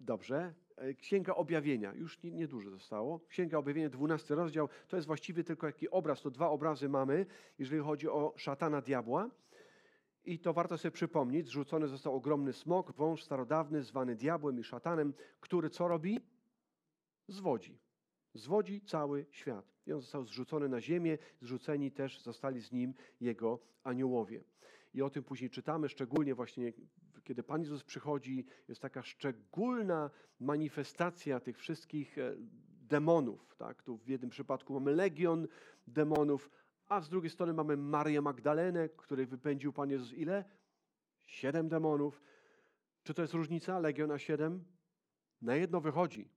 dobrze, 0.00 0.54
e, 0.76 0.94
Księga 0.94 1.34
Objawienia, 1.34 1.94
już 1.94 2.22
niedużo 2.22 2.70
nie 2.70 2.76
zostało. 2.76 3.20
Księga 3.20 3.58
Objawienia, 3.58 3.88
12 3.88 4.34
rozdział, 4.34 4.68
to 4.88 4.96
jest 4.96 5.06
właściwie 5.06 5.44
tylko 5.44 5.66
jaki 5.66 5.90
obraz, 5.90 6.22
to 6.22 6.30
dwa 6.30 6.48
obrazy 6.48 6.88
mamy, 6.88 7.26
jeżeli 7.58 7.82
chodzi 7.82 8.08
o 8.08 8.34
szatana 8.36 8.80
diabła. 8.80 9.30
I 10.24 10.38
to 10.38 10.52
warto 10.52 10.78
sobie 10.78 10.92
przypomnieć, 10.92 11.46
zrzucony 11.46 11.88
został 11.88 12.14
ogromny 12.14 12.52
smok, 12.52 12.92
wąż 12.92 13.24
starodawny, 13.24 13.82
zwany 13.82 14.16
diabłem 14.16 14.58
i 14.58 14.64
szatanem, 14.64 15.14
który 15.40 15.70
co 15.70 15.88
robi? 15.88 16.20
Zwodzi. 17.28 17.78
Zwodzi 18.34 18.80
cały 18.80 19.26
świat. 19.30 19.72
I 19.86 19.92
on 19.92 20.00
został 20.00 20.24
zrzucony 20.24 20.68
na 20.68 20.80
ziemię, 20.80 21.18
zrzuceni 21.40 21.90
też 21.90 22.22
zostali 22.22 22.60
z 22.60 22.72
nim 22.72 22.94
jego 23.20 23.58
aniołowie. 23.82 24.44
I 24.94 25.02
o 25.02 25.10
tym 25.10 25.24
później 25.24 25.50
czytamy, 25.50 25.88
szczególnie 25.88 26.34
właśnie 26.34 26.72
kiedy 27.28 27.42
Pan 27.42 27.60
Jezus 27.60 27.84
przychodzi, 27.84 28.46
jest 28.68 28.80
taka 28.80 29.02
szczególna 29.02 30.10
manifestacja 30.40 31.40
tych 31.40 31.58
wszystkich 31.58 32.18
e, 32.18 32.34
demonów. 32.88 33.54
Tak? 33.56 33.82
Tu 33.82 33.98
w 33.98 34.08
jednym 34.08 34.30
przypadku 34.30 34.74
mamy 34.74 34.92
legion 34.92 35.48
demonów, 35.86 36.50
a 36.86 37.00
z 37.00 37.08
drugiej 37.08 37.30
strony 37.30 37.52
mamy 37.52 37.76
Marię 37.76 38.20
Magdalenę, 38.20 38.88
której 38.88 39.26
wypędził 39.26 39.72
Pan 39.72 39.90
Jezus 39.90 40.12
ile? 40.12 40.44
Siedem 41.26 41.68
demonów. 41.68 42.22
Czy 43.02 43.14
to 43.14 43.22
jest 43.22 43.34
różnica? 43.34 43.78
Legion 43.78 44.10
a 44.10 44.18
siedem? 44.18 44.64
Na 45.42 45.56
jedno 45.56 45.80
wychodzi. 45.80 46.30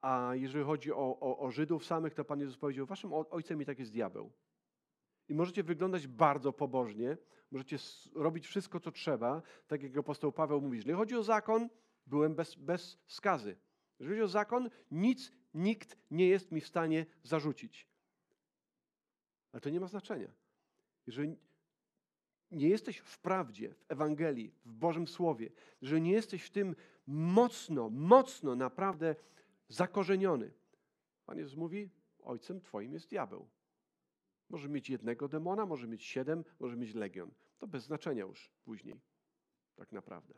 A 0.00 0.30
jeżeli 0.34 0.64
chodzi 0.64 0.92
o, 0.92 1.20
o, 1.20 1.38
o 1.38 1.50
Żydów 1.50 1.84
samych, 1.84 2.14
to 2.14 2.24
Pan 2.24 2.40
Jezus 2.40 2.56
powiedział, 2.56 2.86
waszym 2.86 3.12
ojcem 3.12 3.62
i 3.62 3.64
tak 3.64 3.78
jest 3.78 3.92
diabeł. 3.92 4.32
I 5.28 5.34
możecie 5.34 5.62
wyglądać 5.62 6.06
bardzo 6.06 6.52
pobożnie, 6.52 7.16
możecie 7.50 7.76
robić 8.14 8.46
wszystko, 8.46 8.80
co 8.80 8.92
trzeba, 8.92 9.42
tak 9.66 9.82
jak 9.82 9.96
apostoł 9.96 10.32
Paweł 10.32 10.60
mówi. 10.60 10.76
Jeżeli 10.76 10.94
chodzi 10.94 11.16
o 11.16 11.22
zakon, 11.22 11.68
byłem 12.06 12.34
bez, 12.34 12.54
bez 12.54 12.98
skazy. 13.06 13.56
Jeżeli 13.98 14.16
chodzi 14.16 14.24
o 14.24 14.28
zakon, 14.28 14.70
nic, 14.90 15.32
nikt 15.54 15.96
nie 16.10 16.28
jest 16.28 16.52
mi 16.52 16.60
w 16.60 16.66
stanie 16.66 17.06
zarzucić. 17.22 17.88
Ale 19.52 19.60
to 19.60 19.70
nie 19.70 19.80
ma 19.80 19.86
znaczenia. 19.86 20.28
Jeżeli 21.06 21.36
nie 22.50 22.68
jesteś 22.68 22.98
w 22.98 23.18
prawdzie, 23.18 23.74
w 23.74 23.84
Ewangelii, 23.88 24.54
w 24.64 24.72
Bożym 24.72 25.06
Słowie, 25.06 25.50
że 25.82 26.00
nie 26.00 26.12
jesteś 26.12 26.42
w 26.42 26.50
tym 26.50 26.76
mocno, 27.06 27.90
mocno 27.90 28.54
naprawdę 28.54 29.16
zakorzeniony. 29.68 30.52
Pan 31.26 31.38
Jezus 31.38 31.56
mówi, 31.56 31.90
ojcem 32.22 32.60
twoim 32.60 32.92
jest 32.92 33.10
diabeł. 33.10 33.48
Może 34.50 34.68
mieć 34.68 34.90
jednego 34.90 35.28
demona, 35.28 35.66
może 35.66 35.88
mieć 35.88 36.04
siedem, 36.04 36.44
może 36.60 36.76
mieć 36.76 36.94
legion. 36.94 37.30
To 37.58 37.66
bez 37.66 37.84
znaczenia 37.84 38.24
już 38.24 38.50
później, 38.64 39.00
tak 39.76 39.92
naprawdę. 39.92 40.34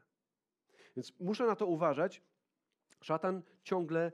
Więc 0.96 1.20
muszę 1.20 1.46
na 1.46 1.56
to 1.56 1.66
uważać. 1.66 2.22
Szatan 3.00 3.42
ciągle 3.62 4.12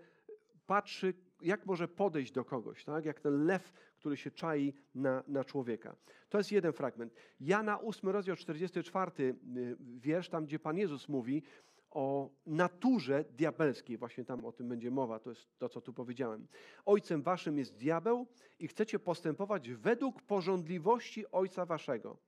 patrzy, 0.66 1.14
jak 1.40 1.66
może 1.66 1.88
podejść 1.88 2.32
do 2.32 2.44
kogoś, 2.44 2.84
tak? 2.84 3.04
jak 3.04 3.20
ten 3.20 3.44
lew, 3.44 3.72
który 3.96 4.16
się 4.16 4.30
czai 4.30 4.74
na, 4.94 5.22
na 5.28 5.44
człowieka. 5.44 5.96
To 6.28 6.38
jest 6.38 6.52
jeden 6.52 6.72
fragment. 6.72 7.14
Jana 7.40 7.80
8 7.80 8.10
rozdział 8.10 8.36
44 8.36 9.12
y, 9.22 9.34
wiersz, 9.78 10.28
tam 10.28 10.46
gdzie 10.46 10.58
Pan 10.58 10.78
Jezus 10.78 11.08
mówi 11.08 11.42
o 11.90 12.30
naturze 12.46 13.24
diabelskiej. 13.24 13.98
Właśnie 13.98 14.24
tam 14.24 14.44
o 14.44 14.52
tym 14.52 14.68
będzie 14.68 14.90
mowa, 14.90 15.18
to 15.18 15.30
jest 15.30 15.58
to, 15.58 15.68
co 15.68 15.80
tu 15.80 15.92
powiedziałem. 15.92 16.46
Ojcem 16.84 17.22
waszym 17.22 17.58
jest 17.58 17.76
diabeł 17.76 18.26
i 18.58 18.68
chcecie 18.68 18.98
postępować 18.98 19.70
według 19.70 20.22
porządliwości 20.22 21.30
ojca 21.30 21.66
waszego. 21.66 22.18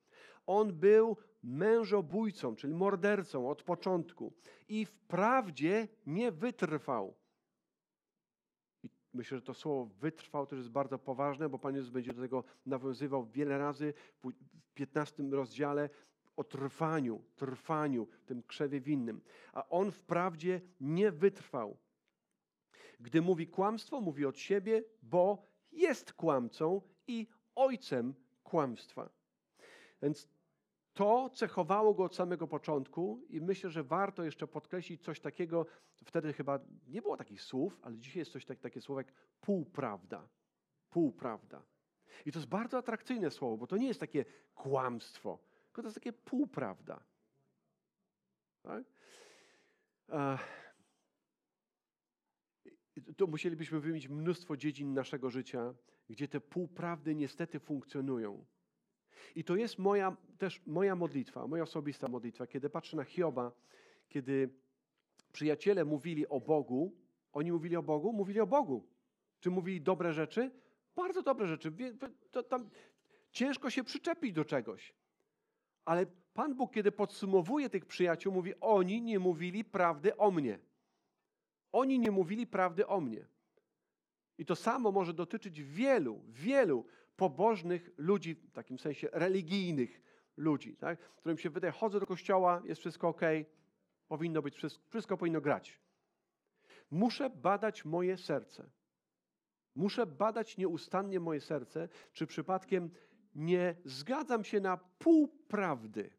On 0.47 0.73
był 0.73 1.17
mężobójcą, 1.43 2.57
czyli 2.57 2.75
mordercą 2.75 3.51
od 3.51 3.63
początku 3.63 4.33
i 4.69 4.85
wprawdzie 4.85 5.89
nie 6.07 6.33
wytrwał. 6.33 7.15
Myślę, 9.15 9.39
że 9.39 9.43
to 9.43 9.55
słowo 9.55 9.85
wytrwał 10.01 10.47
też 10.47 10.59
jest 10.59 10.71
bardzo 10.71 10.99
poważne, 10.99 11.49
bo 11.49 11.59
Pan 11.59 11.75
Jezus 11.75 11.91
będzie 11.91 12.13
do 12.13 12.23
tego 12.23 12.45
nawiązywał 12.67 13.27
wiele 13.27 13.59
razy 13.59 13.95
w 14.25 14.33
15 14.75 15.23
rozdziale 15.31 15.91
o 16.39 16.45
trwaniu, 16.45 17.23
trwaniu, 17.37 18.09
tym 18.27 18.43
krzewie 18.43 18.81
winnym. 18.81 19.21
A 19.53 19.69
on 19.69 19.91
wprawdzie 19.93 20.61
nie 20.81 21.11
wytrwał. 21.11 21.77
Gdy 23.01 23.23
mówi 23.23 23.47
kłamstwo, 23.47 24.01
mówi 24.01 24.27
od 24.27 24.39
siebie, 24.39 24.85
bo 25.03 25.47
jest 25.73 26.13
kłamcą 26.13 26.81
i 27.07 27.27
ojcem 27.55 28.15
kłamstwa. 28.43 29.11
Więc 30.03 30.29
to 30.93 31.31
cechowało 31.31 31.95
go 31.95 32.05
od 32.05 32.15
samego 32.15 32.49
początku 32.49 33.21
i 33.29 33.41
myślę, 33.41 33.71
że 33.71 33.85
warto 33.85 34.25
jeszcze 34.25 34.47
podkreślić 34.47 35.03
coś 35.03 35.21
takiego, 35.21 35.67
wtedy 36.05 36.33
chyba 36.33 36.59
nie 36.87 37.03
było 37.03 37.17
takich 37.17 37.43
słów, 37.43 37.79
ale 37.83 37.99
dzisiaj 37.99 38.19
jest 38.19 38.33
coś 38.33 38.45
tak, 38.45 38.61
takie 38.61 38.81
słowo 38.81 39.01
jak 39.01 39.13
półprawda. 39.41 40.29
Półprawda. 40.91 41.63
I 42.27 42.33
to 42.33 42.39
jest 42.39 42.49
bardzo 42.49 42.79
atrakcyjne 42.79 43.31
słowo, 43.31 43.57
bo 43.57 43.67
to 43.67 43.77
nie 43.77 43.87
jest 43.87 44.01
takie 44.01 44.25
kłamstwo, 44.55 45.39
tylko 45.69 45.83
to 45.83 45.87
jest 45.89 45.95
takie 45.95 46.13
półprawda. 46.13 47.05
Tak? 48.63 48.85
Tu 53.17 53.29
musielibyśmy 53.29 53.81
wymienić 53.81 54.09
mnóstwo 54.09 54.57
dziedzin 54.57 54.95
naszego 54.95 55.31
życia, 55.31 55.75
gdzie 56.09 56.29
te 56.29 56.41
półprawdy 56.41 57.15
niestety 57.15 57.61
funkcjonują. 57.61 58.47
I 59.35 59.45
to 59.45 59.57
jest 59.57 59.79
moja, 59.79 60.17
też 60.39 60.67
moja 60.67 60.97
modlitwa, 60.97 61.47
moja 61.47 61.63
osobista 61.63 62.09
modlitwa, 62.09 62.47
kiedy 62.47 62.71
patrzę 62.71 62.97
na 62.97 63.05
Hioba, 63.05 63.53
kiedy 64.09 64.51
przyjaciele 65.33 65.85
mówili 65.85 66.29
o 66.29 66.41
Bogu, 66.41 66.97
oni 67.33 67.53
mówili 67.53 67.77
o 67.77 67.83
Bogu, 67.83 68.13
mówili 68.13 68.41
o 68.41 68.47
Bogu. 68.47 68.89
Czy 69.41 69.51
mówili 69.51 69.81
dobre 69.81 70.13
rzeczy? 70.13 70.51
Bardzo 70.97 71.23
dobre 71.23 71.47
rzeczy. 71.47 71.73
To, 72.31 72.43
tam 72.43 72.71
ciężko 73.31 73.71
się 73.71 73.85
przyczepić 73.85 74.33
do 74.33 74.45
czegoś. 74.45 74.95
Ale 75.89 76.07
Pan 76.35 76.55
Bóg, 76.55 76.73
kiedy 76.73 76.93
podsumowuje 76.93 77.71
tych 77.71 77.87
przyjaciół, 77.87 78.33
mówi: 78.33 78.55
Oni 78.61 79.03
nie 79.03 79.19
mówili 79.19 79.65
prawdy 79.65 80.17
o 80.17 80.31
mnie. 80.31 80.59
Oni 81.73 81.99
nie 81.99 82.11
mówili 82.11 82.47
prawdy 82.47 82.87
o 82.87 83.01
mnie. 83.01 83.27
I 84.39 84.45
to 84.45 84.57
samo 84.57 84.93
może 84.93 85.15
dotyczyć 85.15 85.63
wielu, 85.63 86.21
wielu 86.29 86.85
pobożnych 87.17 87.91
ludzi, 87.97 88.35
w 88.35 88.53
takim 88.53 88.79
sensie 88.79 89.09
religijnych 89.13 90.03
ludzi, 90.37 90.77
tak? 90.77 90.99
którym 90.99 91.39
się 91.39 91.51
wydaje, 91.51 91.73
chodzę 91.73 92.01
do 92.01 92.07
kościoła, 92.07 92.63
jest 92.65 92.81
wszystko 92.81 93.09
ok, 93.09 93.21
powinno 94.09 94.43
być, 94.43 94.55
wszystko, 94.55 94.85
wszystko 94.89 95.17
powinno 95.17 95.41
grać. 95.41 95.81
Muszę 96.91 97.31
badać 97.31 97.85
moje 97.85 98.17
serce. 98.17 98.71
Muszę 99.75 100.07
badać 100.07 100.57
nieustannie 100.57 101.21
moje 101.21 101.41
serce, 101.41 101.89
czy 102.13 102.27
przypadkiem 102.27 102.91
nie 103.35 103.77
zgadzam 103.85 104.45
się 104.45 104.61
na 104.61 104.77
półprawdy. 104.77 106.11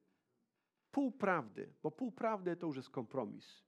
Półprawdy, 0.92 1.74
bo 1.84 1.92
półprawdy 1.92 2.56
to 2.56 2.68
już 2.68 2.78
jest 2.78 2.90
kompromis. 2.90 3.64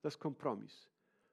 To 0.00 0.08
jest 0.08 0.18
kompromis. 0.18 0.88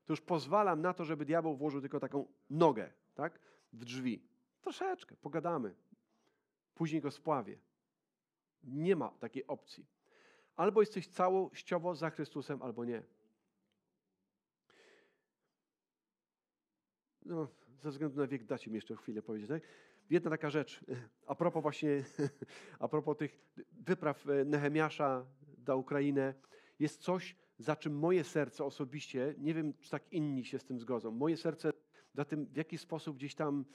To 0.06 0.14
już 0.14 0.22
pozwalam 0.22 0.82
na 0.82 0.94
to, 0.94 1.06
żeby 1.06 1.26
diabeł 1.26 1.56
włożył 1.56 1.82
tylko 1.82 2.00
taką 2.00 2.28
nogę 2.50 2.94
tak, 3.16 3.40
w 3.74 3.86
drzwi. 3.86 4.28
Troszeczkę, 4.62 5.16
pogadamy. 5.16 5.76
Później 6.76 7.02
go 7.02 7.12
spławię. 7.12 7.60
Nie 8.64 8.96
ma 8.96 9.10
takiej 9.10 9.48
opcji. 9.48 9.86
Albo 10.56 10.82
jesteś 10.82 11.08
całościowo 11.08 11.96
za 11.96 12.10
Chrystusem, 12.10 12.62
albo 12.62 12.86
nie. 12.86 13.04
No, 17.26 17.48
ze 17.82 17.92
względu 17.92 18.18
na 18.18 18.28
wiek 18.28 18.44
dacie 18.44 18.72
mi 18.72 18.76
jeszcze 18.76 18.96
chwilę 18.96 19.22
powiedzieć. 19.22 19.50
Tak? 19.50 19.64
Jedna 20.10 20.32
taka 20.32 20.50
rzecz, 20.50 20.86
a 21.28 21.36
propos 21.36 21.62
właśnie, 21.62 22.04
a 22.80 22.88
propos 22.88 23.18
tych 23.18 23.40
wypraw 23.72 24.30
e, 24.30 24.46
Nehemiasza 24.46 25.26
na 25.68 25.76
Ukrainę, 25.76 26.34
jest 26.80 27.02
coś, 27.02 27.36
za 27.58 27.76
czym 27.76 28.00
moje 28.00 28.24
serce 28.24 28.66
osobiście, 28.66 29.36
nie 29.38 29.54
wiem, 29.54 29.74
czy 29.80 29.90
tak 29.90 30.14
inni 30.14 30.46
się 30.46 30.60
z 30.60 30.64
tym 30.64 30.80
zgodzą, 30.80 31.12
moje 31.12 31.38
serce 31.38 31.74
za 32.14 32.26
tym, 32.26 32.46
w 32.46 32.58
jaki 32.58 32.78
sposób 32.78 33.18
gdzieś 33.18 33.36
tam 33.36 33.66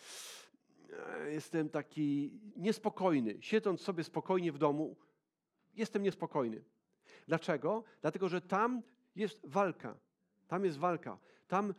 e, 0.93 1.33
jestem 1.33 1.69
taki 1.69 2.41
niespokojny. 2.57 3.37
Siedząc 3.41 3.81
sobie 3.81 4.05
spokojnie 4.05 4.53
w 4.53 4.59
domu, 4.59 4.97
jestem 5.75 6.03
niespokojny. 6.03 6.65
Dlaczego? 7.29 7.85
Dlatego, 8.01 8.29
że 8.29 8.41
tam 8.41 8.83
jest 9.17 9.41
walka. 9.45 9.99
Tam 10.49 10.65
jest 10.65 10.79
walka. 10.79 11.19
Tam 11.49 11.75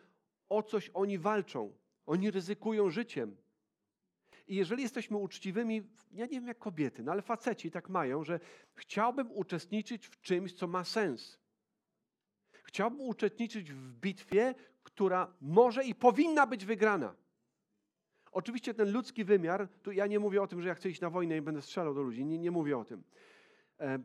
o 0.49 0.63
coś 0.63 0.91
oni 0.93 1.17
walczą. 1.17 1.73
Oni 2.05 2.31
ryzykują 2.31 2.89
życiem. 2.89 3.35
I 4.51 4.55
jeżeli 4.55 4.83
jesteśmy 4.83 5.17
uczciwymi, 5.17 5.81
ja 6.11 6.25
nie 6.25 6.31
wiem 6.31 6.47
jak 6.47 6.57
kobiety, 6.57 7.03
no 7.03 7.11
ale 7.11 7.21
faceci 7.21 7.71
tak 7.71 7.89
mają, 7.89 8.23
że 8.23 8.39
chciałbym 8.73 9.31
uczestniczyć 9.31 10.07
w 10.07 10.21
czymś, 10.21 10.53
co 10.53 10.67
ma 10.67 10.83
sens. 10.83 11.39
Chciałbym 12.63 13.01
uczestniczyć 13.01 13.73
w 13.73 13.93
bitwie, 13.93 14.55
która 14.83 15.33
może 15.41 15.83
i 15.83 15.95
powinna 15.95 16.47
być 16.47 16.65
wygrana. 16.65 17.15
Oczywiście 18.31 18.73
ten 18.73 18.91
ludzki 18.91 19.23
wymiar, 19.23 19.67
tu 19.83 19.91
ja 19.91 20.07
nie 20.07 20.19
mówię 20.19 20.41
o 20.41 20.47
tym, 20.47 20.61
że 20.61 20.67
ja 20.67 20.75
chcę 20.75 20.89
iść 20.89 21.01
na 21.01 21.09
wojnę 21.09 21.37
i 21.37 21.41
będę 21.41 21.61
strzelał 21.61 21.93
do 21.93 22.01
ludzi, 22.01 22.25
nie, 22.25 22.39
nie 22.39 22.51
mówię 22.51 22.77
o 22.77 22.85
tym. 22.85 23.03
E, 23.79 23.99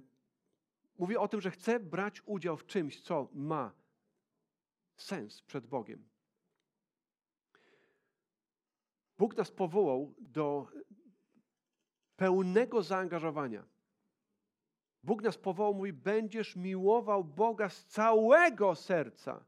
mówię 0.98 1.20
o 1.20 1.28
tym, 1.28 1.40
że 1.40 1.50
chcę 1.50 1.80
brać 1.80 2.22
udział 2.26 2.56
w 2.56 2.66
czymś, 2.66 3.00
co 3.00 3.28
ma 3.32 3.72
sens 4.96 5.42
przed 5.42 5.66
Bogiem. 5.66 6.08
Bóg 9.18 9.36
nas 9.36 9.50
powołał 9.50 10.14
do 10.18 10.68
pełnego 12.16 12.82
zaangażowania. 12.82 13.66
Bóg 15.02 15.22
nas 15.22 15.38
powołał, 15.38 15.74
mówi, 15.74 15.92
będziesz 15.92 16.56
miłował 16.56 17.24
Boga 17.24 17.68
z 17.68 17.84
całego 17.84 18.74
serca, 18.74 19.44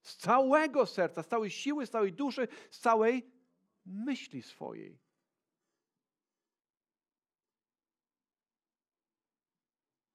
Z 0.00 0.16
całego 0.16 0.86
serca, 0.86 1.22
z 1.22 1.28
całej 1.28 1.50
siły, 1.50 1.86
z 1.86 1.90
całej 1.90 2.12
duszy, 2.12 2.48
z 2.70 2.78
całej 2.78 3.30
myśli 3.86 4.42
swojej. 4.42 4.98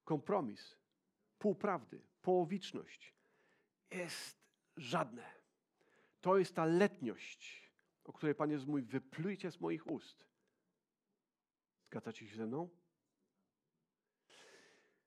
Kompromis, 0.04 0.76
półprawdy, 1.40 2.02
połowiczność 2.22 3.14
jest 3.92 4.38
żadne. 4.78 5.24
To 6.22 6.38
jest 6.38 6.56
ta 6.56 6.66
letniość, 6.66 7.71
o 8.04 8.14
której 8.14 8.36
Pan 8.36 8.52
Jezus 8.52 8.68
mówi, 8.68 8.84
wyplujcie 8.84 9.52
z 9.52 9.62
moich 9.62 9.88
ust. 9.88 10.26
Zgadzacie 11.86 12.28
się 12.28 12.36
ze 12.36 12.48
mną? 12.48 12.70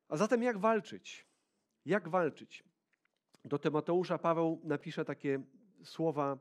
A 0.08 0.16
zatem 0.16 0.42
jak 0.42 0.58
walczyć? 0.58 1.26
Jak 1.84 2.08
walczyć? 2.08 2.64
Do 3.44 3.58
Tymoteusza 3.58 4.18
Paweł 4.18 4.60
napisze 4.64 5.04
takie 5.04 5.42
słowa 5.84 6.38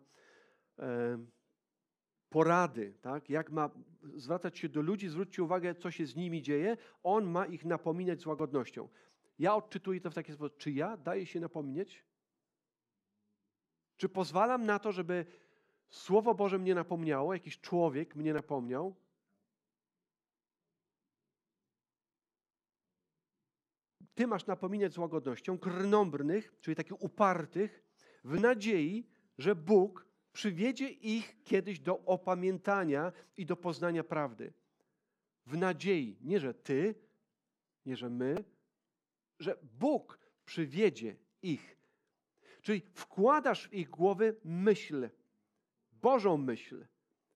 e, 0.80 1.26
porady, 2.30 2.94
tak? 3.02 3.30
jak 3.30 3.52
ma 3.52 3.70
zwracać 4.16 4.58
się 4.58 4.70
do 4.70 4.82
ludzi, 4.82 5.10
zwróćcie 5.10 5.44
uwagę, 5.44 5.76
co 5.76 5.92
się 5.92 6.06
z 6.06 6.16
nimi 6.16 6.42
dzieje. 6.42 6.78
On 7.04 7.26
ma 7.26 7.46
ich 7.46 7.66
napominać 7.66 8.22
z 8.22 8.26
łagodnością. 8.26 8.90
Ja 9.40 9.56
odczytuję 9.56 10.02
to 10.02 10.12
w 10.12 10.14
taki 10.14 10.34
sposób. 10.34 10.58
Czy 10.58 10.72
ja 10.72 10.98
daję 10.98 11.26
się 11.26 11.40
napominać? 11.40 12.06
Czy 13.98 14.10
pozwalam 14.10 14.66
na 14.66 14.80
to, 14.80 14.92
żeby 14.92 15.26
Słowo 15.94 16.36
Boże 16.36 16.60
mnie 16.60 16.76
napomniało, 16.76 17.34
jakiś 17.34 17.60
człowiek 17.60 18.16
mnie 18.16 18.34
napomniał? 18.34 18.96
Ty 24.16 24.28
masz 24.28 24.46
napominać 24.46 24.94
z 24.94 24.98
łagodnością 24.98 25.58
krnąbrnych, 25.58 26.56
czyli 26.62 26.76
takich 26.76 27.02
upartych, 27.02 27.84
w 28.24 28.40
nadziei, 28.40 29.08
że 29.38 29.56
Bóg 29.56 30.08
przywiedzie 30.32 30.90
ich 30.90 31.44
kiedyś 31.44 31.80
do 31.80 32.00
opamiętania 32.00 33.12
i 33.38 33.46
do 33.46 33.56
poznania 33.56 34.04
prawdy. 34.04 34.54
W 35.46 35.58
nadziei, 35.58 36.18
nie 36.22 36.40
że 36.40 36.54
ty, 36.54 36.96
nie 37.86 37.96
że 37.96 38.10
my, 38.10 38.44
że 39.40 39.58
Bóg 39.64 40.20
przywiedzie 40.46 41.16
ich. 41.42 41.78
Czyli 42.62 42.82
wkładasz 42.94 43.68
w 43.68 43.74
ich 43.74 43.90
głowy 43.90 44.36
myśl, 44.44 45.10
Bożą 46.04 46.38
myśl. 46.38 46.88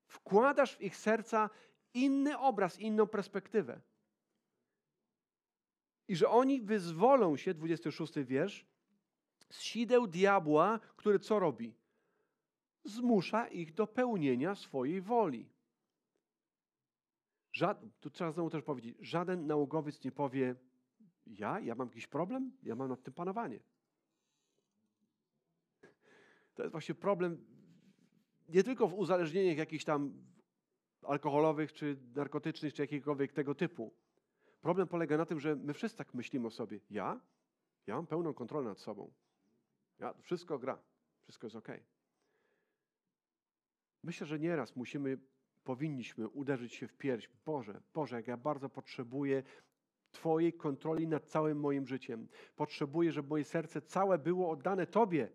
Wkładasz 0.08 0.76
w 0.76 0.82
ich 0.82 0.98
serca 0.98 1.50
inny 1.94 2.38
obraz, 2.38 2.80
inną 2.80 3.08
perspektywę. 3.08 3.82
I 6.08 6.16
że 6.16 6.30
oni 6.30 6.62
wyzwolą 6.62 7.38
się, 7.38 7.54
26 7.54 8.14
wiersz, 8.20 8.66
z 9.50 9.62
sideł 9.62 10.08
diabła, 10.08 10.80
który 10.98 11.20
co 11.20 11.40
robi? 11.40 11.76
Zmusza 12.84 13.48
ich 13.48 13.74
do 13.74 13.88
pełnienia 13.88 14.56
swojej 14.56 15.02
woli. 15.02 15.50
Żad, 17.52 17.82
tu 18.00 18.10
trzeba 18.10 18.32
znowu 18.32 18.50
też 18.50 18.64
powiedzieć, 18.64 18.98
żaden 19.00 19.48
naukowiec 19.48 20.04
nie 20.04 20.12
powie, 20.12 20.56
ja, 21.26 21.60
ja 21.60 21.76
mam 21.76 21.88
jakiś 21.88 22.08
problem, 22.08 22.52
ja 22.64 22.76
mam 22.76 22.90
nad 22.90 23.04
tym 23.04 23.14
panowanie. 23.14 23.60
To 26.54 26.64
jest 26.64 26.72
właśnie 26.72 26.96
problem 26.96 27.57
nie 28.50 28.64
tylko 28.64 28.88
w 28.88 28.94
uzależnieniach 28.94 29.58
jakichś 29.58 29.84
tam 29.84 30.14
alkoholowych, 31.02 31.74
czy 31.74 31.98
narkotycznych, 32.16 32.74
czy 32.74 32.82
jakiegokolwiek 32.82 33.34
tego 33.34 33.56
typu. 33.56 33.94
Problem 34.62 34.88
polega 34.88 35.18
na 35.18 35.26
tym, 35.26 35.40
że 35.40 35.56
my 35.56 35.74
wszyscy 35.74 35.98
tak 35.98 36.14
myślimy 36.14 36.48
o 36.48 36.52
sobie. 36.52 36.80
Ja? 36.90 37.22
Ja 37.88 37.96
mam 37.96 38.08
pełną 38.08 38.34
kontrolę 38.34 38.70
nad 38.70 38.80
sobą. 38.80 39.12
Ja, 40.00 40.14
wszystko 40.22 40.60
gra. 40.60 40.80
Wszystko 41.24 41.48
jest 41.48 41.56
ok. 41.56 41.68
Myślę, 44.04 44.28
że 44.28 44.40
nieraz 44.40 44.76
musimy, 44.76 45.18
powinniśmy 45.64 46.28
uderzyć 46.28 46.74
się 46.74 46.88
w 46.88 46.94
pierś. 46.94 47.30
Boże, 47.46 47.82
Boże, 47.94 48.16
jak 48.16 48.28
ja 48.28 48.38
bardzo 48.38 48.70
potrzebuję 48.70 49.44
Twojej 50.12 50.54
kontroli 50.54 51.08
nad 51.08 51.26
całym 51.26 51.60
moim 51.60 51.88
życiem. 51.88 52.28
Potrzebuję, 52.56 53.12
żeby 53.12 53.30
moje 53.30 53.44
serce 53.44 53.82
całe 53.82 54.18
było 54.18 54.50
oddane 54.50 54.88
Tobie. 54.88 55.30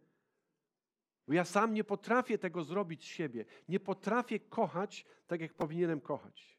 Bo 1.33 1.37
ja 1.37 1.45
sam 1.45 1.75
nie 1.75 1.85
potrafię 1.85 2.39
tego 2.39 2.65
zrobić 2.65 3.05
z 3.05 3.07
siebie. 3.07 3.45
Nie 3.69 3.81
potrafię 3.81 4.41
kochać 4.41 5.05
tak, 5.27 5.41
jak 5.41 5.55
powinienem 5.55 6.01
kochać. 6.01 6.59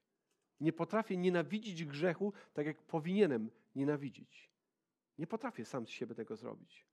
Nie 0.60 0.74
potrafię 0.74 1.18
nienawidzić 1.18 1.86
grzechu 1.86 2.34
tak, 2.54 2.66
jak 2.66 2.82
powinienem 2.82 3.50
nienawidzić. 3.76 4.52
Nie 5.18 5.28
potrafię 5.28 5.66
sam 5.66 5.88
z 5.88 5.90
siebie 5.90 6.16
tego 6.16 6.36
zrobić. 6.36 6.88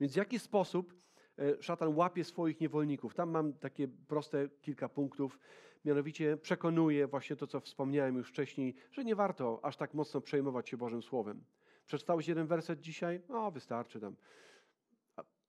Więc 0.00 0.12
w 0.12 0.16
jaki 0.16 0.38
sposób 0.38 0.94
e, 1.38 1.62
szatan 1.62 1.96
łapie 1.96 2.24
swoich 2.24 2.60
niewolników? 2.60 3.14
Tam 3.14 3.30
mam 3.30 3.52
takie 3.52 3.88
proste 3.88 4.48
kilka 4.62 4.88
punktów. 4.88 5.38
Mianowicie 5.84 6.36
przekonuje 6.36 7.06
właśnie 7.06 7.36
to, 7.36 7.46
co 7.46 7.60
wspomniałem 7.60 8.16
już 8.16 8.28
wcześniej, 8.28 8.74
że 8.92 9.04
nie 9.04 9.14
warto 9.14 9.60
aż 9.62 9.76
tak 9.76 9.94
mocno 9.94 10.20
przejmować 10.20 10.68
się 10.68 10.76
Bożym 10.76 11.02
Słowem. 11.02 11.44
Przeczytałeś 11.86 12.28
jeden 12.28 12.46
werset 12.46 12.80
dzisiaj? 12.80 13.20
No, 13.28 13.50
wystarczy 13.50 14.00
tam. 14.00 14.16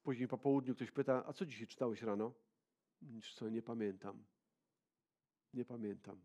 Później 0.04 0.28
po 0.28 0.38
południu 0.38 0.76
ktoś 0.76 0.91
pyta, 0.91 1.26
a 1.26 1.34
co 1.34 1.45
dzisiaj 1.45 1.68
czytałeś 1.68 2.02
rano? 2.02 2.34
Nic 3.02 3.26
co, 3.26 3.50
nie 3.50 3.62
pamiętam. 3.62 4.24
Nie 5.54 5.66
pamiętam. 5.66 6.22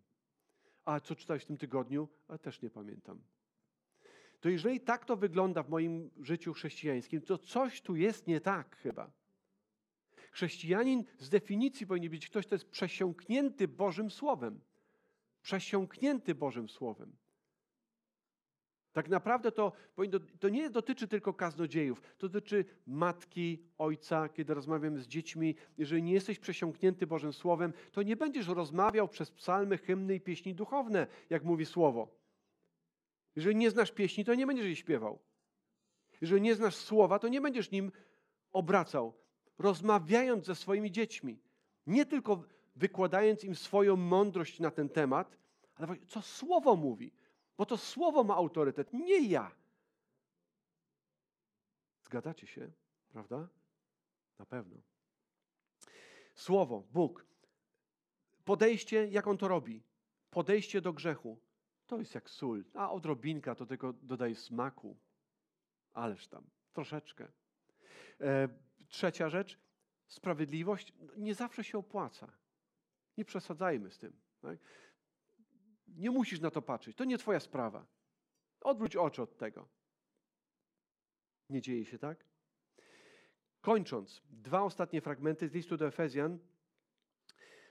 A 0.85 1.01
co 1.01 1.15
czytałeś 1.15 1.43
w 1.43 1.47
tym 1.47 1.57
tygodniu? 1.57 2.09
A 2.29 2.39
też 2.39 2.63
nie 2.63 2.71
pamiętam. 2.71 3.23
To 4.41 4.49
jeżeli 4.49 4.81
tak 4.81 5.05
to 5.05 5.17
wygląda 5.17 5.63
w 5.63 5.69
moim 5.69 6.11
życiu 6.21 6.53
chrześcijańskim, 6.53 7.23
to 7.23 7.39
coś 7.39 7.83
tu 7.83 7.97
jest 7.97 8.27
nie 8.27 8.41
tak 8.41 8.77
chyba. 8.77 9.13
Chrześcijanin 10.31 11.05
z 11.19 11.29
definicji 11.31 11.87
powinien 11.87 12.11
być 12.11 12.29
ktoś, 12.29 12.47
kto 12.47 12.55
jest 12.55 12.71
przesiąknięty 12.71 13.69
Bożym 13.69 14.11
Słowem. 14.11 14.61
Przesiąknięty 15.43 16.35
Bożym 16.35 16.69
Słowem. 16.69 17.17
Tak 18.95 19.09
naprawdę 19.09 19.53
to, 19.53 19.73
to 20.41 20.49
nie 20.49 20.71
dotyczy 20.71 21.09
tylko 21.09 21.33
kaznodziejów, 21.33 22.01
to 22.19 22.29
dotyczy 22.29 22.65
matki, 22.87 23.63
ojca, 23.79 24.29
kiedy 24.29 24.55
rozmawiam 24.55 24.99
z 24.99 25.07
dziećmi. 25.07 25.55
Jeżeli 25.79 26.03
nie 26.03 26.13
jesteś 26.13 26.39
przesiąknięty 26.39 27.07
Bożym 27.07 27.33
Słowem, 27.33 27.73
to 27.93 28.03
nie 28.03 28.17
będziesz 28.17 28.49
rozmawiał 28.49 29.09
przez 29.09 29.31
psalmy, 29.31 29.79
hymny 29.79 30.15
i 30.15 30.21
pieśni 30.21 30.55
duchowne, 30.55 31.07
jak 31.31 31.45
mówi 31.45 31.67
Słowo. 31.67 32.09
Jeżeli 33.37 33.57
nie 33.57 33.71
znasz 33.71 33.93
pieśni, 33.93 34.25
to 34.25 34.35
nie 34.35 34.47
będziesz 34.47 34.67
jej 34.67 34.77
śpiewał. 34.77 35.19
Jeżeli 36.21 36.41
nie 36.41 36.55
znasz 36.55 36.77
słowa, 36.77 37.19
to 37.19 37.29
nie 37.29 37.41
będziesz 37.41 37.71
nim 37.71 37.93
obracał, 38.53 39.15
rozmawiając 39.59 40.47
ze 40.47 40.55
swoimi 40.55 40.91
dziećmi. 40.91 41.39
Nie 41.87 42.07
tylko 42.07 42.43
wykładając 42.77 43.45
im 43.45 43.55
swoją 43.55 43.97
mądrość 43.97 44.61
na 44.61 44.71
ten 44.71 44.89
temat, 44.89 45.39
ale 45.75 45.97
co 46.07 46.23
słowo 46.23 46.77
mówi. 46.77 47.13
Bo 47.59 47.67
to 47.67 47.77
słowo 47.77 48.25
ma 48.25 48.35
autorytet, 48.35 48.93
nie 48.93 49.29
ja. 49.29 49.51
Zgadzacie 52.03 52.47
się, 52.47 52.73
prawda? 53.09 53.49
Na 54.39 54.47
pewno. 54.47 54.77
Słowo, 56.35 56.85
Bóg. 56.93 57.27
Podejście, 58.45 59.07
jak 59.07 59.27
on 59.27 59.39
to 59.39 59.49
robi? 59.49 59.83
Podejście 60.31 60.81
do 60.81 60.93
grzechu. 60.93 61.39
To 61.87 61.99
jest 61.99 62.15
jak 62.15 62.31
sól. 62.31 62.65
A 62.75 62.93
odrobinka 62.93 63.55
to 63.55 63.67
tylko 63.67 63.93
dodaje 63.93 64.35
smaku. 64.35 64.97
Ależ 65.93 66.29
tam, 66.29 66.45
troszeczkę. 66.73 67.29
E, 68.21 68.49
trzecia 68.89 69.29
rzecz. 69.29 69.59
Sprawiedliwość 70.07 70.93
nie 71.17 71.35
zawsze 71.35 71.65
się 71.65 71.79
opłaca. 71.79 72.33
Nie 73.17 73.25
przesadzajmy 73.25 73.91
z 73.91 73.99
tym. 73.99 74.13
Tak? 74.41 74.59
Nie 75.89 76.11
musisz 76.11 76.41
na 76.41 76.51
to 76.51 76.63
patrzeć. 76.63 76.97
To 76.97 77.05
nie 77.05 77.19
Twoja 77.19 77.41
sprawa. 77.41 77.87
Odwróć 78.61 78.97
oczy 78.97 79.23
od 79.23 79.37
tego. 79.37 79.69
Nie 81.51 81.61
dzieje 81.61 81.85
się 81.85 81.99
tak? 81.99 82.25
Kończąc, 83.61 84.23
dwa 84.31 84.63
ostatnie 84.63 85.01
fragmenty 85.01 85.49
z 85.49 85.53
listu 85.53 85.77
do 85.77 85.87
Efezjan. 85.87 86.39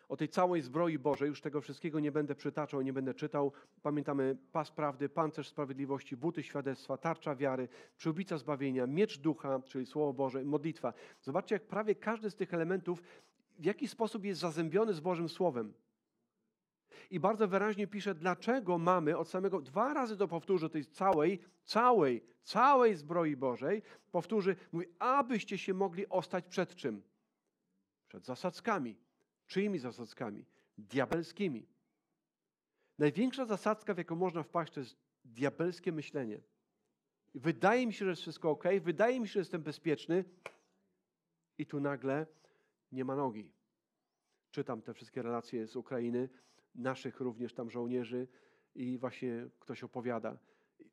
O 0.09 0.18
tej 0.18 0.30
całej 0.30 0.61
zbroi 0.61 0.99
Bożej, 0.99 1.30
już 1.30 1.41
tego 1.41 1.61
wszystkiego 1.61 1.99
nie 1.99 2.11
będę 2.11 2.36
przytaczał, 2.36 2.82
nie 2.82 2.93
będę 2.93 3.14
czytał. 3.14 3.51
Pamiętamy 3.82 4.38
pas 4.51 4.72
prawdy, 4.72 5.09
pancerz 5.09 5.47
sprawiedliwości, 5.47 6.18
buty 6.18 6.43
świadectwa, 6.43 6.97
tarcza 6.97 7.36
wiary, 7.36 7.68
przyłbica 7.97 8.38
zbawienia, 8.38 8.88
miecz 8.88 9.20
ducha, 9.20 9.59
czyli 9.66 9.86
Słowo 9.86 10.14
Boże, 10.14 10.43
modlitwa. 10.43 10.93
Zobaczcie, 11.22 11.55
jak 11.55 11.68
prawie 11.68 11.95
każdy 11.95 12.30
z 12.30 12.36
tych 12.36 12.53
elementów 12.53 13.03
w 13.59 13.66
jaki 13.66 13.88
sposób 13.88 14.26
jest 14.26 14.41
zazębiony 14.41 14.93
z 14.93 14.99
Bożym 14.99 15.30
Słowem. 15.30 15.74
I 17.12 17.20
bardzo 17.20 17.47
wyraźnie 17.47 17.88
pisze, 17.88 18.16
dlaczego 18.16 18.78
mamy 18.78 19.18
od 19.18 19.30
samego, 19.30 19.62
dwa 19.62 19.93
razy 19.93 20.18
to 20.18 20.28
powtórzy, 20.28 20.70
tej 20.70 20.86
całej, 20.86 21.39
całej, 21.64 22.24
całej 22.43 22.95
zbroi 22.95 23.36
Bożej, 23.36 23.82
powtórzy, 24.12 24.56
mówi, 24.72 24.86
abyście 24.99 25.58
się 25.58 25.74
mogli 25.74 26.10
ostać 26.10 26.45
przed 26.45 26.76
czym? 26.76 27.01
Przed 28.08 28.26
zasadzkami. 28.26 28.97
Czyimi 29.47 29.80
zasadzkami? 29.80 30.45
Diabelskimi. 30.78 31.68
Największa 32.99 33.45
zasadzka, 33.45 33.93
w 33.93 33.97
jaką 33.97 34.16
można 34.16 34.43
wpaść, 34.43 34.74
to 34.74 34.80
jest 34.80 34.97
diabelskie 35.26 35.91
myślenie. 35.91 36.41
Wydaje 37.36 37.88
mi 37.88 37.93
się, 37.93 38.06
że 38.06 38.10
jest 38.10 38.22
wszystko 38.22 38.49
ok, 38.49 38.64
wydaje 38.82 39.20
mi 39.20 39.28
się, 39.28 39.34
że 39.34 39.39
jestem 39.39 39.62
bezpieczny, 39.62 40.24
I 41.58 41.66
tu 41.66 41.80
nagle 41.80 42.28
nie 42.91 43.06
ma 43.06 43.16
nogi. 43.16 43.51
Czytam 44.51 44.82
te 44.82 44.93
wszystkie 44.93 45.22
relacje 45.22 45.68
z 45.68 45.76
Ukrainy, 45.76 46.30
naszych 46.76 47.20
również 47.20 47.54
tam 47.54 47.70
żołnierzy 47.70 48.28
i 48.76 48.98
właśnie 48.98 49.48
ktoś 49.60 49.84
opowiada. 49.84 50.38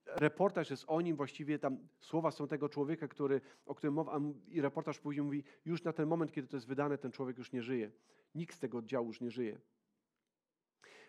Reportaż 0.07 0.71
jest 0.71 0.85
o 0.87 1.01
nim, 1.01 1.17
właściwie 1.17 1.59
tam 1.59 1.89
słowa 2.01 2.31
są 2.31 2.49
tego 2.49 2.69
człowieka, 2.69 3.09
który, 3.09 3.41
o 3.67 3.75
którym 3.75 3.95
mowa, 3.95 4.21
i 4.49 4.61
reportaż 4.61 4.99
później 4.99 5.25
mówi, 5.25 5.45
już 5.65 5.85
na 5.85 5.93
ten 5.93 6.09
moment, 6.09 6.33
kiedy 6.33 6.49
to 6.49 6.57
jest 6.57 6.67
wydane, 6.67 6.99
ten 6.99 7.13
człowiek 7.13 7.39
już 7.39 7.53
nie 7.53 7.63
żyje. 7.63 7.91
Nikt 8.35 8.57
z 8.57 8.59
tego 8.59 8.79
oddziału 8.79 9.07
już 9.07 9.21
nie 9.21 9.31
żyje. 9.31 9.61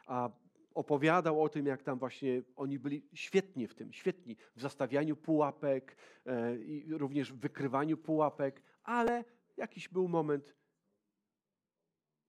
A 0.05 0.29
opowiadał 0.73 1.43
o 1.43 1.49
tym, 1.49 1.65
jak 1.65 1.83
tam 1.83 1.99
właśnie 1.99 2.43
oni 2.55 2.79
byli 2.79 3.07
świetni 3.13 3.67
w 3.67 3.75
tym, 3.75 3.93
świetni 3.93 4.37
w 4.55 4.61
zastawianiu 4.61 5.15
pułapek 5.15 5.97
e, 6.25 6.57
i 6.57 6.93
również 6.93 7.33
w 7.33 7.39
wykrywaniu 7.39 7.97
pułapek, 7.97 8.63
ale 8.83 9.23
jakiś 9.57 9.89
był 9.89 10.07
moment 10.07 10.55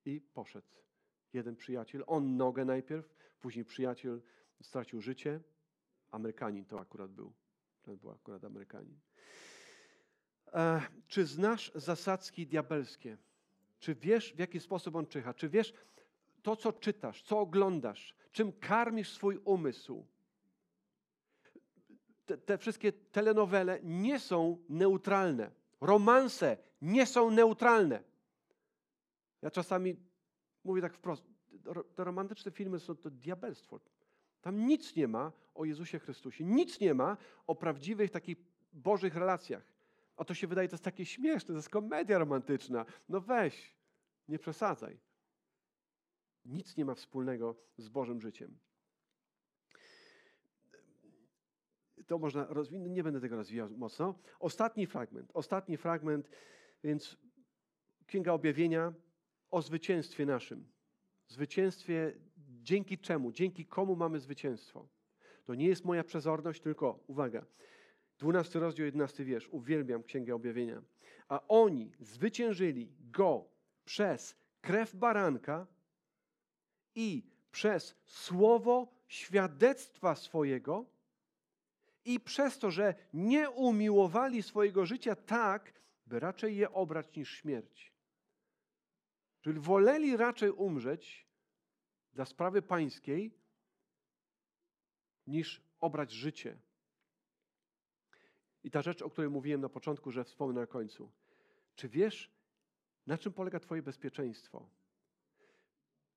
i 0.04 0.20
poszedł. 0.20 0.68
Jeden 1.32 1.56
przyjaciel, 1.56 2.04
on 2.06 2.36
nogę 2.36 2.64
najpierw, 2.64 3.14
później 3.40 3.64
przyjaciel 3.64 4.22
stracił 4.62 5.00
życie. 5.00 5.40
Amerykanin 6.10 6.64
to 6.64 6.80
akurat 6.80 7.10
był. 7.10 7.32
To 7.82 7.96
był 7.96 8.10
akurat 8.10 8.44
Amerykanin. 8.44 8.98
E, 10.52 10.82
czy 11.06 11.26
znasz 11.26 11.72
zasadzki 11.74 12.46
diabelskie? 12.46 13.16
Czy 13.78 13.94
wiesz, 13.94 14.34
w 14.34 14.38
jaki 14.38 14.60
sposób 14.60 14.96
on 14.96 15.06
czyha? 15.06 15.34
Czy 15.34 15.48
wiesz 15.48 15.74
to, 16.42 16.56
co 16.56 16.72
czytasz, 16.72 17.22
co 17.22 17.38
oglądasz, 17.38 18.16
czym 18.32 18.52
karmisz 18.52 19.12
swój 19.12 19.40
umysł? 19.44 20.06
Te, 22.26 22.38
te 22.38 22.58
wszystkie 22.58 22.92
telenowele 22.92 23.80
nie 23.82 24.20
są 24.20 24.64
neutralne. 24.68 25.50
Romanse 25.80 26.56
nie 26.82 27.06
są 27.06 27.30
neutralne. 27.30 28.02
Ja 29.42 29.50
czasami 29.50 29.96
mówię 30.64 30.82
tak 30.82 30.94
wprost, 30.94 31.24
te 31.94 32.04
romantyczne 32.04 32.52
filmy 32.52 32.80
są 32.80 32.96
to 32.96 33.10
diabelstwo. 33.10 33.80
Tam 34.42 34.66
nic 34.66 34.96
nie 34.96 35.08
ma 35.08 35.32
o 35.54 35.64
Jezusie 35.64 35.98
Chrystusie, 35.98 36.44
nic 36.44 36.80
nie 36.80 36.94
ma 36.94 37.16
o 37.46 37.54
prawdziwych 37.54 38.10
takich 38.10 38.38
bożych 38.72 39.14
relacjach. 39.14 39.72
A 40.16 40.24
to 40.24 40.34
się 40.34 40.46
wydaje, 40.46 40.68
to 40.68 40.74
jest 40.74 40.84
takie 40.84 41.06
śmieszne, 41.06 41.46
to 41.46 41.58
jest 41.58 41.68
komedia 41.68 42.18
romantyczna. 42.18 42.86
No 43.08 43.20
weź, 43.20 43.76
nie 44.28 44.38
przesadzaj. 44.38 44.98
Nic 46.44 46.76
nie 46.76 46.84
ma 46.84 46.94
wspólnego 46.94 47.56
z 47.76 47.88
Bożym 47.88 48.20
życiem. 48.20 48.58
To 52.06 52.18
można 52.18 52.46
rozwinąć, 52.46 52.92
nie 52.92 53.02
będę 53.02 53.20
tego 53.20 53.36
rozwijał 53.36 53.70
mocno. 53.70 54.14
Ostatni 54.40 54.86
fragment, 54.86 55.30
ostatni 55.34 55.76
fragment, 55.76 56.28
więc 56.84 57.16
Księga 58.06 58.32
Objawienia 58.32 58.92
o 59.52 59.62
zwycięstwie 59.62 60.26
naszym. 60.26 60.66
Zwycięstwie 61.28 62.12
dzięki 62.62 62.98
czemu, 62.98 63.32
dzięki 63.32 63.66
komu 63.66 63.96
mamy 63.96 64.20
zwycięstwo. 64.20 64.88
To 65.44 65.54
nie 65.54 65.66
jest 65.66 65.84
moja 65.84 66.04
przezorność, 66.04 66.60
tylko, 66.60 67.04
uwaga, 67.06 67.46
12 68.18 68.58
rozdział, 68.58 68.86
11 68.86 69.24
wiersz, 69.24 69.48
uwielbiam 69.48 70.02
Księgę 70.02 70.34
Objawienia. 70.34 70.82
A 71.28 71.48
oni 71.48 71.92
zwyciężyli 72.00 72.92
go 73.00 73.48
przez 73.84 74.36
krew 74.60 74.94
baranka 74.94 75.66
i 76.94 77.22
przez 77.50 77.94
słowo 78.04 78.94
świadectwa 79.08 80.14
swojego 80.14 80.86
i 82.04 82.20
przez 82.20 82.58
to, 82.58 82.70
że 82.70 82.94
nie 83.12 83.50
umiłowali 83.50 84.42
swojego 84.42 84.86
życia 84.86 85.16
tak, 85.16 85.72
by 86.06 86.20
raczej 86.20 86.56
je 86.56 86.72
obrać 86.72 87.16
niż 87.16 87.30
śmierć. 87.30 87.91
Czyli 89.42 89.60
woleli 89.60 90.16
raczej 90.16 90.50
umrzeć 90.50 91.26
dla 92.12 92.24
sprawy 92.24 92.62
pańskiej, 92.62 93.42
niż 95.26 95.62
obrać 95.80 96.10
życie. 96.10 96.58
I 98.64 98.70
ta 98.70 98.82
rzecz, 98.82 99.02
o 99.02 99.10
której 99.10 99.30
mówiłem 99.30 99.60
na 99.60 99.68
początku, 99.68 100.10
że 100.10 100.24
wspomnę 100.24 100.60
na 100.60 100.66
końcu. 100.66 101.12
Czy 101.74 101.88
wiesz, 101.88 102.30
na 103.06 103.18
czym 103.18 103.32
polega 103.32 103.60
Twoje 103.60 103.82
bezpieczeństwo? 103.82 104.68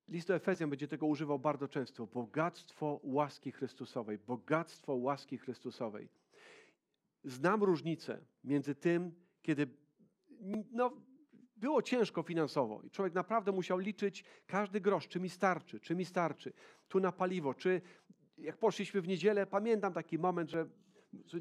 List 0.07 0.27
do 0.27 0.35
Efezjan 0.35 0.69
będzie 0.69 0.87
tego 0.87 1.05
używał 1.05 1.39
bardzo 1.39 1.67
często. 1.67 2.07
Bogactwo 2.07 2.99
łaski 3.03 3.51
Chrystusowej. 3.51 4.17
Bogactwo 4.17 4.95
łaski 4.95 5.37
Chrystusowej. 5.37 6.09
Znam 7.23 7.63
różnicę 7.63 8.25
między 8.43 8.75
tym, 8.75 9.15
kiedy 9.41 9.67
no, 10.71 10.91
było 11.65 11.81
ciężko 11.81 12.23
finansowo 12.23 12.81
i 12.83 12.89
człowiek 12.89 13.13
naprawdę 13.13 13.51
musiał 13.51 13.77
liczyć 13.77 14.23
każdy 14.47 14.81
grosz, 14.81 15.07
czy 15.07 15.19
mi 15.19 15.29
starczy, 15.29 15.79
czy 15.79 15.95
mi 15.95 16.05
starczy. 16.05 16.53
Tu 16.87 16.99
na 16.99 17.11
paliwo, 17.11 17.53
czy 17.53 17.81
jak 18.37 18.57
poszliśmy 18.57 19.01
w 19.01 19.07
niedzielę, 19.07 19.47
pamiętam 19.47 19.93
taki 19.93 20.17
moment, 20.19 20.49
że 20.49 20.67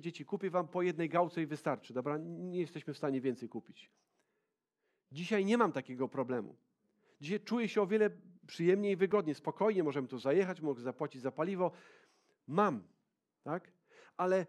dzieci, 0.01 0.25
kupię 0.25 0.51
wam 0.51 0.69
po 0.69 0.83
jednej 0.83 1.09
gałce 1.09 1.43
i 1.43 1.47
wystarczy, 1.47 1.95
dobra? 1.95 2.19
Nie 2.19 2.61
jesteśmy 2.61 2.95
w 2.95 2.97
stanie 2.97 3.21
więcej 3.21 3.49
kupić. 3.49 3.91
Dzisiaj 5.13 5.45
nie 5.45 5.59
mam 5.59 5.73
takiego 5.73 6.09
problemu. 6.09 6.57
Dzisiaj 7.21 7.41
czuję 7.41 7.69
się 7.69 7.83
o 7.83 7.87
wiele 7.87 8.11
przyjemniej 8.47 8.93
i 8.93 8.97
wygodniej, 8.97 9.35
spokojnie 9.35 9.83
możemy 9.83 10.09
tu 10.09 10.19
zajechać, 10.19 10.61
mogę 10.61 10.81
zapłacić 10.81 11.23
za 11.23 11.33
paliwo. 11.33 11.73
Mam, 12.47 12.83
tak? 13.43 13.73
Ale 14.17 14.47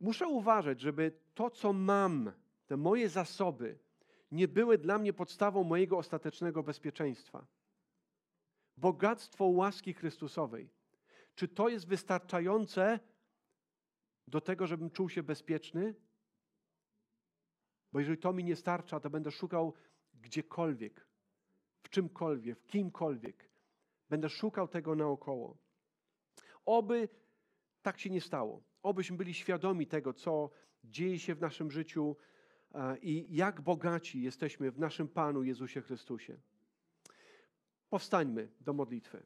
muszę 0.00 0.28
uważać, 0.28 0.80
żeby 0.80 1.12
to, 1.34 1.50
co 1.50 1.72
mam, 1.72 2.32
te 2.66 2.76
moje 2.76 3.08
zasoby, 3.08 3.78
nie 4.30 4.48
były 4.48 4.78
dla 4.78 4.98
mnie 4.98 5.12
podstawą 5.12 5.64
mojego 5.64 5.98
ostatecznego 5.98 6.62
bezpieczeństwa. 6.62 7.46
Bogactwo 8.76 9.44
łaski 9.44 9.94
Chrystusowej. 9.94 10.70
Czy 11.34 11.48
to 11.48 11.68
jest 11.68 11.86
wystarczające 11.86 13.00
do 14.26 14.40
tego, 14.40 14.66
żebym 14.66 14.90
czuł 14.90 15.08
się 15.08 15.22
bezpieczny? 15.22 15.94
Bo 17.92 17.98
jeżeli 17.98 18.18
to 18.18 18.32
mi 18.32 18.44
nie 18.44 18.56
starcza, 18.56 19.00
to 19.00 19.10
będę 19.10 19.30
szukał 19.30 19.74
gdziekolwiek, 20.14 21.06
w 21.82 21.88
czymkolwiek, 21.88 22.58
w 22.58 22.66
kimkolwiek. 22.66 23.50
Będę 24.08 24.28
szukał 24.28 24.68
tego 24.68 24.94
naokoło. 24.94 25.58
Oby 26.64 27.08
tak 27.82 27.98
się 27.98 28.10
nie 28.10 28.20
stało. 28.20 28.62
Obyśmy 28.82 29.16
byli 29.16 29.34
świadomi 29.34 29.86
tego, 29.86 30.12
co 30.12 30.50
dzieje 30.84 31.18
się 31.18 31.34
w 31.34 31.40
naszym 31.40 31.70
życiu 31.70 32.16
i 33.02 33.26
jak 33.30 33.60
bogaci 33.60 34.22
jesteśmy 34.22 34.70
w 34.70 34.78
naszym 34.78 35.08
Panu 35.08 35.42
Jezusie 35.42 35.80
Chrystusie. 35.82 36.36
Powstańmy 37.90 38.48
do 38.60 38.72
modlitwy. 38.72 39.22